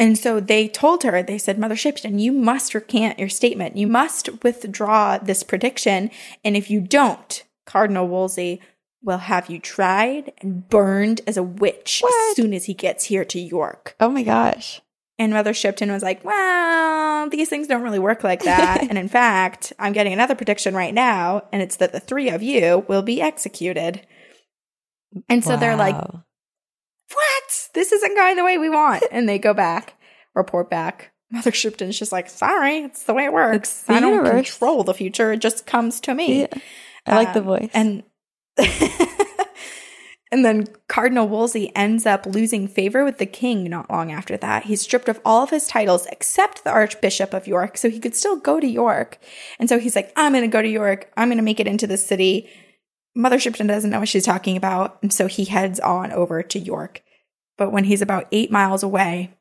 [0.00, 3.76] And so they told her, they said, Mother Shipton, you must recant your statement.
[3.76, 6.10] You must withdraw this prediction.
[6.44, 8.60] And if you don't, Cardinal Wolsey
[9.02, 12.30] will have you tried and burned as a witch What?
[12.30, 13.94] as soon as he gets here to York.
[14.00, 14.80] Oh my gosh.
[15.18, 18.82] And Mother Shipton was like, well, these things don't really work like that.
[18.88, 22.42] and in fact, I'm getting another prediction right now, and it's that the three of
[22.42, 24.06] you will be executed.
[25.28, 27.68] And so they're like, what?
[27.74, 29.04] This isn't going the way we want.
[29.10, 29.94] And they go back,
[30.34, 31.12] report back.
[31.30, 33.84] Mother Shipton's just like, sorry, it's the way it works.
[33.88, 35.32] I don't universe." control the future.
[35.32, 36.40] It just comes to me.
[36.42, 36.46] Yeah.
[37.08, 37.70] I like the Um, voice.
[37.74, 38.02] And
[40.30, 44.64] and then Cardinal Wolsey ends up losing favor with the king not long after that.
[44.64, 48.14] He's stripped of all of his titles except the Archbishop of York, so he could
[48.16, 49.18] still go to York.
[49.58, 51.10] And so he's like, I'm going to go to York.
[51.16, 52.48] I'm going to make it into the city.
[53.14, 56.58] Mother Shipton doesn't know what she's talking about, and so he heads on over to
[56.58, 57.02] York.
[57.56, 59.34] But when he's about eight miles away,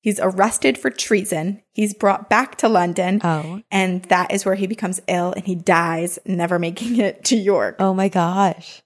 [0.00, 1.62] he's arrested for treason.
[1.72, 3.20] He's brought back to London.
[3.22, 3.62] oh.
[3.70, 7.76] And that is where he becomes ill and he dies, never making it to York.
[7.78, 8.82] Oh my gosh.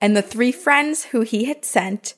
[0.00, 2.14] And the three friends who he had sent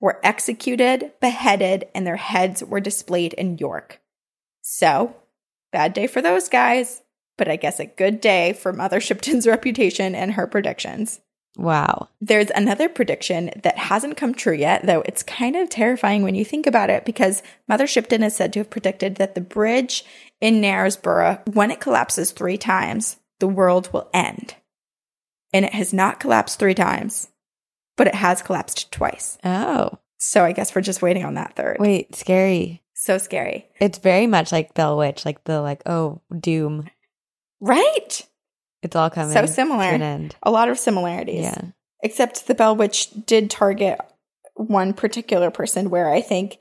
[0.00, 4.00] were executed, beheaded, and their heads were displayed in York.
[4.60, 5.16] So,
[5.70, 7.02] bad day for those guys,
[7.38, 11.20] but I guess a good day for Mother Shipton's reputation and her predictions.
[11.56, 12.08] Wow.
[12.20, 16.44] There's another prediction that hasn't come true yet, though it's kind of terrifying when you
[16.44, 20.04] think about it because Mother Shipton is said to have predicted that the bridge
[20.40, 24.54] in Knaresborough, when it collapses three times, the world will end.
[25.52, 27.28] And it has not collapsed three times,
[27.96, 29.36] but it has collapsed twice.
[29.44, 29.98] Oh.
[30.18, 31.76] So I guess we're just waiting on that third.
[31.80, 32.82] Wait, scary.
[32.94, 33.66] So scary.
[33.80, 36.88] It's very much like Bell Witch, like the like, oh, doom.
[37.60, 38.26] Right?
[38.82, 40.28] It's all coming So similar.
[40.42, 41.42] A lot of similarities.
[41.42, 41.60] Yeah.
[42.02, 43.98] except the Bell Witch did target
[44.54, 46.58] one particular person where I think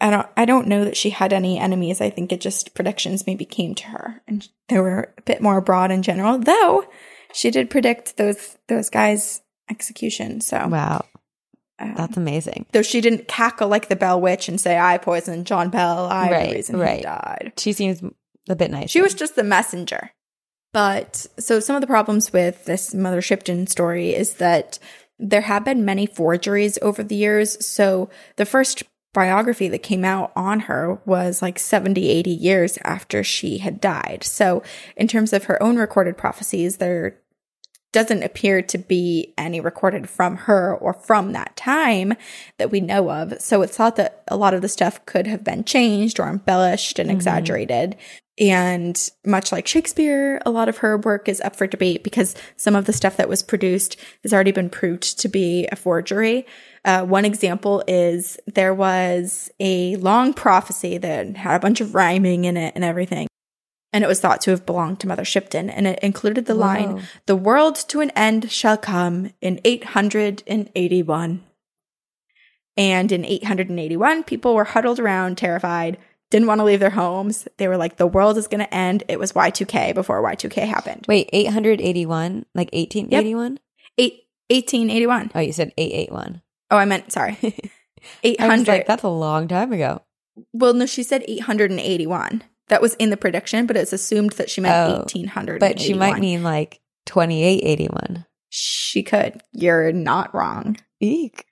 [0.00, 2.00] I don't I don't know that she had any enemies.
[2.00, 5.60] I think it just predictions maybe came to her and they were a bit more
[5.60, 6.38] broad in general.
[6.38, 6.84] Though
[7.32, 9.40] she did predict those those guys'
[9.70, 10.40] execution.
[10.40, 11.04] So Wow.
[11.78, 12.66] um, That's amazing.
[12.72, 16.30] though she didn't cackle like the Bell Witch and say I poisoned John Bell, I'm
[16.32, 16.98] Right, reason right.
[16.98, 17.52] he died.
[17.58, 18.02] She seems
[18.48, 18.90] a bit nice.
[18.90, 20.10] She was just the messenger.
[20.74, 24.78] But so some of the problems with this Mother Shipton story is that
[25.18, 27.64] there have been many forgeries over the years.
[27.64, 28.82] So the first
[29.12, 34.24] biography that came out on her was like 70, 80 years after she had died.
[34.24, 34.64] So
[34.96, 37.16] in terms of her own recorded prophecies, they're
[37.92, 42.12] doesn't appear to be any recorded from her or from that time
[42.58, 43.40] that we know of.
[43.40, 46.98] So it's thought that a lot of the stuff could have been changed or embellished
[46.98, 47.14] and Mhm.
[47.14, 47.94] exaggerated.
[48.38, 52.74] And much like Shakespeare, a lot of her work is up for debate because some
[52.74, 56.44] of the stuff that was produced has already been proved to be a forgery.
[56.84, 62.44] Uh, one example is there was a long prophecy that had a bunch of rhyming
[62.44, 63.28] in it and everything.
[63.92, 65.70] And it was thought to have belonged to Mother Shipton.
[65.70, 71.44] And it included the line, The world to an end shall come in 881.
[72.76, 75.96] And in 881, people were huddled around, terrified,
[76.34, 77.46] didn't want to leave their homes.
[77.58, 79.04] They were like, the world is going to end.
[79.06, 81.04] It was Y2K before Y2K happened.
[81.06, 82.44] Wait, 881?
[82.56, 83.60] Like 1881?
[83.98, 84.14] Eight,
[84.50, 85.30] 1881.
[85.32, 86.42] Oh, you said 881.
[86.72, 87.38] Oh, I meant, sorry.
[87.42, 87.60] I was
[88.24, 88.66] 800.
[88.68, 90.02] like, that's a long time ago.
[90.52, 92.42] well, no, she said 881.
[92.66, 95.60] That was in the prediction, but it's assumed that she meant Oh, 1800.
[95.60, 98.26] But she might mean like 2881.
[98.48, 99.40] She could.
[99.52, 100.78] You're not wrong.
[101.00, 101.46] Eek.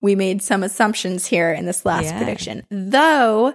[0.00, 2.16] we made some assumptions here in this last Yeah.
[2.16, 2.64] prediction.
[2.70, 3.54] Though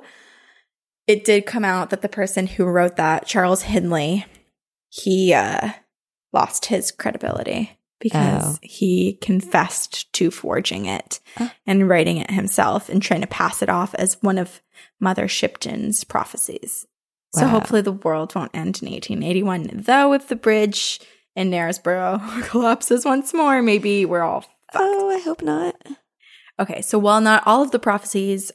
[1.11, 4.25] it did come out that the person who wrote that, Charles Hindley,
[4.89, 5.71] he uh,
[6.33, 8.59] lost his credibility because Oh.
[8.61, 11.51] he confessed to forging it Oh.
[11.67, 14.61] and writing it himself and trying to pass it off as one of
[14.99, 16.87] Mother Shipton's prophecies.
[17.33, 19.83] So hopefully the world won't end in 1881.
[19.85, 20.99] Though if the bridge
[21.35, 24.75] in Knaresborough collapses once more, maybe we're all fucked.
[24.75, 25.75] Oh, I hope not.
[26.59, 28.51] Okay, so while not all of the prophecies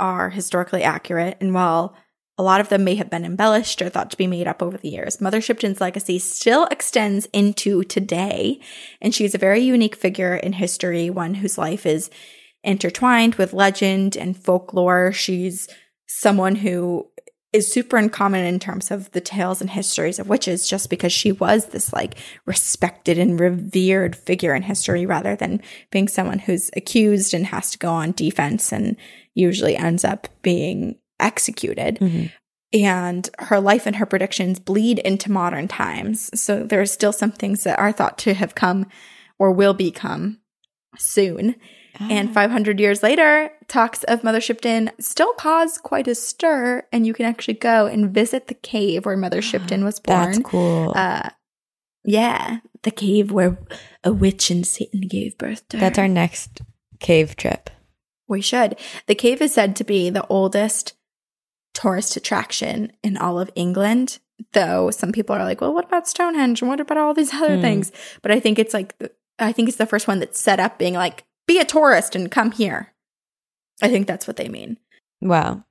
[0.00, 1.94] are historically accurate, and while
[2.38, 4.78] a lot of them may have been embellished or thought to be made up over
[4.78, 8.60] the years, Mother Shipton's legacy still extends into today,
[9.02, 12.10] and she's a very unique figure in history, one whose life is
[12.64, 15.12] intertwined with legend and folklore.
[15.12, 15.68] She's
[16.06, 17.09] someone who
[17.52, 21.32] is super uncommon in terms of the tales and histories of witches just because she
[21.32, 22.14] was this like
[22.46, 25.60] respected and revered figure in history rather than
[25.90, 28.96] being someone who's accused and has to go on defense and
[29.34, 31.98] usually ends up being executed.
[31.98, 32.30] Mhm.
[32.72, 36.30] And her life and her predictions bleed into modern times.
[36.40, 38.86] So there are still some things that are thought to have come
[39.40, 40.38] or will become
[40.96, 41.56] soon.
[42.00, 42.32] And Ah.
[42.32, 47.26] 500 years later, talks of Mother Shipton still cause quite a stir, and you can
[47.26, 50.32] actually go and visit the cave where Mother Shipton was born.
[50.32, 50.92] That's cool.
[50.96, 51.28] Uh,
[52.04, 53.58] yeah, the cave where
[54.02, 55.80] a witch and Satan gave birth to her.
[55.80, 56.62] That's our next
[57.00, 57.68] cave trip.
[58.28, 58.78] We should.
[59.06, 60.94] The cave is said to be the oldest
[61.74, 64.18] tourist attraction in all of England,
[64.52, 66.62] though some people are like, well, what about Stonehenge?
[66.62, 67.62] And what about all these other Hmm.
[67.62, 67.92] things?
[68.22, 70.78] But I think it's like, the- I think it's the first one that's set up
[70.78, 72.92] being like, be a tourist and come here.
[73.82, 74.78] I think that's what they mean.
[75.20, 75.64] Wow.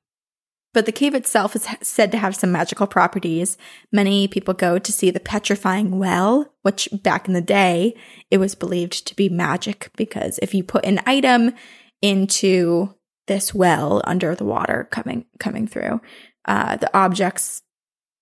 [0.73, 3.57] But the cave itself is said to have some magical properties.
[3.91, 7.95] Many people go to see the petrifying well, which back in the day,
[8.29, 11.53] it was believed to be magic because if you put an item
[12.01, 12.93] into
[13.27, 16.01] this well under the water coming coming through,
[16.45, 17.63] uh, the objects,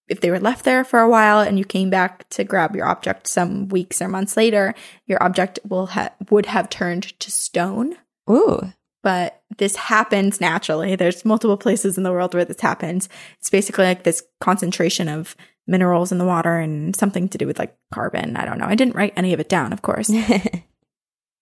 [0.10, 2.88] if they were left there for a while and you came back to grab your
[2.88, 4.74] object some weeks or months later,
[5.06, 7.98] your object will ha- would have turned to stone
[8.30, 8.74] Ooh.
[9.04, 10.96] but this happens naturally.
[10.96, 13.10] There's multiple places in the world where this happens.
[13.40, 15.36] It's basically like this concentration of
[15.68, 18.38] minerals in the water and something to do with like carbon.
[18.38, 18.68] I don't know.
[18.68, 20.10] I didn't write any of it down, of course.
[20.14, 20.42] oh,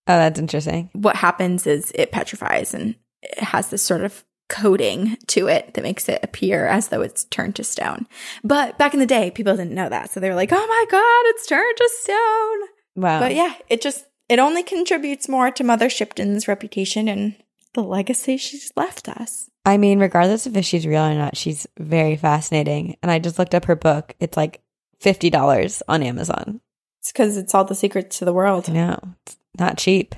[0.06, 0.90] that's interesting.
[0.94, 5.84] what happens is it petrifies and it has this sort of coating to it that
[5.84, 8.08] makes it appear as though it's turned to stone.
[8.44, 10.12] But back in the day, people didn't know that.
[10.12, 12.70] So they were like, oh my God, it's turned to stone.
[12.96, 13.20] Wow.
[13.20, 17.36] But yeah, it just it only contributes more to Mother Shipton's reputation and
[17.74, 19.50] the legacy she's left us.
[19.66, 22.98] I mean, regardless of if she's real or not, she's very fascinating.
[23.02, 24.16] And I just looked up her book.
[24.20, 24.62] It's like
[25.02, 26.62] $50 on Amazon.
[27.02, 28.72] It's because it's all the secrets to the world.
[28.72, 30.16] No, it's not cheap.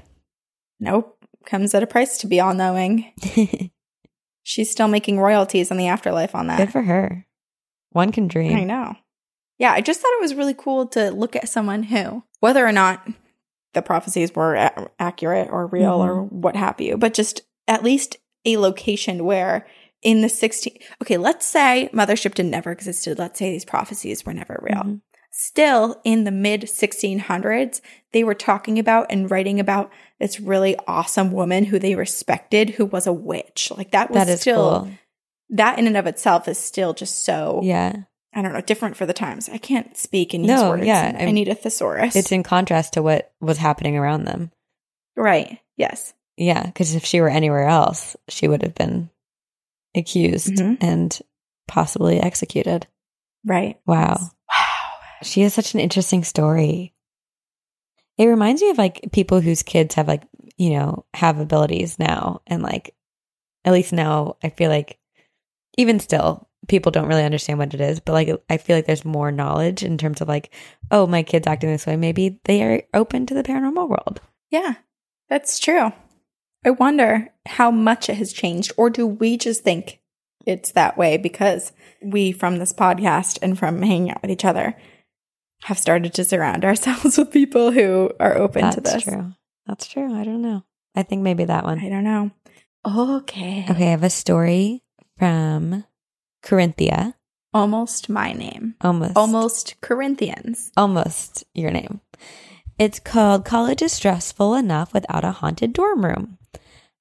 [0.80, 3.12] Nope, comes at a price to be all knowing.
[4.48, 6.58] She's still making royalties in the afterlife on that.
[6.58, 7.26] Good for her.
[7.92, 8.56] One can dream.
[8.56, 8.96] I know.
[9.60, 12.72] Yeah, I just thought it was really cool to look at someone who, whether or
[12.72, 13.06] not
[13.74, 18.16] the prophecies were a- accurate or real or what have you, but just at least
[18.46, 19.68] a location where
[20.02, 24.34] in the 16 okay let's say mother shipton never existed let's say these prophecies were
[24.34, 25.02] never real Mhm.
[25.40, 27.80] Still in the mid 1600s
[28.12, 32.86] they were talking about and writing about this really awesome woman who they respected who
[32.86, 34.92] was a witch like that was That is still cool.
[35.52, 37.94] that in and of itself is still just so Yeah.
[38.34, 39.50] I don't know, different for the times.
[39.50, 40.86] I can't speak in No, these words.
[40.86, 42.16] yeah, I I'm- need a thesaurus.
[42.16, 44.52] It's in contrast to what was happening around them.
[45.16, 45.60] right.
[45.76, 46.14] Yes.
[46.36, 46.64] Yeah.
[46.66, 49.10] Because if she were anywhere else, she would have been
[49.96, 50.78] accused Mhm.
[50.82, 51.20] and
[51.68, 52.86] possibly executed.
[53.46, 53.80] Right.
[53.88, 54.18] Wow.
[54.20, 54.30] Wow.
[55.24, 56.94] She has such an interesting story.
[58.18, 60.24] It reminds me of like people whose kids have like,
[60.58, 62.42] you know, have abilities now.
[62.48, 62.96] And like,
[63.66, 64.98] at least now, I feel like
[65.78, 68.00] even still, people don't really understand what it is.
[68.00, 70.52] But like, I feel like there's more knowledge in terms of like,
[70.90, 71.96] oh, my kid's acting this way.
[71.96, 74.22] Maybe they are open to the paranormal world.
[74.50, 74.76] Yeah,
[75.30, 75.92] that's true.
[76.66, 80.00] I wonder how much it has changed, or do we just think
[80.46, 81.72] it's that way because
[82.02, 84.76] we, from this podcast and from hanging out with each other,
[85.64, 88.94] have started to surround ourselves with people who are open That's to this?
[88.94, 89.34] That's true.
[89.66, 90.14] That's true.
[90.14, 90.64] I don't know.
[90.96, 91.80] I think maybe that one.
[91.80, 92.32] I don't know.
[92.86, 93.66] Okay.
[93.70, 94.84] Okay, I have a story
[95.18, 95.84] from
[96.44, 97.14] Corinthia.
[97.54, 98.76] Almost my name.
[98.82, 99.18] Almost.
[99.18, 100.72] Almost Corinthians.
[100.78, 102.02] Almost your name.
[102.78, 106.38] It's called College is Stressful Enough Without a Haunted Dorm Room.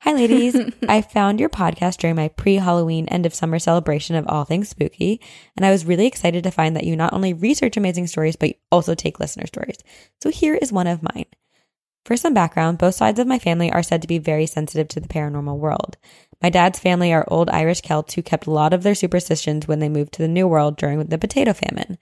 [0.01, 0.56] Hi, ladies.
[0.89, 4.68] I found your podcast during my pre Halloween end of summer celebration of all things
[4.68, 5.20] spooky,
[5.56, 8.51] and I was really excited to find that you not only research amazing stories, but
[8.51, 9.78] you also take listener stories.
[10.23, 11.27] So here is one of mine.
[12.05, 15.01] For some background, both sides of my family are said to be very sensitive to
[15.01, 15.97] the paranormal world.
[16.40, 19.81] My dad's family are old Irish Celts who kept a lot of their superstitions when
[19.81, 21.98] they moved to the New World during the potato famine.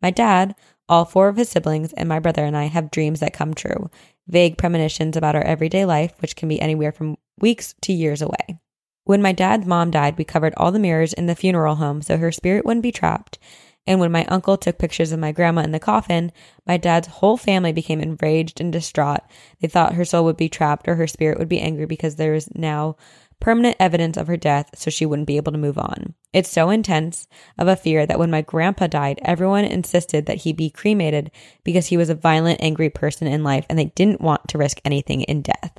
[0.00, 0.54] My dad,
[0.88, 3.90] all four of his siblings, and my brother and I have dreams that come true,
[4.28, 8.58] vague premonitions about our everyday life, which can be anywhere from weeks to years away.
[9.04, 12.18] When my dad's mom died, we covered all the mirrors in the funeral home so
[12.18, 13.38] her spirit wouldn't be trapped.
[13.86, 16.30] And when my uncle took pictures of my grandma in the coffin,
[16.66, 19.20] my dad's whole family became enraged and distraught.
[19.62, 22.34] They thought her soul would be trapped or her spirit would be angry because there
[22.34, 22.96] is now
[23.40, 26.14] permanent evidence of her death, so she wouldn't be able to move on.
[26.34, 30.52] It's so intense of a fear that when my grandpa died, everyone insisted that he
[30.52, 31.30] be cremated
[31.64, 34.80] because he was a violent, angry person in life and they didn't want to risk
[34.84, 35.78] anything in death.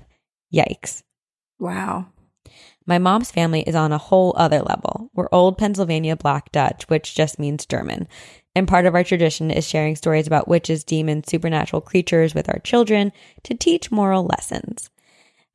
[0.51, 1.03] Yikes.
[1.59, 2.07] Wow.
[2.85, 5.11] My mom's family is on a whole other level.
[5.13, 8.07] We're old Pennsylvania Black Dutch, which just means German.
[8.55, 12.59] And part of our tradition is sharing stories about witches, demons, supernatural creatures with our
[12.59, 13.11] children
[13.43, 14.89] to teach moral lessons.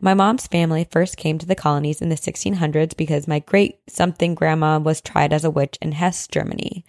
[0.00, 4.34] My mom's family first came to the colonies in the 1600s because my great something
[4.34, 6.84] grandma was tried as a witch in Hesse, Germany,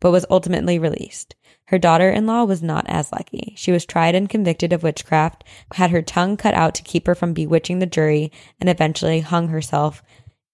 [0.00, 1.34] but was ultimately released.
[1.66, 3.54] Her daughter in law was not as lucky.
[3.56, 5.44] She was tried and convicted of witchcraft,
[5.74, 9.48] had her tongue cut out to keep her from bewitching the jury, and eventually hung
[9.48, 10.02] herself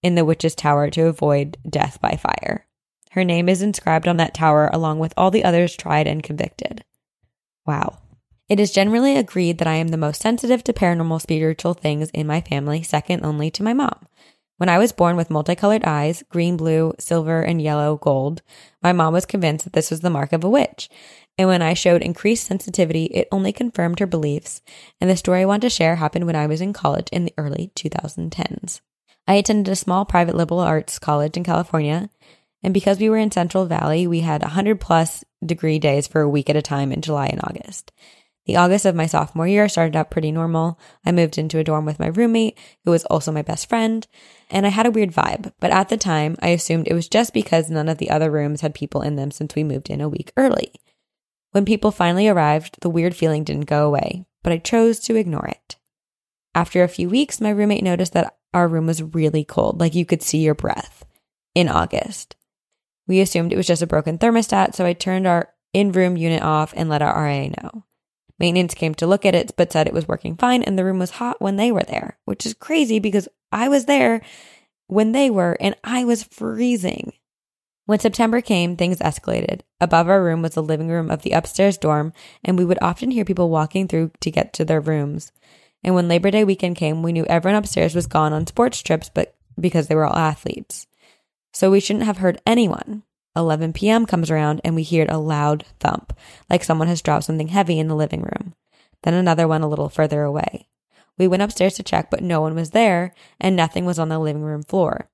[0.03, 2.67] in the witch's tower to avoid death by fire.
[3.11, 6.83] Her name is inscribed on that tower along with all the others tried and convicted.
[7.65, 7.99] Wow.
[8.49, 12.27] It is generally agreed that I am the most sensitive to paranormal spiritual things in
[12.27, 14.05] my family, second only to my mom.
[14.57, 18.41] When I was born with multicolored eyes, green, blue, silver, and yellow gold,
[18.81, 20.89] my mom was convinced that this was the mark of a witch.
[21.37, 24.61] And when I showed increased sensitivity, it only confirmed her beliefs.
[25.01, 27.33] And the story I want to share happened when I was in college in the
[27.37, 28.79] early 2010s.
[29.27, 32.09] I attended a small private liberal arts college in California.
[32.63, 36.29] And because we were in Central Valley, we had 100 plus degree days for a
[36.29, 37.91] week at a time in July and August.
[38.45, 40.79] The August of my sophomore year started out pretty normal.
[41.03, 44.07] I moved into a dorm with my roommate, who was also my best friend,
[44.51, 45.51] and I had a weird vibe.
[45.59, 48.61] But at the time, I assumed it was just because none of the other rooms
[48.61, 50.73] had people in them since we moved in a week early.
[51.51, 55.47] When people finally arrived, the weird feeling didn't go away, but I chose to ignore
[55.47, 55.77] it.
[56.53, 60.05] After a few weeks, my roommate noticed that our room was really cold, like you
[60.05, 61.03] could see your breath,
[61.55, 62.35] in August.
[63.07, 66.43] We assumed it was just a broken thermostat, so I turned our in room unit
[66.43, 67.84] off and let our RA know.
[68.39, 70.99] Maintenance came to look at it, but said it was working fine and the room
[70.99, 74.21] was hot when they were there, which is crazy because I was there
[74.87, 77.13] when they were and I was freezing.
[77.85, 79.61] When September came, things escalated.
[79.79, 82.13] Above our room was the living room of the upstairs dorm,
[82.43, 85.31] and we would often hear people walking through to get to their rooms.
[85.83, 89.11] And when Labor Day weekend came, we knew everyone upstairs was gone on sports trips,
[89.13, 90.87] but because they were all athletes.
[91.53, 93.03] So we shouldn't have heard anyone.
[93.35, 94.05] 11 p.m.
[94.05, 96.13] comes around and we hear a loud thump,
[96.49, 98.53] like someone has dropped something heavy in the living room.
[99.03, 100.67] Then another one a little further away.
[101.17, 104.19] We went upstairs to check, but no one was there and nothing was on the
[104.19, 105.09] living room floor.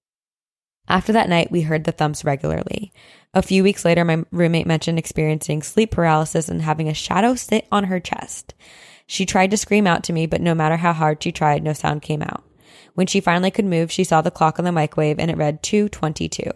[0.88, 2.92] After that night, we heard the thumps regularly.
[3.34, 7.68] A few weeks later, my roommate mentioned experiencing sleep paralysis and having a shadow sit
[7.72, 8.54] on her chest.
[9.06, 11.74] She tried to scream out to me, but no matter how hard she tried, no
[11.74, 12.44] sound came out.
[12.94, 15.64] When she finally could move, she saw the clock on the microwave and it read
[15.64, 16.52] 222.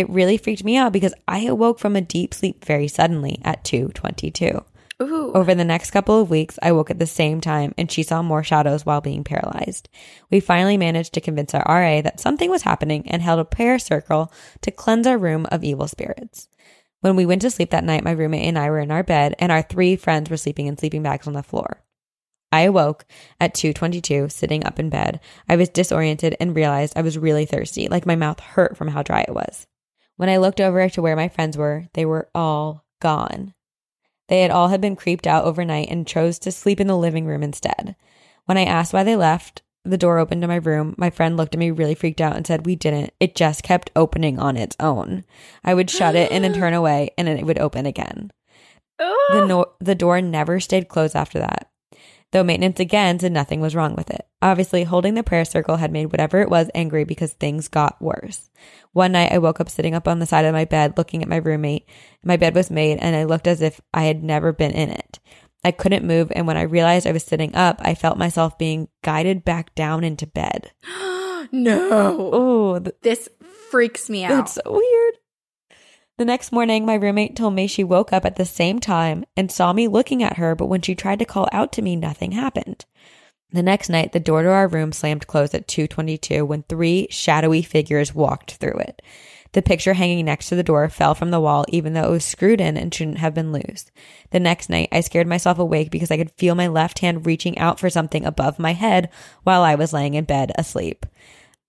[0.00, 3.64] It really freaked me out because I awoke from a deep sleep very suddenly at
[3.64, 4.64] 222.
[5.02, 5.32] Ooh.
[5.34, 8.22] Over the next couple of weeks, I woke at the same time and she saw
[8.22, 9.90] more shadows while being paralyzed.
[10.30, 13.78] We finally managed to convince our RA that something was happening and held a prayer
[13.78, 14.32] circle
[14.62, 16.48] to cleanse our room of evil spirits.
[17.02, 19.34] When we went to sleep that night, my roommate and I were in our bed
[19.38, 21.82] and our three friends were sleeping in sleeping bags on the floor.
[22.50, 23.04] I awoke
[23.38, 25.20] at 2:22 sitting up in bed.
[25.46, 29.02] I was disoriented and realized I was really thirsty, like my mouth hurt from how
[29.02, 29.66] dry it was.
[30.20, 33.54] When I looked over to where my friends were, they were all gone.
[34.28, 37.24] They had all had been creeped out overnight and chose to sleep in the living
[37.24, 37.96] room instead.
[38.44, 40.94] When I asked why they left, the door opened to my room.
[40.98, 43.14] My friend looked at me really freaked out and said, We didn't.
[43.18, 45.24] It just kept opening on its own.
[45.64, 48.30] I would shut it and then turn away and then it would open again.
[48.98, 51.69] The, no- the door never stayed closed after that,
[52.32, 54.26] though maintenance again said nothing was wrong with it.
[54.42, 58.50] Obviously, holding the prayer circle had made whatever it was angry because things got worse.
[58.92, 61.28] One night, I woke up sitting up on the side of my bed looking at
[61.28, 61.88] my roommate.
[62.24, 65.18] My bed was made, and I looked as if I had never been in it.
[65.62, 68.88] I couldn't move, and when I realized I was sitting up, I felt myself being
[69.02, 70.72] guided back down into bed.
[71.52, 72.30] no.
[72.32, 73.28] Oh, th- This
[73.70, 74.30] freaks me out.
[74.30, 75.14] that's so weird.
[76.20, 79.50] The next morning, my roommate told me she woke up at the same time and
[79.50, 82.32] saw me looking at her, but when she tried to call out to me, nothing
[82.32, 82.84] happened.
[83.52, 87.62] The next night, the door to our room slammed closed at 2:22 when three shadowy
[87.62, 89.00] figures walked through it.
[89.52, 92.24] The picture hanging next to the door fell from the wall even though it was
[92.26, 93.90] screwed in and shouldn't have been loose.
[94.30, 97.56] The next night, I scared myself awake because I could feel my left hand reaching
[97.56, 99.08] out for something above my head
[99.42, 101.06] while I was laying in bed asleep.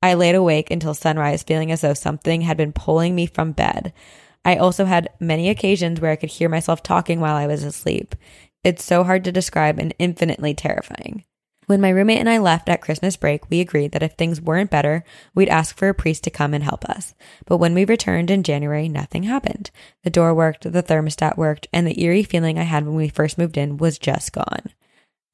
[0.03, 3.94] I laid awake until sunrise, feeling as though something had been pulling me from bed.
[4.43, 8.15] I also had many occasions where I could hear myself talking while I was asleep.
[8.63, 11.26] It's so hard to describe and infinitely terrifying.
[11.68, 14.72] When my roommate and I left at Christmas break, we agreed that if things weren't
[14.72, 15.03] better,
[15.34, 17.13] we'd ask for a priest to come and help us.
[17.45, 19.72] But when we returned in January, nothing happened.
[20.03, 23.38] The door worked, the thermostat worked, and the eerie feeling I had when we first
[23.38, 24.73] moved in was just gone.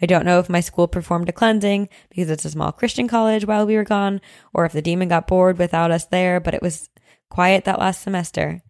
[0.01, 3.45] I don't know if my school performed a cleansing because it's a small Christian college
[3.45, 4.21] while we were gone,
[4.53, 6.89] or if the demon got bored without us there, but it was
[7.29, 8.61] quiet that last semester.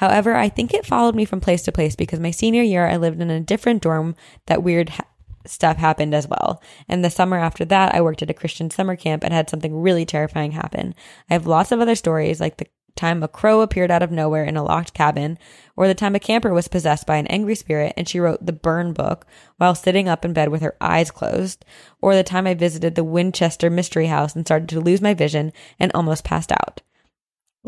[0.00, 2.96] However, I think it followed me from place to place because my senior year I
[2.96, 4.16] lived in a different dorm
[4.46, 5.04] that weird ha-
[5.46, 6.62] stuff happened as well.
[6.88, 9.78] And the summer after that, I worked at a Christian summer camp and had something
[9.78, 10.94] really terrifying happen.
[11.28, 12.66] I have lots of other stories like the
[12.96, 15.38] time a crow appeared out of nowhere in a locked cabin,
[15.76, 18.54] or the time a camper was possessed by an angry spirit and she wrote the
[18.54, 19.26] burn book
[19.58, 21.62] while sitting up in bed with her eyes closed,
[22.00, 25.52] or the time I visited the Winchester Mystery House and started to lose my vision
[25.78, 26.80] and almost passed out.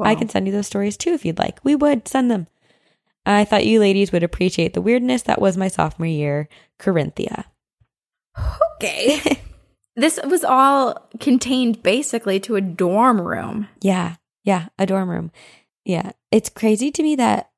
[0.01, 1.59] I can send you those stories too if you'd like.
[1.64, 2.47] We would send them.
[3.24, 6.48] I thought you ladies would appreciate the weirdness that was my sophomore year,
[6.78, 7.44] Corinthia.
[8.77, 9.40] Okay.
[9.97, 13.69] this was all contained basically to a dorm room.
[13.81, 15.31] Yeah, yeah, a dorm room.
[15.85, 17.51] Yeah, it's crazy to me that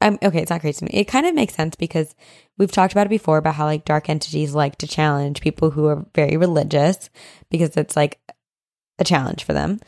[0.00, 0.40] I'm okay.
[0.40, 1.00] It's not crazy to me.
[1.00, 2.14] It kind of makes sense because
[2.58, 5.86] we've talked about it before about how like dark entities like to challenge people who
[5.86, 7.10] are very religious
[7.50, 8.18] because it's like
[8.98, 9.80] a challenge for them,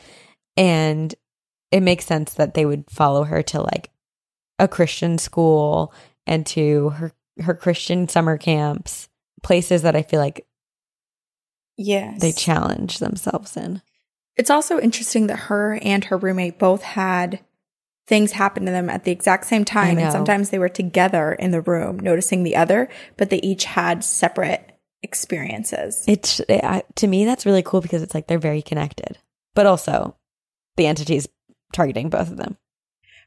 [0.57, 1.15] and
[1.73, 3.91] it makes sense that they would follow her to like
[4.59, 5.93] a Christian school
[6.27, 9.09] and to her her Christian summer camps,
[9.43, 10.47] places that I feel like
[11.79, 12.21] Yes.
[12.21, 13.81] they challenge themselves in.
[14.37, 17.41] It's also interesting that her and her roommate both had
[18.07, 19.99] things happen to them at the exact same time.
[19.99, 24.05] And sometimes they were together in the room noticing the other, but they each had
[24.05, 24.73] separate
[25.03, 26.05] experiences.
[26.07, 29.19] It's it, I, to me that's really cool because it's like they're very connected,
[29.55, 30.17] but also
[30.77, 31.29] the entities
[31.73, 32.57] targeting both of them.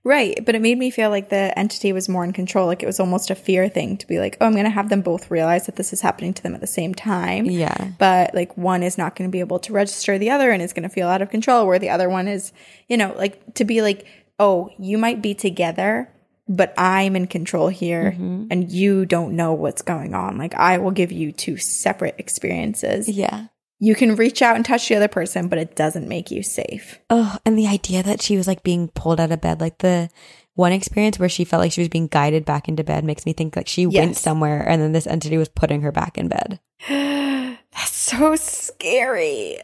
[0.03, 0.45] right.
[0.45, 2.67] But it made me feel like the entity was more in control.
[2.67, 4.89] Like it was almost a fear thing to be like, oh, I'm going to have
[4.89, 7.45] them both realize that this is happening to them at the same time.
[7.45, 10.61] Yeah, but like one is not going to be able to register the other and
[10.61, 12.53] is going to feel out of control where the other one is
[12.87, 14.05] you know like to be like
[14.39, 16.11] oh you might be together
[16.47, 18.47] but i'm in control here Mm-hmm.
[18.51, 23.09] and you don't know what's going on like i will give you two separate experiences
[23.09, 23.47] yeah.
[23.79, 26.99] You can reach out and touch the other person but it doesn't make you safe
[27.09, 30.09] Oh, and the idea that she was like being pulled out of bed, like the
[30.53, 33.33] one experience where she felt like she was being guided back into bed, makes me
[33.33, 36.59] think like she went somewhere and then this entity was putting her back in bed.
[36.87, 39.57] that's so scary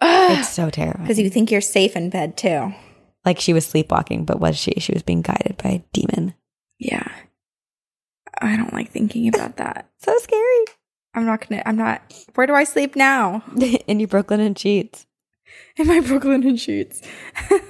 [0.02, 1.04] It's so terrifying.
[1.04, 2.72] because you think you're safe in bed too
[3.24, 4.72] like she was sleepwalking, but was she?
[4.78, 6.34] She was being guided by a demon.
[6.78, 7.10] yeah
[8.40, 10.64] i don't like thinking about that So scary.
[11.18, 11.62] I'm not gonna.
[11.66, 12.00] I'm not.
[12.36, 13.42] Where do I sleep now?
[13.86, 15.04] in your Brooklinen sheets.
[15.76, 17.02] In my Brooklinen sheets.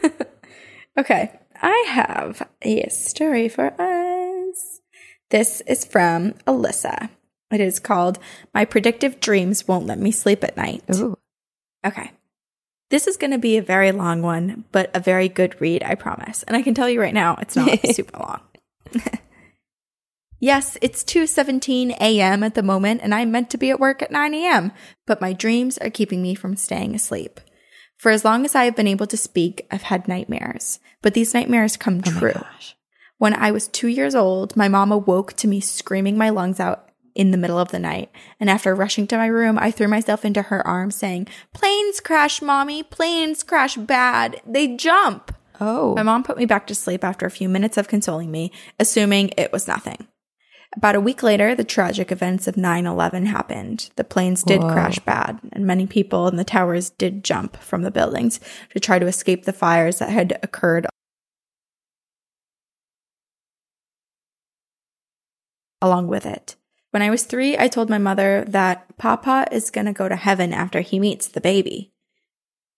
[0.98, 4.80] okay, I have a story for us.
[5.30, 7.08] This is from Alyssa.
[7.50, 8.18] It is called
[8.52, 11.16] "My Predictive Dreams Won't Let Me Sleep at Night." Ooh.
[11.86, 12.10] Okay.
[12.90, 15.94] This is going to be a very long one, but a very good read, I
[15.94, 16.42] promise.
[16.42, 18.40] And I can tell you right now, it's not super long.
[20.38, 22.42] Yes, it's 2:17 a.m.
[22.42, 24.72] at the moment and I'm meant to be at work at 9 a.m.,
[25.06, 27.40] but my dreams are keeping me from staying asleep.
[27.96, 31.34] For as long as I have been able to speak, I've had nightmares, but these
[31.34, 32.40] nightmares come Oh true.
[33.18, 36.88] When I was two years old, my mom awoke to me screaming my lungs out
[37.16, 38.10] in the middle of the night.
[38.38, 42.40] And after rushing to my room, I threw myself into her arms saying, Planes crash,
[42.40, 42.84] mommy.
[42.84, 44.40] Planes crash bad.
[44.46, 45.34] They jump.
[45.60, 45.96] Oh.
[45.96, 49.32] My mom put me back to sleep after a few minutes of consoling me, assuming
[49.36, 50.06] it was nothing.
[50.76, 53.90] About a week later, the tragic events of 9 11 happened.
[53.96, 54.72] The planes did Whoa.
[54.72, 58.38] crash bad, and many people in the towers did jump from the buildings
[58.70, 60.86] to try to escape the fires that had occurred
[65.80, 66.56] along with it.
[66.90, 70.16] When I was three, I told my mother that Papa is going to go to
[70.16, 71.92] heaven after he meets the baby.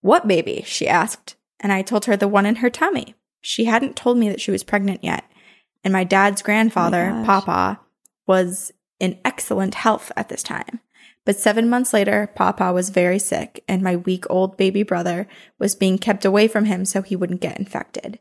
[0.01, 0.63] What baby?
[0.67, 1.37] she asked.
[1.61, 3.15] And I told her the one in her tummy.
[3.41, 5.25] She hadn't told me that she was pregnant yet.
[5.85, 7.27] And my dad's grandfather, oh gosh.
[7.27, 7.81] Papa,
[8.27, 10.81] was in excellent health at this time.
[11.25, 15.29] But seven months later, Papa was very sick, and my weak old baby brother
[15.59, 18.19] was being kept away from him so he wouldn't get infected.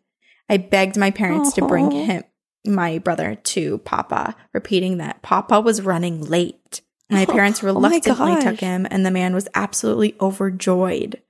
[0.49, 2.23] I begged my parents to bring him,
[2.65, 6.81] my brother, to Papa, repeating that Papa was running late.
[7.09, 11.21] My parents Oh my reluctantly took him, and the man was absolutely overjoyed.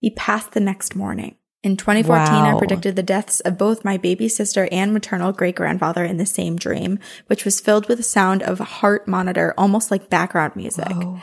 [0.00, 1.36] He passed the next morning.
[1.64, 6.04] In 2014, I predicted the deaths of both my baby sister and maternal great grandfather
[6.04, 9.90] in the same dream, which was filled with the sound of a heart monitor, almost
[9.90, 10.88] like background music.
[10.88, 11.20] Whoa.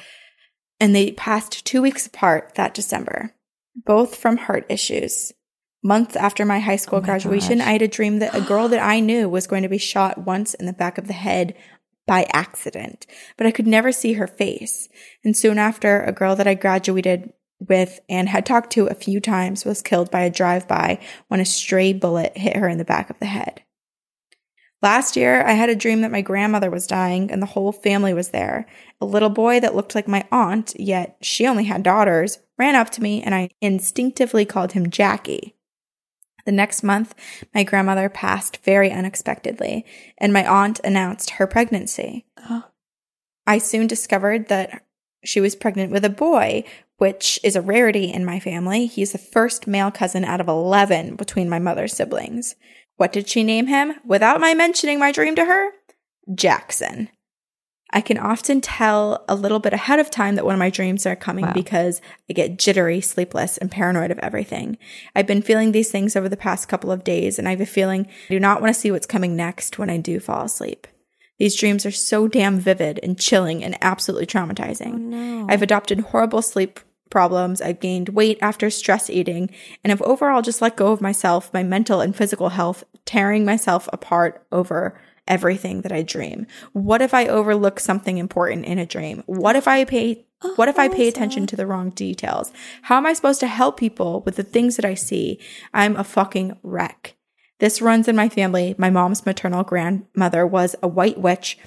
[0.79, 3.33] And they passed two weeks apart that December,
[3.85, 5.31] both from heart issues.
[5.81, 7.67] Months after my high school Oh my graduation, gosh.
[7.67, 10.17] I had a dream that a girl that I knew was going to be shot
[10.17, 11.55] once in the back of the head
[12.05, 13.07] by accident,
[13.37, 14.89] but I could never see her face.
[15.23, 19.19] And soon after, a girl that I graduated with and had talked to a few
[19.19, 23.09] times was killed by a drive-by when a stray bullet hit her in the back
[23.09, 23.61] of the head.
[24.81, 28.13] Last year, I had a dream that my grandmother was dying and the whole family
[28.13, 28.67] was there.
[29.01, 32.91] A little boy that looked like my aunt, yet she only had daughters, ran up
[32.91, 35.55] to me and I instinctively called him Jackie.
[36.45, 37.15] The next month,
[37.55, 39.83] my grandmother passed very unexpectedly,
[40.19, 42.27] and my aunt announced her pregnancy.
[42.37, 42.65] Oh.
[43.47, 44.84] I soon discovered that
[45.25, 46.63] she was pregnant with a boy,
[46.97, 48.85] which is a rarity in my family.
[48.85, 52.55] He's the first male cousin out of 11 between my mother's siblings.
[52.97, 55.71] What did she name him without my mentioning my dream to her?
[56.33, 57.09] Jackson.
[57.91, 61.05] I can often tell a little bit ahead of time that one of my dreams
[61.05, 61.53] are coming Wow.
[61.53, 64.77] because I get jittery, sleepless, and paranoid of everything.
[65.15, 67.65] I've been feeling these things over the past couple of days, and I have a
[67.65, 70.87] feeling I do not want to see what's coming next when I do fall asleep.
[71.37, 74.93] These dreams are so damn vivid and chilling and absolutely traumatizing.
[74.93, 75.47] Oh, no.
[75.49, 76.79] I've adopted horrible sleep
[77.09, 77.61] problems.
[77.61, 79.49] I've gained weight after stress eating
[79.83, 83.87] and have overall just let go of myself, my mental and physical health, tearing myself
[83.93, 86.47] apart over everything that I dream.
[86.73, 89.23] What if I overlook something important in a dream?
[89.25, 92.51] What if I pay oh, what if I pay attention to the wrong details?
[92.83, 95.39] How am I supposed to help people with the things that I see?
[95.73, 97.15] I'm a fucking wreck.
[97.59, 98.75] This runs in my family.
[98.77, 101.57] My mom's maternal grandmother was a white witch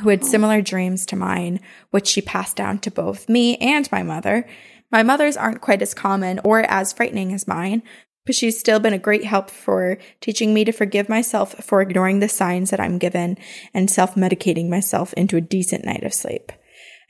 [0.00, 0.26] who had oh.
[0.26, 1.60] similar dreams to mine,
[1.90, 4.46] which she passed down to both me and my mother.
[4.90, 7.82] My mother's aren't quite as common or as frightening as mine,
[8.24, 12.20] but she's still been a great help for teaching me to forgive myself for ignoring
[12.20, 13.38] the signs that I'm given
[13.72, 16.52] and self medicating myself into a decent night of sleep.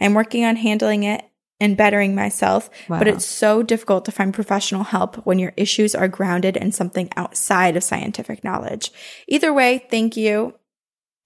[0.01, 1.28] I'm working on handling it
[1.61, 6.09] and bettering myself, but it's so difficult to find professional help when your issues are
[6.09, 8.93] grounded in something outside of scientific knowledge.
[9.27, 10.55] Either way, thank you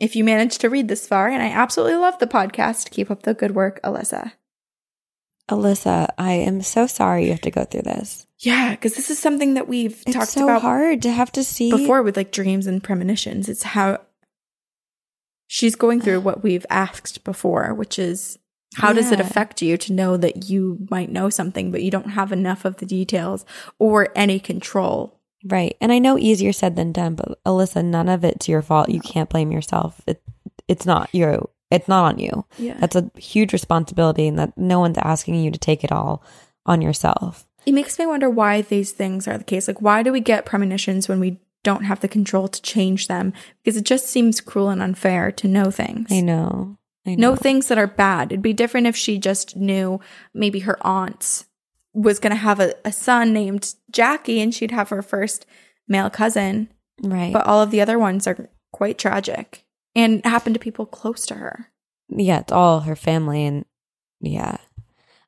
[0.00, 2.90] if you managed to read this far, and I absolutely love the podcast.
[2.90, 4.32] Keep up the good work, Alyssa.
[5.50, 8.26] Alyssa, I am so sorry you have to go through this.
[8.38, 11.44] Yeah, because this is something that we've It's talked so about hard to have to
[11.44, 13.48] see before with like dreams and premonitions.
[13.48, 14.00] It's how
[15.46, 18.38] she's going through what we've asked before, which is
[18.74, 22.10] how does it affect you to know that you might know something, but you don't
[22.10, 23.44] have enough of the details
[23.78, 25.18] or any control?
[25.44, 25.76] Right.
[25.80, 28.88] And I know easier said than done, but Alyssa, none of it's your fault.
[28.88, 30.00] You can't blame yourself.
[30.06, 30.22] It,
[30.68, 31.48] it's not you.
[31.70, 32.44] It's not on you.
[32.58, 32.76] Yeah.
[32.78, 36.22] That's a huge responsibility and that no one's asking you to take it all
[36.66, 37.46] on yourself.
[37.64, 39.68] It makes me wonder why these things are the case.
[39.68, 43.32] Like, why do we get premonitions when we don't have the control to change them?
[43.62, 46.10] Because it just seems cruel and unfair to know things.
[46.10, 46.76] I know.
[47.06, 48.30] I know things that are bad.
[48.30, 50.00] It'd be different if she just knew
[50.32, 51.44] maybe her aunt
[51.92, 55.44] was going to have a, a son named Jackie and she'd have her first
[55.88, 56.68] male cousin.
[57.02, 57.32] right.
[57.32, 59.64] But all of the other ones are quite tragic
[59.94, 61.68] and happen to people close to her.
[62.08, 63.64] yeah, it's all her family and
[64.20, 64.58] yeah.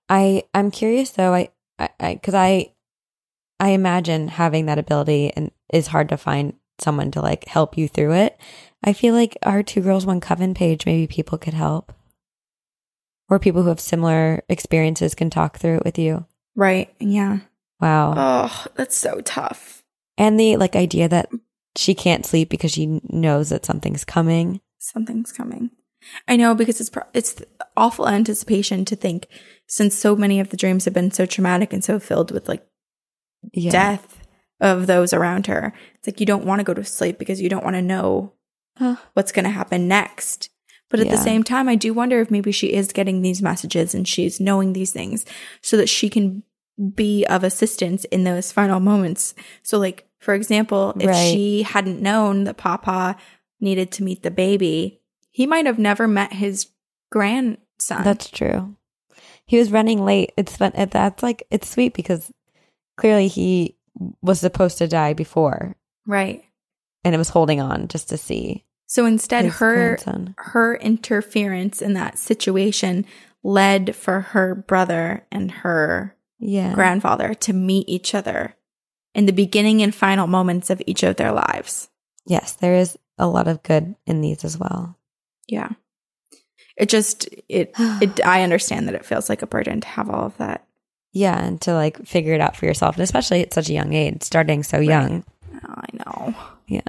[0.09, 1.35] I I'm curious though.
[1.35, 1.49] I
[1.79, 2.73] I I cuz I
[3.59, 7.89] I imagine having that ability and is hard to find someone to like help you
[7.89, 8.39] through it.
[8.85, 11.93] I feel like our two girls one coven page maybe people could help.
[13.31, 16.27] Or people who have similar experiences can talk through it with you.
[16.55, 16.95] Right.
[17.01, 17.39] Yeah.
[17.81, 18.15] Wow.
[18.17, 19.83] Oh, that's so tough.
[20.19, 21.29] and the like idea that
[21.77, 24.61] she can't sleep because she knows that something's coming.
[24.79, 25.71] Something's coming.
[26.29, 27.43] I know because it's pro- it's
[27.77, 29.27] awful anticipation to think
[29.67, 32.65] since so many of the dreams have been so traumatic and so filled with like
[33.53, 33.71] Yeah.
[33.73, 34.21] death
[34.61, 35.73] of those around her.
[35.97, 38.35] It's like you don't want to go to sleep because you don't want to know
[38.77, 38.97] Huh.
[39.13, 40.51] what's going to happen next.
[40.91, 43.95] But at the same time, I do wonder if maybe she is getting these messages
[43.95, 45.25] and she's knowing these things
[45.61, 46.45] so that she can
[46.95, 49.35] be of assistance in those final moments.
[49.63, 51.33] So, like, for example, if Right.
[51.33, 53.17] she hadn't known that Papa
[53.61, 56.69] needed to meet the baby, he might have never met his
[57.11, 58.05] grandson.
[58.05, 58.77] That's true.
[59.47, 60.33] He was running late.
[60.37, 60.73] It's fun.
[60.75, 62.33] That's like it's sweet because
[62.97, 63.77] clearly he
[64.23, 65.77] was supposed to die before,
[66.07, 66.45] right.
[67.05, 70.35] And it was holding on just to see So instead, her grandson.
[70.39, 73.05] her interference in that situation
[73.43, 78.57] led for her brother and her Yeah, grandfather to meet each other
[79.15, 81.89] in the beginning and final moments of each of their lives.
[82.27, 84.99] yes, there is a lot of good in these as well.
[85.47, 85.71] Yeah.
[86.77, 90.27] It just it it I understand that it feels like a burden to have all
[90.27, 90.67] of that.
[91.13, 93.93] Yeah, and to like figure it out for yourself, and especially at such a young
[93.93, 95.23] age, starting so young.
[95.55, 96.35] Oh, I know.
[96.67, 96.81] Yeah.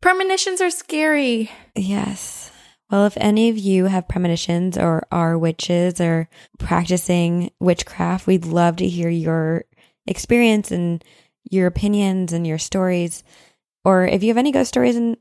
[0.00, 1.50] Premonitions are scary.
[1.74, 2.50] Yes.
[2.90, 6.28] Well, if any of you have premonitions or are witches or
[6.58, 9.64] practicing witchcraft, we'd love to hear your
[10.06, 11.02] experience and
[11.50, 13.24] your opinions and your stories.
[13.84, 15.16] Or if you have any ghost stories in,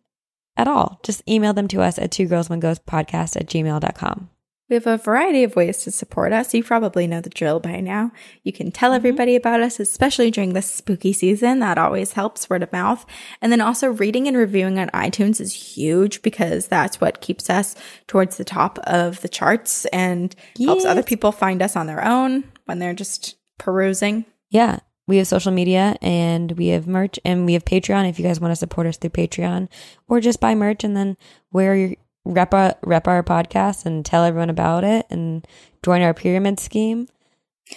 [0.57, 4.29] at all, just email them to us at two girls one ghost podcast at gmail.com.
[4.71, 6.53] We have a variety of ways to support us.
[6.53, 8.13] You probably know the drill by now.
[8.43, 8.95] You can tell mm-hmm.
[8.95, 11.59] everybody about us, especially during the spooky season.
[11.59, 13.05] That always helps word of mouth.
[13.41, 17.75] And then also reading and reviewing on iTunes is huge because that's what keeps us
[18.07, 22.45] towards the top of the charts and helps other people find us on their own
[22.63, 24.23] when they're just perusing.
[24.51, 24.79] Yeah.
[25.05, 28.39] We have social media and we have merch and we have Patreon if you guys
[28.39, 29.67] want to support us through Patreon
[30.07, 31.17] or just buy merch and then
[31.51, 31.95] wear your
[32.25, 35.45] rep our, rep our podcast and tell everyone about it and
[35.83, 37.07] join our pyramid scheme.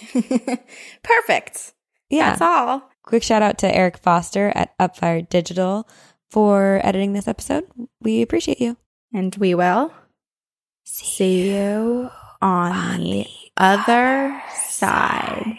[1.03, 1.73] Perfect.
[2.09, 2.31] Yeah.
[2.31, 2.89] That's all.
[3.03, 5.87] Quick shout out to Eric Foster at Upfire Digital
[6.29, 7.65] for editing this episode.
[8.01, 8.77] We appreciate you.
[9.13, 9.93] And we will
[10.83, 12.09] see you
[12.41, 13.27] on the
[13.57, 15.57] other side.